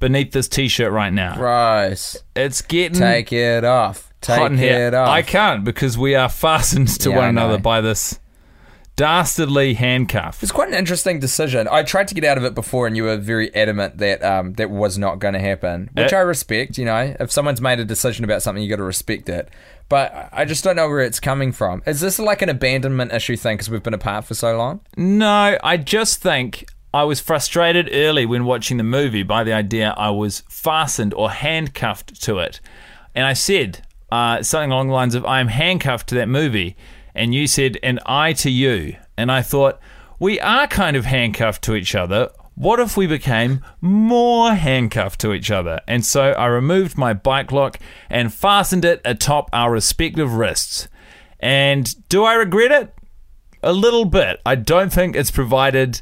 beneath 0.01 0.33
this 0.33 0.49
t-shirt 0.49 0.93
right 0.93 1.13
now. 1.13 1.35
Gross. 1.37 2.17
It's 2.37 2.61
getting 2.63 2.99
Take 2.99 3.33
it 3.33 3.65
off. 3.65 4.13
Take 4.21 4.39
hot 4.39 4.53
in 4.53 4.59
here. 4.59 4.89
it 4.89 4.95
off. 4.95 5.09
I 5.09 5.23
can't 5.23 5.65
because 5.65 5.97
we 5.97 6.15
are 6.15 6.29
fastened 6.29 6.89
to 7.01 7.11
Yeah, 7.11 7.17
one 7.17 7.29
another 7.31 7.59
by 7.59 7.81
this 7.81 8.19
dastardly 8.99 9.75
handcuff. 9.75 10.43
It's 10.43 10.51
quite 10.53 10.69
an 10.69 10.75
interesting 10.75 11.21
decision. 11.21 11.69
I 11.71 11.85
tried 11.85 12.09
to 12.09 12.15
get 12.15 12.25
out 12.25 12.37
of 12.37 12.45
it 12.45 12.55
before, 12.55 12.87
and 12.89 12.97
you 12.97 13.05
were 13.05 13.17
very 13.17 13.55
adamant 13.55 13.99
that 13.99 14.23
um, 14.25 14.55
that 14.55 14.71
was 14.71 14.99
not 14.99 15.21
going 15.21 15.35
to 15.35 15.41
happen, 15.41 15.89
which 15.95 16.13
Uh, 16.13 16.17
I 16.17 16.21
respect. 16.21 16.77
You 16.77 16.85
know, 16.85 17.15
if 17.21 17.31
someone's 17.31 17.61
made 17.61 17.79
a 17.79 17.85
decision 17.85 18.25
about 18.25 18.43
something, 18.43 18.63
you 18.63 18.69
got 18.69 18.77
to 18.77 18.83
respect 18.83 19.29
it. 19.29 19.49
But 19.89 20.29
I 20.33 20.45
just 20.45 20.65
don't 20.65 20.77
know 20.77 20.89
where 20.89 21.01
it's 21.01 21.21
coming 21.21 21.53
from. 21.53 21.83
Is 21.87 22.01
this 22.01 22.19
like 22.19 22.43
an 22.43 22.49
abandonment 22.49 23.13
issue 23.13 23.37
thing 23.37 23.57
because 23.57 23.71
we've 23.71 23.83
been 23.83 23.95
apart 23.95 24.25
for 24.27 24.35
so 24.35 24.57
long? 24.59 24.81
No, 24.97 25.57
I 25.63 25.77
just 25.77 26.21
think 26.21 26.67
I 26.93 27.05
was 27.05 27.21
frustrated 27.21 27.89
early 27.93 28.27
when 28.27 28.45
watching 28.45 28.77
the 28.79 28.83
movie 28.83 29.23
by 29.23 29.45
the 29.45 29.53
idea 29.53 29.95
I 29.97 30.11
was 30.11 30.43
fastened 30.51 31.15
or 31.15 31.31
handcuffed 31.31 32.21
to 32.25 32.39
it. 32.39 32.61
And 33.15 33.25
I 33.25 33.33
said 33.33 33.87
uh, 34.11 34.43
something 34.43 34.73
along 34.73 34.89
the 34.89 34.95
lines 34.95 35.15
of, 35.15 35.25
I 35.25 35.39
am 35.41 35.49
handcuffed 35.49 36.09
to 36.09 36.17
that 36.17 36.29
movie. 36.29 36.77
And 37.19 37.35
you 37.35 37.47
said, 37.47 37.79
and 37.83 38.01
I 38.07 38.33
to 38.35 38.51
you. 38.51 38.97
And 39.17 39.31
I 39.31 39.43
thought, 39.43 39.79
we 40.19 40.41
are 40.41 40.67
kind 40.67 40.97
of 40.97 41.05
handcuffed 41.05 41.63
to 41.65 41.75
each 41.75 41.95
other. 41.95 42.31
What 42.55 42.81
if 42.81 42.97
we 42.97 43.07
became 43.07 43.61
more 43.81 44.53
handcuffed 44.55 45.21
to 45.21 45.33
each 45.33 45.51
other? 45.51 45.81
And 45.87 46.05
so 46.05 46.31
I 46.33 46.47
removed 46.47 46.97
my 46.97 47.13
bike 47.13 47.53
lock 47.53 47.79
and 48.11 48.33
fastened 48.33 48.85
it 48.85 49.01
atop 49.05 49.49
our 49.53 49.71
respective 49.71 50.33
wrists. 50.35 50.89
And 51.41 52.09
do 52.09 52.25
I 52.25 52.35
regret 52.35 52.73
it? 52.73 52.95
A 53.63 53.73
little 53.73 54.05
bit. 54.05 54.41
I 54.47 54.55
don't 54.55 54.93
think 54.93 55.15
it's 55.15 55.31
provided, 55.31 56.01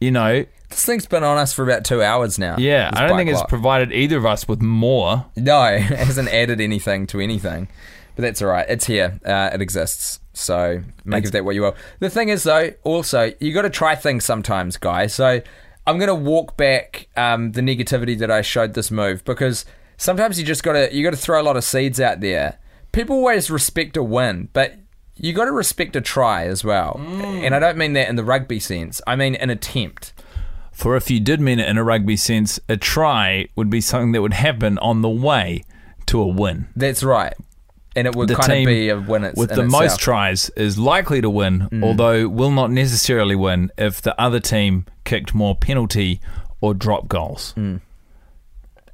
you 0.00 0.10
know, 0.10 0.44
This 0.70 0.84
thing's 0.84 1.06
been 1.06 1.22
on 1.22 1.38
us 1.38 1.52
for 1.52 1.62
about 1.62 1.84
two 1.84 2.02
hours 2.02 2.38
now. 2.38 2.56
yeah, 2.58 2.90
I 2.92 3.06
don't 3.06 3.16
think 3.16 3.30
bike 3.30 3.40
it's 3.40 3.48
provided 3.48 3.92
either 3.92 4.16
of 4.16 4.26
us 4.26 4.48
with 4.48 4.60
more. 4.62 5.26
No, 5.36 5.64
it 5.72 5.82
hasn't 5.82 6.28
added 6.28 6.60
anything 6.60 7.06
to 7.08 7.20
anything. 7.20 7.68
But 8.16 8.22
that's 8.22 8.42
all 8.42 8.48
right. 8.48 8.66
It's 8.68 8.86
here. 8.86 9.20
Uh, 9.24 9.50
it 9.52 9.60
exists. 9.60 10.20
So 10.32 10.82
make 11.04 11.24
of 11.24 11.32
that 11.32 11.44
what 11.44 11.54
you 11.54 11.62
will. 11.62 11.76
The 12.00 12.10
thing 12.10 12.28
is, 12.30 12.42
though, 12.42 12.72
also, 12.82 13.32
you 13.40 13.52
got 13.52 13.62
to 13.62 13.70
try 13.70 13.94
things 13.94 14.24
sometimes, 14.24 14.76
guys. 14.76 15.14
So 15.14 15.40
I'm 15.86 15.98
going 15.98 16.08
to 16.08 16.14
walk 16.14 16.56
back 16.56 17.08
um, 17.16 17.52
the 17.52 17.60
negativity 17.60 18.18
that 18.18 18.30
I 18.30 18.42
showed 18.42 18.74
this 18.74 18.90
move 18.90 19.24
because 19.24 19.64
sometimes 19.96 20.38
you 20.38 20.44
just 20.44 20.62
got 20.62 20.72
to 20.72 20.94
you 20.94 21.04
got 21.04 21.10
to 21.10 21.16
throw 21.16 21.40
a 21.40 21.44
lot 21.44 21.56
of 21.56 21.64
seeds 21.64 22.00
out 22.00 22.20
there. 22.20 22.58
People 22.92 23.16
always 23.16 23.50
respect 23.50 23.96
a 23.96 24.02
win, 24.02 24.48
but 24.52 24.74
you 25.16 25.32
got 25.32 25.44
to 25.46 25.52
respect 25.52 25.94
a 25.96 26.00
try 26.00 26.46
as 26.46 26.64
well. 26.64 26.98
And 26.98 27.54
I 27.54 27.58
don't 27.58 27.76
mean 27.76 27.92
that 27.94 28.08
in 28.08 28.16
the 28.16 28.24
rugby 28.24 28.60
sense. 28.60 29.00
I 29.06 29.16
mean 29.16 29.34
an 29.36 29.50
attempt. 29.50 30.12
For 30.72 30.96
if 30.96 31.10
you 31.10 31.20
did 31.20 31.40
mean 31.40 31.58
it 31.58 31.68
in 31.68 31.78
a 31.78 31.84
rugby 31.84 32.16
sense, 32.16 32.60
a 32.68 32.76
try 32.76 33.48
would 33.56 33.70
be 33.70 33.80
something 33.80 34.12
that 34.12 34.22
would 34.22 34.34
happen 34.34 34.78
on 34.78 35.00
the 35.00 35.08
way 35.08 35.64
to 36.06 36.20
a 36.20 36.26
win. 36.26 36.68
That's 36.76 37.02
right. 37.02 37.34
And 37.96 38.06
it 38.06 38.14
would 38.14 38.28
The 38.28 38.34
kind 38.36 38.52
of 38.52 38.56
team 38.58 38.66
be 38.66 38.88
a 38.90 38.98
win 39.00 39.24
it's, 39.24 39.36
with 39.38 39.48
the 39.48 39.62
itself. 39.64 39.82
most 39.82 39.98
tries 40.00 40.50
is 40.50 40.76
likely 40.78 41.20
to 41.22 41.30
win, 41.30 41.68
Mm. 41.72 41.82
although 41.82 42.28
will 42.28 42.50
not 42.50 42.70
necessarily 42.70 43.34
win 43.34 43.72
if 43.78 44.02
the 44.02 44.18
other 44.20 44.38
team 44.38 44.84
kicked 45.04 45.34
more 45.34 45.56
penalty 45.56 46.20
or 46.60 46.74
drop 46.74 47.08
goals. 47.08 47.54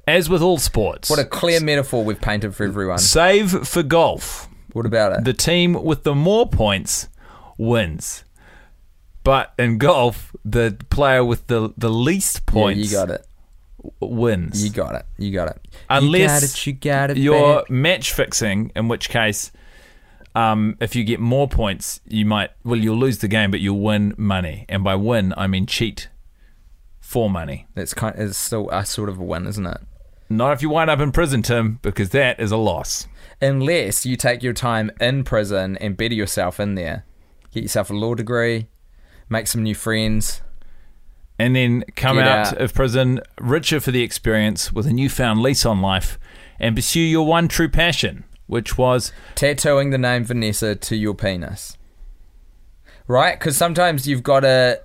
As 0.07 0.29
with 0.29 0.41
all 0.41 0.57
sports, 0.57 1.07
Mm. 1.09 1.11
What 1.11 1.19
a 1.19 1.25
clear 1.25 1.59
metaphor 1.59 2.03
we've 2.03 2.19
painted 2.21 2.55
for 2.55 2.63
everyone. 2.65 2.97
save 2.97 3.67
for 3.67 3.83
golf. 3.83 4.47
What 4.73 4.85
about 4.85 5.11
it? 5.19 5.23
the 5.25 5.33
team 5.33 5.73
with 5.83 6.03
the 6.03 6.15
more 6.15 6.47
points 6.49 7.07
wins. 7.57 8.23
But 9.23 9.53
in 9.59 9.77
golf, 9.77 10.35
the 10.43 10.77
player 10.89 11.23
with 11.23 11.47
the, 11.47 11.73
the 11.77 11.89
least 11.89 12.41
yeah, 12.47 12.53
points 12.53 12.91
you 12.91 12.97
got 12.97 13.09
it. 13.09 13.25
Wins. 13.99 14.63
You 14.63 14.71
got 14.71 14.95
it. 14.95 15.05
You 15.17 15.31
got 15.31 15.49
it. 15.49 15.67
Unless 15.89 16.65
you 16.65 16.73
got 16.73 17.11
it. 17.11 17.17
You 17.17 17.31
got 17.31 17.39
it. 17.39 17.47
You're 17.47 17.61
back. 17.61 17.69
match 17.69 18.13
fixing, 18.13 18.71
in 18.75 18.87
which 18.87 19.09
case, 19.09 19.51
um, 20.35 20.77
if 20.79 20.95
you 20.95 21.03
get 21.03 21.19
more 21.19 21.47
points, 21.47 22.01
you 22.07 22.25
might 22.25 22.51
well 22.63 22.79
you'll 22.79 22.97
lose 22.97 23.19
the 23.19 23.27
game, 23.27 23.51
but 23.51 23.59
you'll 23.59 23.79
win 23.79 24.13
money. 24.17 24.65
And 24.69 24.83
by 24.83 24.95
win, 24.95 25.33
I 25.37 25.47
mean 25.47 25.65
cheat 25.65 26.09
for 26.99 27.29
money. 27.29 27.67
That's 27.75 27.93
kind. 27.93 28.15
It's 28.17 28.37
still 28.37 28.69
a 28.71 28.85
sort 28.85 29.09
of 29.09 29.19
a 29.19 29.23
win, 29.23 29.45
isn't 29.47 29.65
it? 29.65 29.81
Not 30.29 30.53
if 30.53 30.61
you 30.61 30.69
wind 30.69 30.89
up 30.89 30.99
in 30.99 31.11
prison, 31.11 31.43
Tim, 31.43 31.79
because 31.81 32.09
that 32.09 32.39
is 32.39 32.51
a 32.51 32.57
loss. 32.57 33.07
Unless 33.41 34.05
you 34.05 34.15
take 34.15 34.41
your 34.41 34.53
time 34.53 34.89
in 34.99 35.23
prison 35.23 35.77
and 35.77 35.97
better 35.97 36.13
yourself 36.13 36.59
in 36.59 36.75
there, 36.75 37.05
get 37.51 37.61
yourself 37.61 37.89
a 37.89 37.93
law 37.93 38.15
degree, 38.15 38.67
make 39.29 39.47
some 39.47 39.61
new 39.61 39.75
friends. 39.75 40.41
And 41.39 41.55
then 41.55 41.83
come 41.95 42.19
out, 42.19 42.53
out. 42.53 42.61
of 42.61 42.73
prison 42.73 43.19
richer 43.39 43.79
for 43.79 43.91
the 43.91 44.03
experience 44.03 44.71
with 44.71 44.85
a 44.85 44.93
newfound 44.93 45.41
lease 45.41 45.65
on 45.65 45.81
life 45.81 46.19
and 46.59 46.75
pursue 46.75 47.01
your 47.01 47.25
one 47.25 47.47
true 47.47 47.69
passion, 47.69 48.23
which 48.47 48.77
was 48.77 49.11
tattooing 49.35 49.89
the 49.89 49.97
name 49.97 50.23
Vanessa 50.23 50.75
to 50.75 50.95
your 50.95 51.15
penis. 51.15 51.77
Right? 53.07 53.37
Because 53.37 53.57
sometimes 53.57 54.07
you've 54.07 54.23
got 54.23 54.41
to 54.41 54.81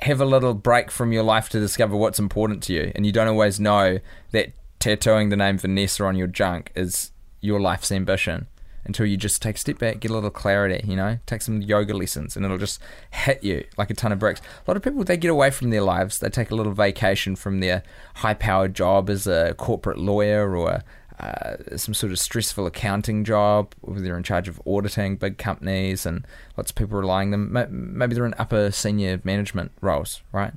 have 0.00 0.20
a 0.20 0.24
little 0.24 0.52
break 0.52 0.90
from 0.90 1.12
your 1.12 1.22
life 1.22 1.48
to 1.50 1.60
discover 1.60 1.96
what's 1.96 2.18
important 2.18 2.62
to 2.64 2.72
you, 2.72 2.92
and 2.94 3.06
you 3.06 3.12
don't 3.12 3.28
always 3.28 3.60
know 3.60 4.00
that 4.32 4.52
tattooing 4.80 5.28
the 5.28 5.36
name 5.36 5.56
Vanessa 5.56 6.04
on 6.04 6.16
your 6.16 6.26
junk 6.26 6.72
is 6.74 7.12
your 7.40 7.60
life's 7.60 7.92
ambition 7.92 8.48
until 8.86 9.06
you 9.06 9.16
just 9.16 9.40
take 9.40 9.56
a 9.56 9.58
step 9.58 9.78
back, 9.78 10.00
get 10.00 10.10
a 10.10 10.14
little 10.14 10.30
clarity, 10.30 10.86
you 10.86 10.96
know, 10.96 11.18
take 11.26 11.42
some 11.42 11.62
yoga 11.62 11.94
lessons, 11.94 12.36
and 12.36 12.44
it'll 12.44 12.58
just 12.58 12.80
hit 13.10 13.42
you 13.42 13.64
like 13.76 13.90
a 13.90 13.94
ton 13.94 14.12
of 14.12 14.18
bricks. 14.18 14.40
A 14.40 14.70
lot 14.70 14.76
of 14.76 14.82
people 14.82 15.02
they 15.04 15.16
get 15.16 15.30
away 15.30 15.50
from 15.50 15.70
their 15.70 15.82
lives, 15.82 16.18
they 16.18 16.28
take 16.28 16.50
a 16.50 16.54
little 16.54 16.72
vacation 16.72 17.36
from 17.36 17.60
their 17.60 17.82
high-powered 18.16 18.74
job 18.74 19.08
as 19.08 19.26
a 19.26 19.54
corporate 19.54 19.98
lawyer 19.98 20.56
or 20.56 20.82
uh, 21.20 21.56
some 21.76 21.94
sort 21.94 22.12
of 22.12 22.18
stressful 22.18 22.66
accounting 22.66 23.24
job, 23.24 23.74
where 23.80 24.00
they're 24.00 24.16
in 24.16 24.22
charge 24.22 24.48
of 24.48 24.60
auditing 24.66 25.16
big 25.16 25.38
companies, 25.38 26.04
and 26.04 26.26
lots 26.56 26.70
of 26.70 26.76
people 26.76 26.98
relying 26.98 27.30
them. 27.30 27.52
Maybe 27.96 28.14
they're 28.14 28.26
in 28.26 28.34
upper 28.36 28.70
senior 28.70 29.20
management 29.24 29.72
roles, 29.80 30.22
right? 30.32 30.52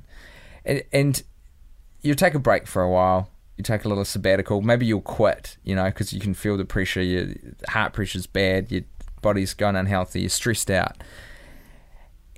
And, 0.64 0.82
and 0.92 1.22
you 2.02 2.14
take 2.14 2.34
a 2.34 2.40
break 2.40 2.66
for 2.66 2.82
a 2.82 2.90
while. 2.90 3.30
You 3.58 3.64
take 3.64 3.84
a 3.84 3.88
little 3.88 4.04
sabbatical. 4.04 4.62
Maybe 4.62 4.86
you'll 4.86 5.00
quit, 5.02 5.58
you 5.64 5.74
know, 5.74 5.84
because 5.86 6.12
you 6.12 6.20
can 6.20 6.32
feel 6.32 6.56
the 6.56 6.64
pressure. 6.64 7.02
Your 7.02 7.26
heart 7.68 7.92
pressure's 7.92 8.26
bad. 8.26 8.72
Your 8.72 8.82
body's 9.20 9.52
going 9.52 9.76
unhealthy. 9.76 10.20
You're 10.20 10.30
stressed 10.30 10.70
out. 10.70 10.96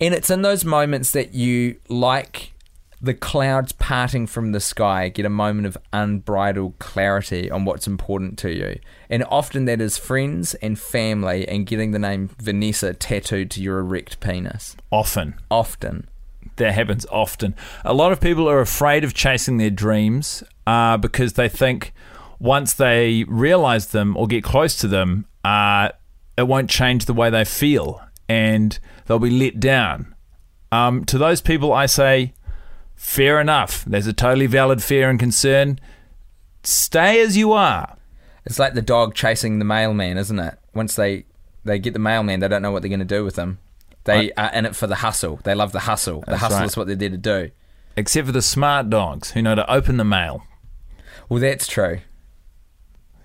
And 0.01 0.15
it's 0.15 0.31
in 0.31 0.41
those 0.43 0.65
moments 0.65 1.13
that 1.13 1.35
you 1.35 1.77
like 1.89 2.55
the 3.03 3.15
clouds 3.15 3.73
parting 3.73 4.27
from 4.27 4.53
the 4.53 4.61
sky, 4.61 5.09
get 5.09 5.25
a 5.25 5.31
moment 5.31 5.67
of 5.67 5.79
unbridled 5.93 6.79
clarity 6.79 7.51
on 7.51 7.65
what's 7.65 7.87
important 7.87 8.39
to 8.39 8.55
you. 8.55 8.79
And 9.09 9.25
often 9.25 9.65
that 9.65 9.81
is 9.81 9.97
friends 9.97 10.55
and 10.57 10.79
family 10.79 11.49
and 11.49 11.67
getting 11.67 11.93
the 11.93 11.99
name 11.99 12.31
Vanessa 12.39 12.93
tattooed 12.93 13.51
to 13.53 13.63
your 13.63 13.79
erect 13.79 14.21
penis. 14.21 14.77
often. 14.91 15.35
Often. 15.51 16.09
That 16.57 16.75
happens 16.75 17.07
often. 17.07 17.55
A 17.85 17.95
lot 17.95 18.13
of 18.13 18.21
people 18.21 18.49
are 18.49 18.61
afraid 18.61 19.05
of 19.05 19.15
chasing 19.15 19.57
their 19.57 19.71
dreams 19.71 20.43
uh, 20.67 20.97
because 20.97 21.35
they 21.35 21.49
think 21.49 21.93
once 22.39 22.75
they 22.75 23.25
realize 23.29 23.89
them 23.89 24.17
or 24.17 24.27
get 24.27 24.45
close 24.45 24.77
to 24.77 24.89
them, 24.89 25.27
uh, 25.45 25.91
it 26.37 26.47
won't 26.47 26.71
change 26.71 27.05
the 27.07 27.15
way 27.15 27.31
they 27.31 27.45
feel 27.45 28.03
and 28.29 28.79
they'll 29.07 29.19
be 29.19 29.31
let 29.31 29.59
down. 29.59 30.15
Um, 30.73 31.05
to 31.07 31.19
those 31.19 31.41
people, 31.41 31.73
I 31.73 31.87
say, 31.87 32.33
fair 32.95 33.41
enough. 33.41 33.85
There's 33.85 34.07
a 34.07 34.13
totally 34.13 34.47
valid 34.47 34.83
fear 34.83 35.11
and 35.11 35.19
concern. 35.19 35.81
Stay 36.63 37.21
as 37.21 37.37
you 37.37 37.53
are. 37.53 37.97
It's 38.45 38.59
like 38.59 38.75
the 38.75 38.83
dog 38.83 39.15
chasing 39.15 39.59
the 39.59 39.65
mailman, 39.65 40.17
isn't 40.17 40.39
it? 40.39 40.59
Once 40.75 40.95
they 40.95 41.25
they 41.65 41.79
get 41.79 41.93
the 41.93 41.99
mailman, 41.99 42.41
they 42.41 42.49
don't 42.49 42.63
know 42.63 42.71
what 42.71 42.83
they're 42.83 42.89
going 42.89 43.01
to 43.01 43.05
do 43.05 43.25
with 43.25 43.37
him. 43.37 43.59
They 44.05 44.33
are 44.33 44.51
in 44.53 44.67
it 44.67 44.75
for 44.75 44.87
the 44.87 44.97
hustle. 44.97 45.41
They 45.45 45.55
love 45.55 45.73
the 45.73 45.81
hustle. 45.81 46.25
The 46.27 46.39
hustle 46.39 46.59
right. 46.59 46.67
is 46.67 46.77
what 46.77 46.87
they're 46.87 46.97
there 46.97 47.11
to 47.11 47.17
do. 47.17 47.51
Except 47.97 48.27
for 48.27 48.33
the 48.33 48.43
smart 48.43 48.89
dogs 48.89 49.33
who 49.33 49.43
know 49.43 49.55
to 49.55 49.71
open 49.71 49.97
the 49.97 50.05
mail. 50.05 50.45
Well, 51.29 51.41
that's 51.41 51.67
true. 51.67 52.01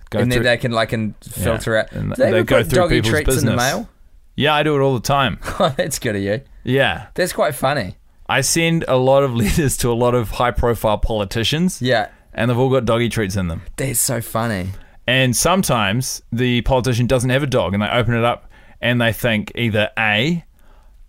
Go 0.09 0.19
and 0.19 0.31
then 0.31 0.43
they 0.43 0.57
can 0.57 0.71
like 0.71 0.93
and 0.93 1.15
filter 1.23 1.77
out. 1.77 1.91
and 1.91 2.11
they, 2.13 2.31
they 2.31 2.43
go 2.43 2.63
through 2.63 2.89
people's 2.89 3.11
treats 3.11 3.37
in 3.37 3.45
the 3.45 3.55
mail? 3.55 3.89
yeah, 4.35 4.53
I 4.53 4.63
do 4.63 4.75
it 4.75 4.79
all 4.81 4.93
the 4.93 4.99
time. 4.99 5.39
Oh, 5.59 5.73
that's 5.75 5.99
good 5.99 6.15
of 6.15 6.21
you. 6.21 6.41
Yeah. 6.63 7.07
That's 7.13 7.33
quite 7.33 7.55
funny. 7.55 7.95
I 8.27 8.41
send 8.41 8.83
a 8.87 8.97
lot 8.97 9.23
of 9.23 9.33
letters 9.35 9.77
to 9.77 9.91
a 9.91 9.93
lot 9.93 10.13
of 10.13 10.29
high 10.31 10.51
profile 10.51 10.97
politicians. 10.97 11.81
Yeah, 11.81 12.09
And 12.33 12.49
they've 12.49 12.57
all 12.57 12.69
got 12.69 12.85
doggy 12.85 13.09
treats 13.09 13.35
in 13.35 13.47
them. 13.47 13.61
that's 13.77 13.99
so 13.99 14.21
funny. 14.21 14.71
And 15.07 15.35
sometimes 15.35 16.21
the 16.31 16.61
politician 16.61 17.07
doesn't 17.07 17.29
have 17.29 17.43
a 17.43 17.47
dog 17.47 17.73
and 17.73 17.83
they 17.83 17.87
open 17.87 18.15
it 18.15 18.23
up 18.23 18.49
and 18.81 18.99
they 18.99 19.13
think 19.13 19.51
either 19.55 19.89
A, 19.97 20.43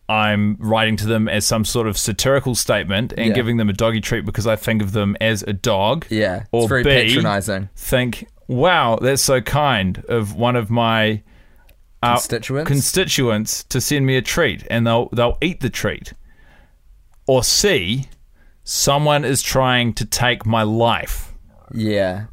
I'm 0.08 0.56
writing 0.60 0.96
to 0.98 1.06
them 1.06 1.28
as 1.28 1.44
some 1.46 1.64
sort 1.64 1.88
of 1.88 1.98
satirical 1.98 2.54
statement 2.54 3.12
and 3.16 3.28
Yeah. 3.28 3.34
giving 3.34 3.56
them 3.56 3.68
a 3.68 3.72
doggy 3.72 4.00
treat 4.00 4.24
because 4.24 4.46
I 4.46 4.54
think 4.56 4.80
of 4.82 4.92
them 4.92 5.16
as 5.20 5.42
a 5.42 5.52
dog. 5.52 6.06
Yeah, 6.10 6.44
Or 6.52 6.62
it's 6.62 6.68
very 6.68 6.82
B, 6.84 6.90
patronising. 6.90 7.68
Think, 7.74 8.26
wow, 8.46 8.98
that's 9.02 9.22
so 9.22 9.40
kind 9.40 10.04
of 10.08 10.34
one 10.34 10.54
of 10.56 10.70
my 10.70 11.22
uh, 12.02 12.12
Constituents? 12.14 12.68
constituents 12.68 13.64
to 13.64 13.80
send 13.80 14.06
me 14.06 14.16
a 14.16 14.22
treat 14.22 14.64
and 14.70 14.86
they'll 14.86 15.08
they'll 15.12 15.38
eat 15.40 15.60
the 15.60 15.70
treat. 15.70 16.12
Or 17.26 17.42
C, 17.42 18.04
someone 18.62 19.24
is 19.24 19.42
trying 19.42 19.92
to 19.94 20.04
take 20.04 20.46
my 20.46 20.62
life. 20.62 21.32
Yeah. 21.74 22.26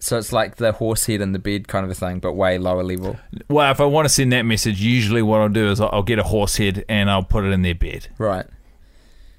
So 0.00 0.16
it's 0.16 0.32
like 0.32 0.56
the 0.56 0.72
horse 0.72 1.06
head 1.06 1.20
in 1.20 1.32
the 1.32 1.38
bed 1.38 1.68
kind 1.68 1.84
of 1.84 1.90
a 1.90 1.94
thing, 1.94 2.20
but 2.20 2.32
way 2.32 2.58
lower 2.58 2.82
level. 2.82 3.18
Well, 3.48 3.70
if 3.70 3.80
I 3.80 3.84
want 3.84 4.06
to 4.06 4.08
send 4.08 4.32
that 4.32 4.42
message, 4.42 4.80
usually 4.80 5.22
what 5.22 5.40
I'll 5.40 5.48
do 5.48 5.70
is 5.70 5.80
I'll, 5.80 6.02
get 6.02 6.18
a 6.18 6.22
horse 6.22 6.56
head 6.56 6.84
and 6.88 7.10
I'll 7.10 7.22
put 7.22 7.44
it 7.44 7.48
in 7.48 7.62
their 7.62 7.74
bed. 7.74 8.08
Right. 8.18 8.46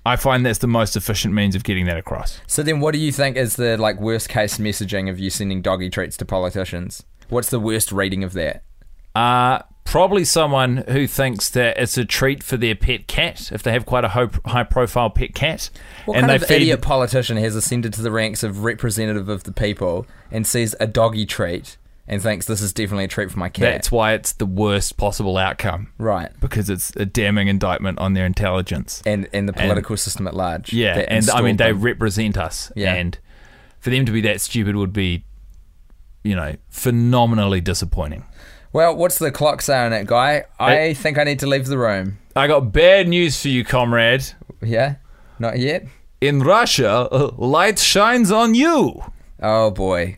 I 0.05 0.15
find 0.15 0.45
that's 0.45 0.59
the 0.59 0.67
most 0.67 0.95
efficient 0.95 1.33
means 1.33 1.55
of 1.55 1.63
getting 1.63 1.85
that 1.85 1.97
across. 1.97 2.39
So 2.47 2.63
then, 2.63 2.79
what 2.79 2.93
do 2.93 2.99
you 2.99 3.11
think 3.11 3.37
is 3.37 3.55
the 3.55 3.77
like 3.77 3.99
worst 3.99 4.29
case 4.29 4.57
messaging 4.57 5.09
of 5.09 5.19
you 5.19 5.29
sending 5.29 5.61
doggy 5.61 5.89
treats 5.89 6.17
to 6.17 6.25
politicians? 6.25 7.03
What's 7.29 7.49
the 7.49 7.59
worst 7.59 7.91
reading 7.91 8.23
of 8.23 8.33
that? 8.33 8.63
Uh, 9.13 9.59
probably 9.83 10.23
someone 10.23 10.77
who 10.87 11.07
thinks 11.07 11.49
that 11.49 11.77
it's 11.77 11.97
a 11.97 12.05
treat 12.05 12.43
for 12.43 12.57
their 12.57 12.75
pet 12.75 13.07
cat 13.07 13.51
if 13.51 13.63
they 13.63 13.71
have 13.71 13.85
quite 13.85 14.05
a 14.05 14.09
high, 14.09 14.63
profile 14.63 15.09
pet 15.09 15.33
cat. 15.33 15.69
What 16.05 16.17
and 16.17 16.27
kind 16.27 16.29
they 16.31 16.43
of 16.43 16.47
feed 16.47 16.55
idiot 16.55 16.81
politician 16.81 17.37
has 17.37 17.55
ascended 17.55 17.93
to 17.93 18.01
the 18.01 18.11
ranks 18.11 18.43
of 18.43 18.63
representative 18.63 19.29
of 19.29 19.43
the 19.43 19.51
people 19.51 20.05
and 20.31 20.45
sees 20.47 20.75
a 20.79 20.87
doggy 20.87 21.25
treat 21.25 21.77
and 22.07 22.21
thinks 22.21 22.45
this 22.45 22.61
is 22.61 22.73
definitely 22.73 23.05
a 23.05 23.07
treat 23.07 23.31
for 23.31 23.39
my 23.39 23.49
cat? 23.49 23.61
That's 23.61 23.91
why 23.91 24.13
it's 24.13 24.33
the 24.33 24.45
worst 24.45 24.97
possible 24.97 25.37
outcome 25.37 25.91
right. 25.97 26.31
because 26.39 26.69
it's 26.69 26.95
a 26.95 27.05
damning 27.05 27.47
indictment 27.47 27.99
on 27.99 28.13
their 28.13 28.25
intelligence. 28.25 29.01
And 29.05 29.29
and 29.33 29.47
the 29.47 29.53
political 29.53 29.97
system 29.97 30.27
at 30.27 30.35
large. 30.35 30.73
Yeah, 30.73 30.99
and 31.07 31.29
I 31.29 31.41
mean 31.41 31.51
installed 31.51 31.57
they 31.57 31.73
represent 31.73 32.37
us, 32.37 32.71
Yeah. 32.75 32.93
and 32.93 33.17
for 33.79 33.89
them 33.89 34.05
to 34.05 34.11
be 34.11 34.21
that 34.21 34.41
stupid 34.41 34.75
would 34.75 34.93
be, 34.93 35.25
you 36.23 36.35
know, 36.35 36.55
phenomenally 36.69 37.61
disappointing. 37.61 38.25
Well, 38.73 38.95
what's 38.95 39.19
the 39.19 39.31
clock 39.31 39.61
saying, 39.61 39.91
it 39.93 40.07
guy? 40.07 40.45
I 40.59 40.75
Hey. 40.75 40.93
think 40.93 41.17
I 41.17 41.23
need 41.25 41.39
to 41.39 41.47
leave 41.47 41.65
the 41.67 41.77
room. 41.77 42.19
I 42.35 42.47
got 42.47 42.71
bad 42.71 43.07
news 43.07 43.41
for 43.41 43.49
you, 43.49 43.65
comrade. 43.65 44.23
Yeah? 44.61 44.95
Not 45.39 45.59
yet? 45.59 45.85
In 46.21 46.41
Russia, 46.41 47.07
uh, 47.11 47.31
light 47.37 47.79
shines 47.79 48.31
on 48.31 48.55
you. 48.55 49.01
Oh 49.41 49.71
boy. 49.71 50.17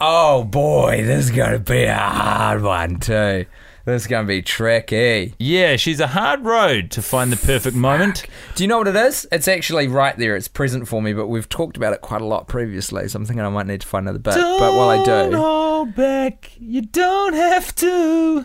Oh 0.00 0.44
boy, 0.44 1.04
this 1.04 1.26
is 1.26 1.30
gonna 1.30 1.58
be 1.60 1.84
a 1.84 1.94
hard 1.96 2.62
one 2.62 2.98
too. 2.98 3.46
This 3.86 4.02
is 4.02 4.06
gonna 4.08 4.26
be 4.28 4.42
tricky. 4.42 5.34
Yeah, 5.38 5.76
she's 5.76 6.00
a 6.00 6.08
hard 6.08 6.44
road 6.44 6.90
to 6.92 7.02
find 7.02 7.32
the 7.32 7.36
perfect 7.36 7.74
moment. 7.74 8.26
Do 8.54 8.62
you 8.62 8.68
know 8.68 8.78
what 8.78 8.88
it 8.88 8.96
is? 8.96 9.26
It's 9.32 9.48
actually 9.48 9.88
right 9.88 10.16
there. 10.18 10.36
It's 10.36 10.48
present 10.48 10.86
for 10.86 11.00
me, 11.00 11.14
but 11.14 11.28
we've 11.28 11.48
talked 11.48 11.78
about 11.78 11.94
it 11.94 12.02
quite 12.02 12.20
a 12.20 12.26
lot 12.26 12.46
previously, 12.46 13.08
so 13.08 13.16
I'm 13.18 13.24
thinking 13.24 13.44
I 13.44 13.48
might 13.48 13.66
need 13.66 13.80
to 13.80 13.86
find 13.86 14.04
another 14.06 14.18
bit. 14.18 14.34
But 14.34 14.74
while 14.74 14.90
I 14.90 15.02
Don't 15.02 15.30
do, 15.30 15.36
hold 15.38 15.94
back. 15.94 16.52
You 16.58 16.82
don't 16.82 17.32
have 17.32 17.74
to. 17.76 18.44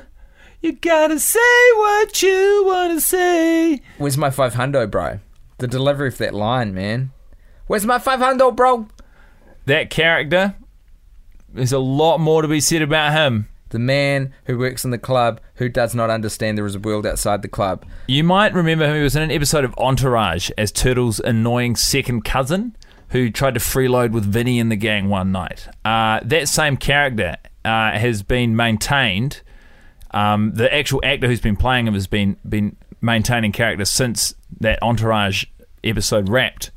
You 0.61 0.71
gotta 0.71 1.19
say 1.19 1.39
what 1.75 2.23
you 2.23 2.63
wanna 2.65 3.01
say. 3.01 3.81
where's 3.97 4.17
my 4.17 4.29
500, 4.29 4.89
bro? 4.89 5.19
The 5.57 5.67
delivery 5.67 6.07
of 6.07 6.17
that 6.17 6.33
line, 6.33 6.73
man. 6.73 7.11
Where's 7.67 7.85
my 7.85 7.99
500, 7.99 8.51
bro? 8.51 8.87
That 9.65 9.89
character, 9.89 10.55
there's 11.53 11.73
a 11.73 11.79
lot 11.79 12.19
more 12.19 12.41
to 12.41 12.47
be 12.47 12.61
said 12.61 12.81
about 12.81 13.11
him. 13.13 13.49
The 13.75 13.79
man 13.79 14.33
who 14.45 14.57
works 14.57 14.85
in 14.85 14.91
the 14.91 14.97
club 14.97 15.41
who 15.55 15.67
does 15.67 15.93
not 15.93 16.09
understand 16.09 16.57
there 16.57 16.65
is 16.65 16.75
a 16.75 16.79
world 16.79 17.05
outside 17.05 17.41
the 17.41 17.49
club. 17.49 17.85
You 18.07 18.23
might 18.23 18.53
remember 18.53 18.87
him. 18.87 18.95
He 18.95 19.01
was 19.01 19.17
in 19.17 19.21
an 19.21 19.31
episode 19.31 19.65
of 19.65 19.75
Entourage 19.77 20.49
as 20.57 20.71
Turtle's 20.71 21.19
annoying 21.19 21.75
second 21.75 22.21
cousin 22.23 22.77
who 23.09 23.29
tried 23.29 23.55
to 23.55 23.59
freeload 23.59 24.13
with 24.13 24.23
Vinny 24.23 24.61
and 24.61 24.71
the 24.71 24.77
gang 24.77 25.09
one 25.09 25.33
night. 25.33 25.67
Uh, 25.83 26.21
that 26.23 26.47
same 26.47 26.77
character 26.77 27.35
uh, 27.65 27.91
has 27.91 28.23
been 28.23 28.55
maintained. 28.55 29.41
Um, 30.11 30.53
the 30.53 30.73
actual 30.73 31.01
actor 31.03 31.27
who's 31.27 31.41
been 31.41 31.57
playing 31.57 31.85
him 31.85 31.95
has 31.95 32.07
been 32.07 32.37
been 32.47 32.77
maintaining 33.01 33.51
character 33.51 33.83
since 33.83 34.35
that 34.61 34.81
Entourage 34.81 35.43
episode 35.83 36.29
wrapped. 36.29 36.71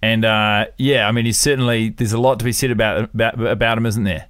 And 0.00 0.24
uh, 0.24 0.66
yeah, 0.78 1.08
I 1.08 1.10
mean, 1.10 1.24
he's 1.24 1.38
certainly 1.38 1.88
there's 1.88 2.12
a 2.12 2.20
lot 2.20 2.38
to 2.38 2.44
be 2.44 2.52
said 2.52 2.70
about 2.70 3.12
about 3.12 3.44
about 3.44 3.78
him, 3.78 3.86
isn't 3.86 4.04
there? 4.04 4.29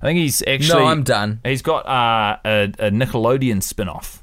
I 0.00 0.06
think 0.06 0.18
he's 0.18 0.42
actually. 0.46 0.80
no, 0.80 0.86
I'm 0.86 1.02
done. 1.02 1.40
He's 1.44 1.62
got 1.62 1.86
uh, 1.86 2.38
a, 2.44 2.62
a 2.78 2.90
Nickelodeon 2.90 3.62
spin 3.62 3.88
off 3.88 4.22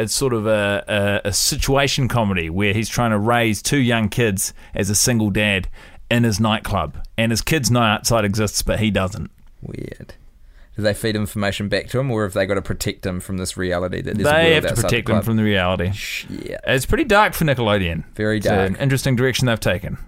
it's 0.00 0.14
sort 0.14 0.32
of 0.32 0.46
a, 0.46 1.20
a, 1.24 1.28
a 1.28 1.32
situation 1.32 2.08
comedy 2.08 2.48
where 2.48 2.72
he's 2.72 2.88
trying 2.88 3.10
to 3.10 3.18
raise 3.18 3.60
two 3.60 3.78
young 3.78 4.08
kids 4.08 4.54
as 4.74 4.88
a 4.88 4.94
single 4.94 5.30
dad 5.30 5.68
in 6.10 6.24
his 6.24 6.40
nightclub, 6.40 6.96
and 7.16 7.30
his 7.30 7.42
kids 7.42 7.70
know 7.70 7.82
outside 7.82 8.24
exists, 8.24 8.62
but 8.62 8.80
he 8.80 8.90
doesn't. 8.90 9.30
Weird. 9.60 10.14
Do 10.76 10.82
they 10.82 10.94
feed 10.94 11.16
information 11.16 11.68
back 11.68 11.88
to 11.88 12.00
him, 12.00 12.10
or 12.10 12.22
have 12.24 12.32
they 12.32 12.46
got 12.46 12.54
to 12.54 12.62
protect 12.62 13.04
him 13.04 13.20
from 13.20 13.36
this 13.36 13.56
reality 13.56 14.00
that 14.00 14.16
there's 14.16 14.26
a 14.26 14.32
They 14.32 14.54
have 14.54 14.66
to 14.68 14.74
protect 14.74 15.08
him 15.08 15.20
from 15.22 15.36
the 15.36 15.44
reality. 15.44 15.92
Yeah. 16.28 16.58
It's 16.66 16.86
pretty 16.86 17.04
dark 17.04 17.34
for 17.34 17.44
Nickelodeon. 17.44 18.04
Very 18.14 18.38
It's 18.38 18.46
an 18.46 18.72
dark. 18.72 18.82
interesting 18.82 19.16
direction 19.16 19.46
they've 19.46 19.60
taken. 19.60 19.98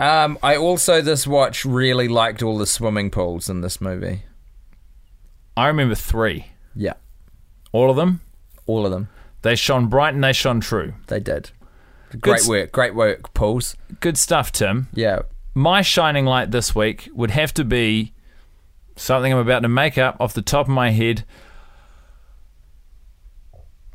Um, 0.00 0.38
I 0.42 0.56
also 0.56 1.00
this 1.02 1.26
watch 1.26 1.64
really 1.64 2.08
liked 2.08 2.42
all 2.42 2.56
the 2.58 2.66
swimming 2.66 3.10
pools 3.10 3.48
in 3.50 3.60
this 3.60 3.80
movie. 3.80 4.22
I 5.56 5.66
remember 5.68 5.94
three. 5.94 6.46
Yeah, 6.74 6.94
All 7.72 7.90
of 7.90 7.96
them. 7.96 8.20
all 8.66 8.86
of 8.86 8.92
them. 8.92 9.08
They 9.42 9.54
shone 9.56 9.86
bright 9.88 10.14
and 10.14 10.24
they 10.24 10.32
shone 10.32 10.60
true. 10.60 10.94
They 11.08 11.20
did. 11.20 11.50
Great 12.20 12.40
s- 12.40 12.48
work. 12.48 12.72
Great 12.72 12.94
work, 12.94 13.34
pools. 13.34 13.76
Good 14.00 14.16
stuff, 14.16 14.50
Tim. 14.52 14.88
Yeah. 14.94 15.20
My 15.54 15.82
shining 15.82 16.24
light 16.26 16.50
this 16.50 16.74
week 16.74 17.08
would 17.12 17.30
have 17.32 17.52
to 17.54 17.64
be 17.64 18.12
something 18.96 19.32
I'm 19.32 19.38
about 19.38 19.60
to 19.60 19.68
make 19.68 19.98
up 19.98 20.16
off 20.20 20.32
the 20.32 20.42
top 20.42 20.66
of 20.66 20.72
my 20.72 20.90
head. 20.90 21.24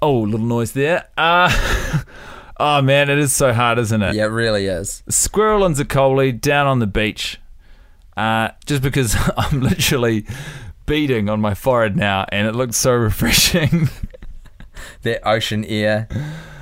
Oh, 0.01 0.19
little 0.19 0.45
noise 0.45 0.73
there. 0.73 1.07
Uh, 1.17 1.49
oh 2.57 2.81
man, 2.81 3.09
it 3.09 3.17
is 3.17 3.33
so 3.33 3.53
hard, 3.53 3.79
isn't 3.79 4.01
it? 4.01 4.15
Yeah, 4.15 4.25
it 4.25 4.29
really 4.29 4.67
is. 4.67 5.03
Squirrel 5.09 5.65
and 5.65 5.75
Zaccoli 5.75 6.39
down 6.39 6.67
on 6.67 6.79
the 6.79 6.87
beach. 6.87 7.39
Uh, 8.17 8.49
just 8.65 8.81
because 8.81 9.15
I'm 9.37 9.61
literally 9.61 10.25
beating 10.85 11.29
on 11.29 11.41
my 11.41 11.53
forehead 11.53 11.95
now, 11.97 12.25
and 12.29 12.47
it 12.47 12.55
looks 12.55 12.77
so 12.77 12.93
refreshing. 12.93 13.89
That 15.03 15.25
ocean 15.27 15.63
air, 15.65 16.07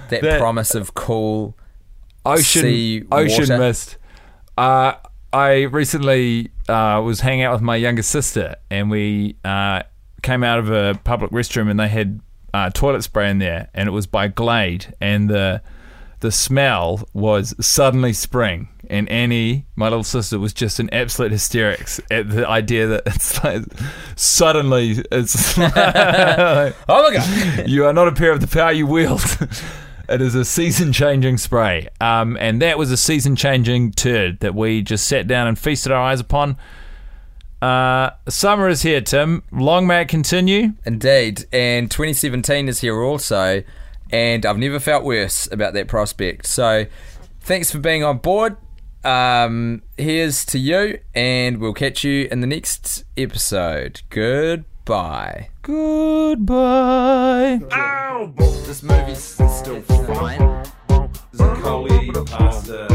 that, 0.10 0.22
That- 0.22 0.40
promise 0.40 0.76
of 0.76 0.94
cool 0.94 1.58
ocean 2.26 2.62
sea 2.62 3.04
ocean 3.12 3.48
mist. 3.58 3.98
Uh, 4.58 4.94
I 5.32 5.64
recently 5.64 6.52
uh, 6.70 7.02
was 7.04 7.22
hanging 7.22 7.44
out 7.44 7.54
with 7.54 7.62
my 7.62 7.76
younger 7.76 8.04
sister, 8.04 8.56
and 8.70 8.90
we 8.92 9.36
uh, 9.44 9.84
came 10.22 10.44
out 10.44 10.60
of 10.60 10.70
a 10.70 11.00
public 11.04 11.32
restroom, 11.32 11.70
and 11.72 11.80
they 11.80 11.88
had 11.88 12.22
uh, 12.54 12.70
toilet 12.70 13.04
spray 13.04 13.30
in 13.30 13.40
there, 13.40 13.70
and 13.74 13.88
it 13.90 13.92
was 13.92 14.06
by 14.08 14.28
Glade, 14.28 14.94
and 15.02 15.30
the 15.30 15.62
the 16.24 16.32
smell 16.32 17.08
was 17.14 17.54
suddenly 17.64 18.14
spring. 18.14 18.70
And 18.90 19.10
Annie, 19.10 19.66
my 19.76 19.88
little 19.90 20.06
sister, 20.06 20.40
was 20.40 20.54
just 20.54 20.80
in 20.80 20.90
absolute 20.94 21.34
hysterics 21.34 22.00
at 22.10 22.30
the 22.30 22.48
idea 22.48 22.88
that 22.88 23.04
it's 23.06 23.44
like 23.44 23.64
suddenly 24.16 25.04
it's 25.12 25.58
like, 25.58 25.74
Oh 25.76 26.74
my 26.88 27.14
god! 27.14 27.70
you 27.70 27.86
are 27.86 27.94
not 27.94 28.08
a 28.08 28.14
pair 28.14 28.32
of 28.32 28.40
the 28.40 28.48
power 28.48 28.72
you 28.72 28.88
wield. 28.88 29.22
it 30.10 30.22
is 30.22 30.34
a 30.34 30.46
season 30.46 30.94
changing 30.94 31.38
spray. 31.38 31.90
Um, 32.00 32.38
and 32.40 32.62
that 32.62 32.78
was 32.78 32.90
a 32.90 32.98
season 32.98 33.36
changing 33.36 33.92
turd 33.92 34.40
that 34.40 34.56
we 34.56 34.82
just 34.82 35.06
sat 35.06 35.28
down 35.28 35.48
and 35.48 35.60
feasted 35.60 35.92
our 35.92 36.02
eyes 36.02 36.22
upon. 36.22 36.56
Uh, 37.62 38.12
summer 38.30 38.70
is 38.70 38.82
here, 38.82 39.02
Tim. 39.02 39.44
Long 39.52 39.88
may 39.88 40.02
it 40.04 40.08
continue. 40.08 40.74
Indeed, 40.86 41.46
and 41.52 41.92
2017 41.92 42.70
is 42.70 42.80
here 42.80 43.02
also, 43.02 43.64
and 44.14 44.46
I've 44.46 44.60
never 44.60 44.80
felt 44.80 45.04
worse 45.04 45.52
about 45.52 45.74
that 45.74 45.88
prospect. 45.88 46.46
So, 46.46 46.86
thanks 47.42 47.72
for 47.72 47.80
being 47.80 48.04
on 48.04 48.20
board. 48.20 48.56
Um, 49.04 49.82
here's 49.98 50.46
to 50.46 50.60
you, 50.60 51.00
and 51.16 51.58
we'll 51.58 51.74
catch 51.74 52.04
you 52.04 52.28
in 52.32 52.40
the 52.40 52.48
next 52.48 53.04
episode. 53.18 54.02
Goodbye. 54.12 55.50
Goodbye. 55.64 57.60
This 58.38 58.84
movie's 58.84 59.18
still 59.18 59.82
fine. 59.82 60.64
Zaccoli, 61.34 62.26
pasta. 62.28 62.88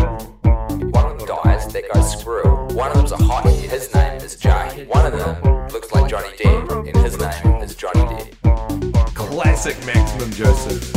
One 0.93 1.13
of 1.13 1.19
them 1.19 1.27
dies, 1.43 1.67
that 1.73 1.85
guy's 1.93 2.13
squirrel. 2.13 2.69
One 2.69 2.91
of 2.93 2.97
them's 2.97 3.13
a 3.13 3.17
hottie, 3.17 3.69
his 3.69 3.93
name 3.93 4.21
is 4.23 4.37
Jay. 4.37 4.87
One 4.89 5.13
of 5.13 5.19
them 5.19 5.69
looks 5.73 5.93
like 5.93 6.09
Johnny 6.09 6.29
Depp, 6.37 6.87
and 6.87 6.97
his 7.05 7.19
name 7.19 7.57
is 7.63 7.75
Johnny 7.75 8.01
Depp. 8.03 8.38
Classic 9.31 9.77
Maximum 9.85 10.31
Joseph. 10.33 10.91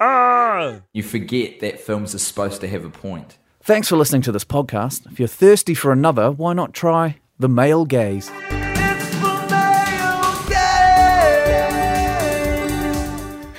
Ah. 0.00 0.80
You 0.94 1.02
forget 1.02 1.60
that 1.60 1.78
films 1.78 2.14
are 2.14 2.18
supposed 2.18 2.60
to 2.62 2.68
have 2.68 2.84
a 2.84 2.90
point. 2.90 3.36
Thanks 3.62 3.88
for 3.88 3.96
listening 3.96 4.22
to 4.22 4.32
this 4.32 4.44
podcast. 4.46 5.10
If 5.12 5.18
you're 5.18 5.28
thirsty 5.28 5.74
for 5.74 5.92
another, 5.92 6.30
why 6.30 6.54
not 6.54 6.72
try 6.72 7.16
The 7.38 7.48
Male 7.48 7.86
Gayz? 7.86 8.30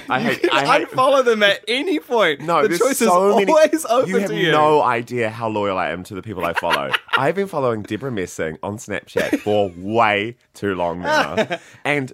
I 0.10 0.20
hate. 0.20 0.46
I 0.52 0.80
hate. 0.80 0.90
Unfollow 0.90 1.24
them 1.24 1.42
at 1.42 1.64
any 1.70 1.98
point. 2.00 2.42
No, 2.42 2.64
the 2.64 2.68
there's 2.70 2.80
choice 2.82 2.98
so 2.98 3.30
is 3.30 3.36
many. 3.38 3.52
always 3.52 3.86
open 3.86 4.06
to 4.08 4.10
you 4.10 4.16
You 4.16 4.20
have 4.20 4.30
to 4.30 4.36
you. 4.38 4.52
no 4.52 4.82
idea 4.82 5.30
how 5.30 5.48
loyal 5.48 5.78
I 5.78 5.92
am 5.92 6.04
to 6.06 6.16
the 6.16 6.22
people 6.22 6.44
I 6.44 6.52
follow. 6.54 6.92
I've 7.18 7.36
been 7.36 7.48
following 7.48 7.82
Debra 7.82 8.12
Messing 8.12 8.58
on 8.62 8.76
Snapchat 8.78 9.40
for 9.40 9.72
way 9.78 10.36
too 10.54 10.76
long 10.76 11.00
now, 11.02 11.48
and 11.86 12.12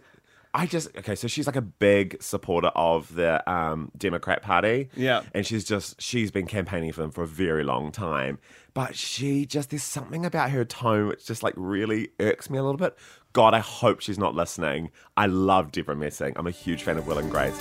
I 0.53 0.65
just 0.65 0.95
okay. 0.97 1.15
So 1.15 1.27
she's 1.27 1.45
like 1.45 1.55
a 1.55 1.61
big 1.61 2.21
supporter 2.21 2.69
of 2.69 3.13
the 3.13 3.47
um, 3.51 3.91
Democrat 3.97 4.41
Party. 4.41 4.89
Yeah. 4.95 5.21
and 5.33 5.45
she's 5.45 5.63
just 5.63 6.01
she's 6.01 6.31
been 6.31 6.47
campaigning 6.47 6.91
for 6.91 7.01
them 7.01 7.11
for 7.11 7.23
a 7.23 7.27
very 7.27 7.63
long 7.63 7.91
time. 7.91 8.39
But 8.73 8.95
she 8.95 9.45
just 9.45 9.69
there's 9.69 9.83
something 9.83 10.25
about 10.25 10.51
her 10.51 10.63
tone 10.65 11.07
which 11.07 11.25
just 11.25 11.43
like 11.43 11.53
really 11.57 12.09
irks 12.19 12.49
me 12.49 12.57
a 12.57 12.63
little 12.63 12.77
bit. 12.77 12.97
God, 13.33 13.53
I 13.53 13.59
hope 13.59 13.99
she's 14.01 14.17
not 14.17 14.33
listening. 14.35 14.89
I 15.15 15.27
love 15.27 15.71
Debra 15.71 15.95
Messing. 15.95 16.33
I'm 16.37 16.47
a 16.47 16.51
huge 16.51 16.83
fan 16.83 16.97
of 16.97 17.05
Will 17.07 17.19
and 17.19 17.29
Grace. 17.29 17.59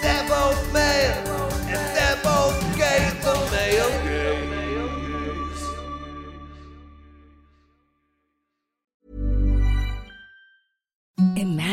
They're 0.00 0.28
both 0.28 0.72
male, 0.72 1.31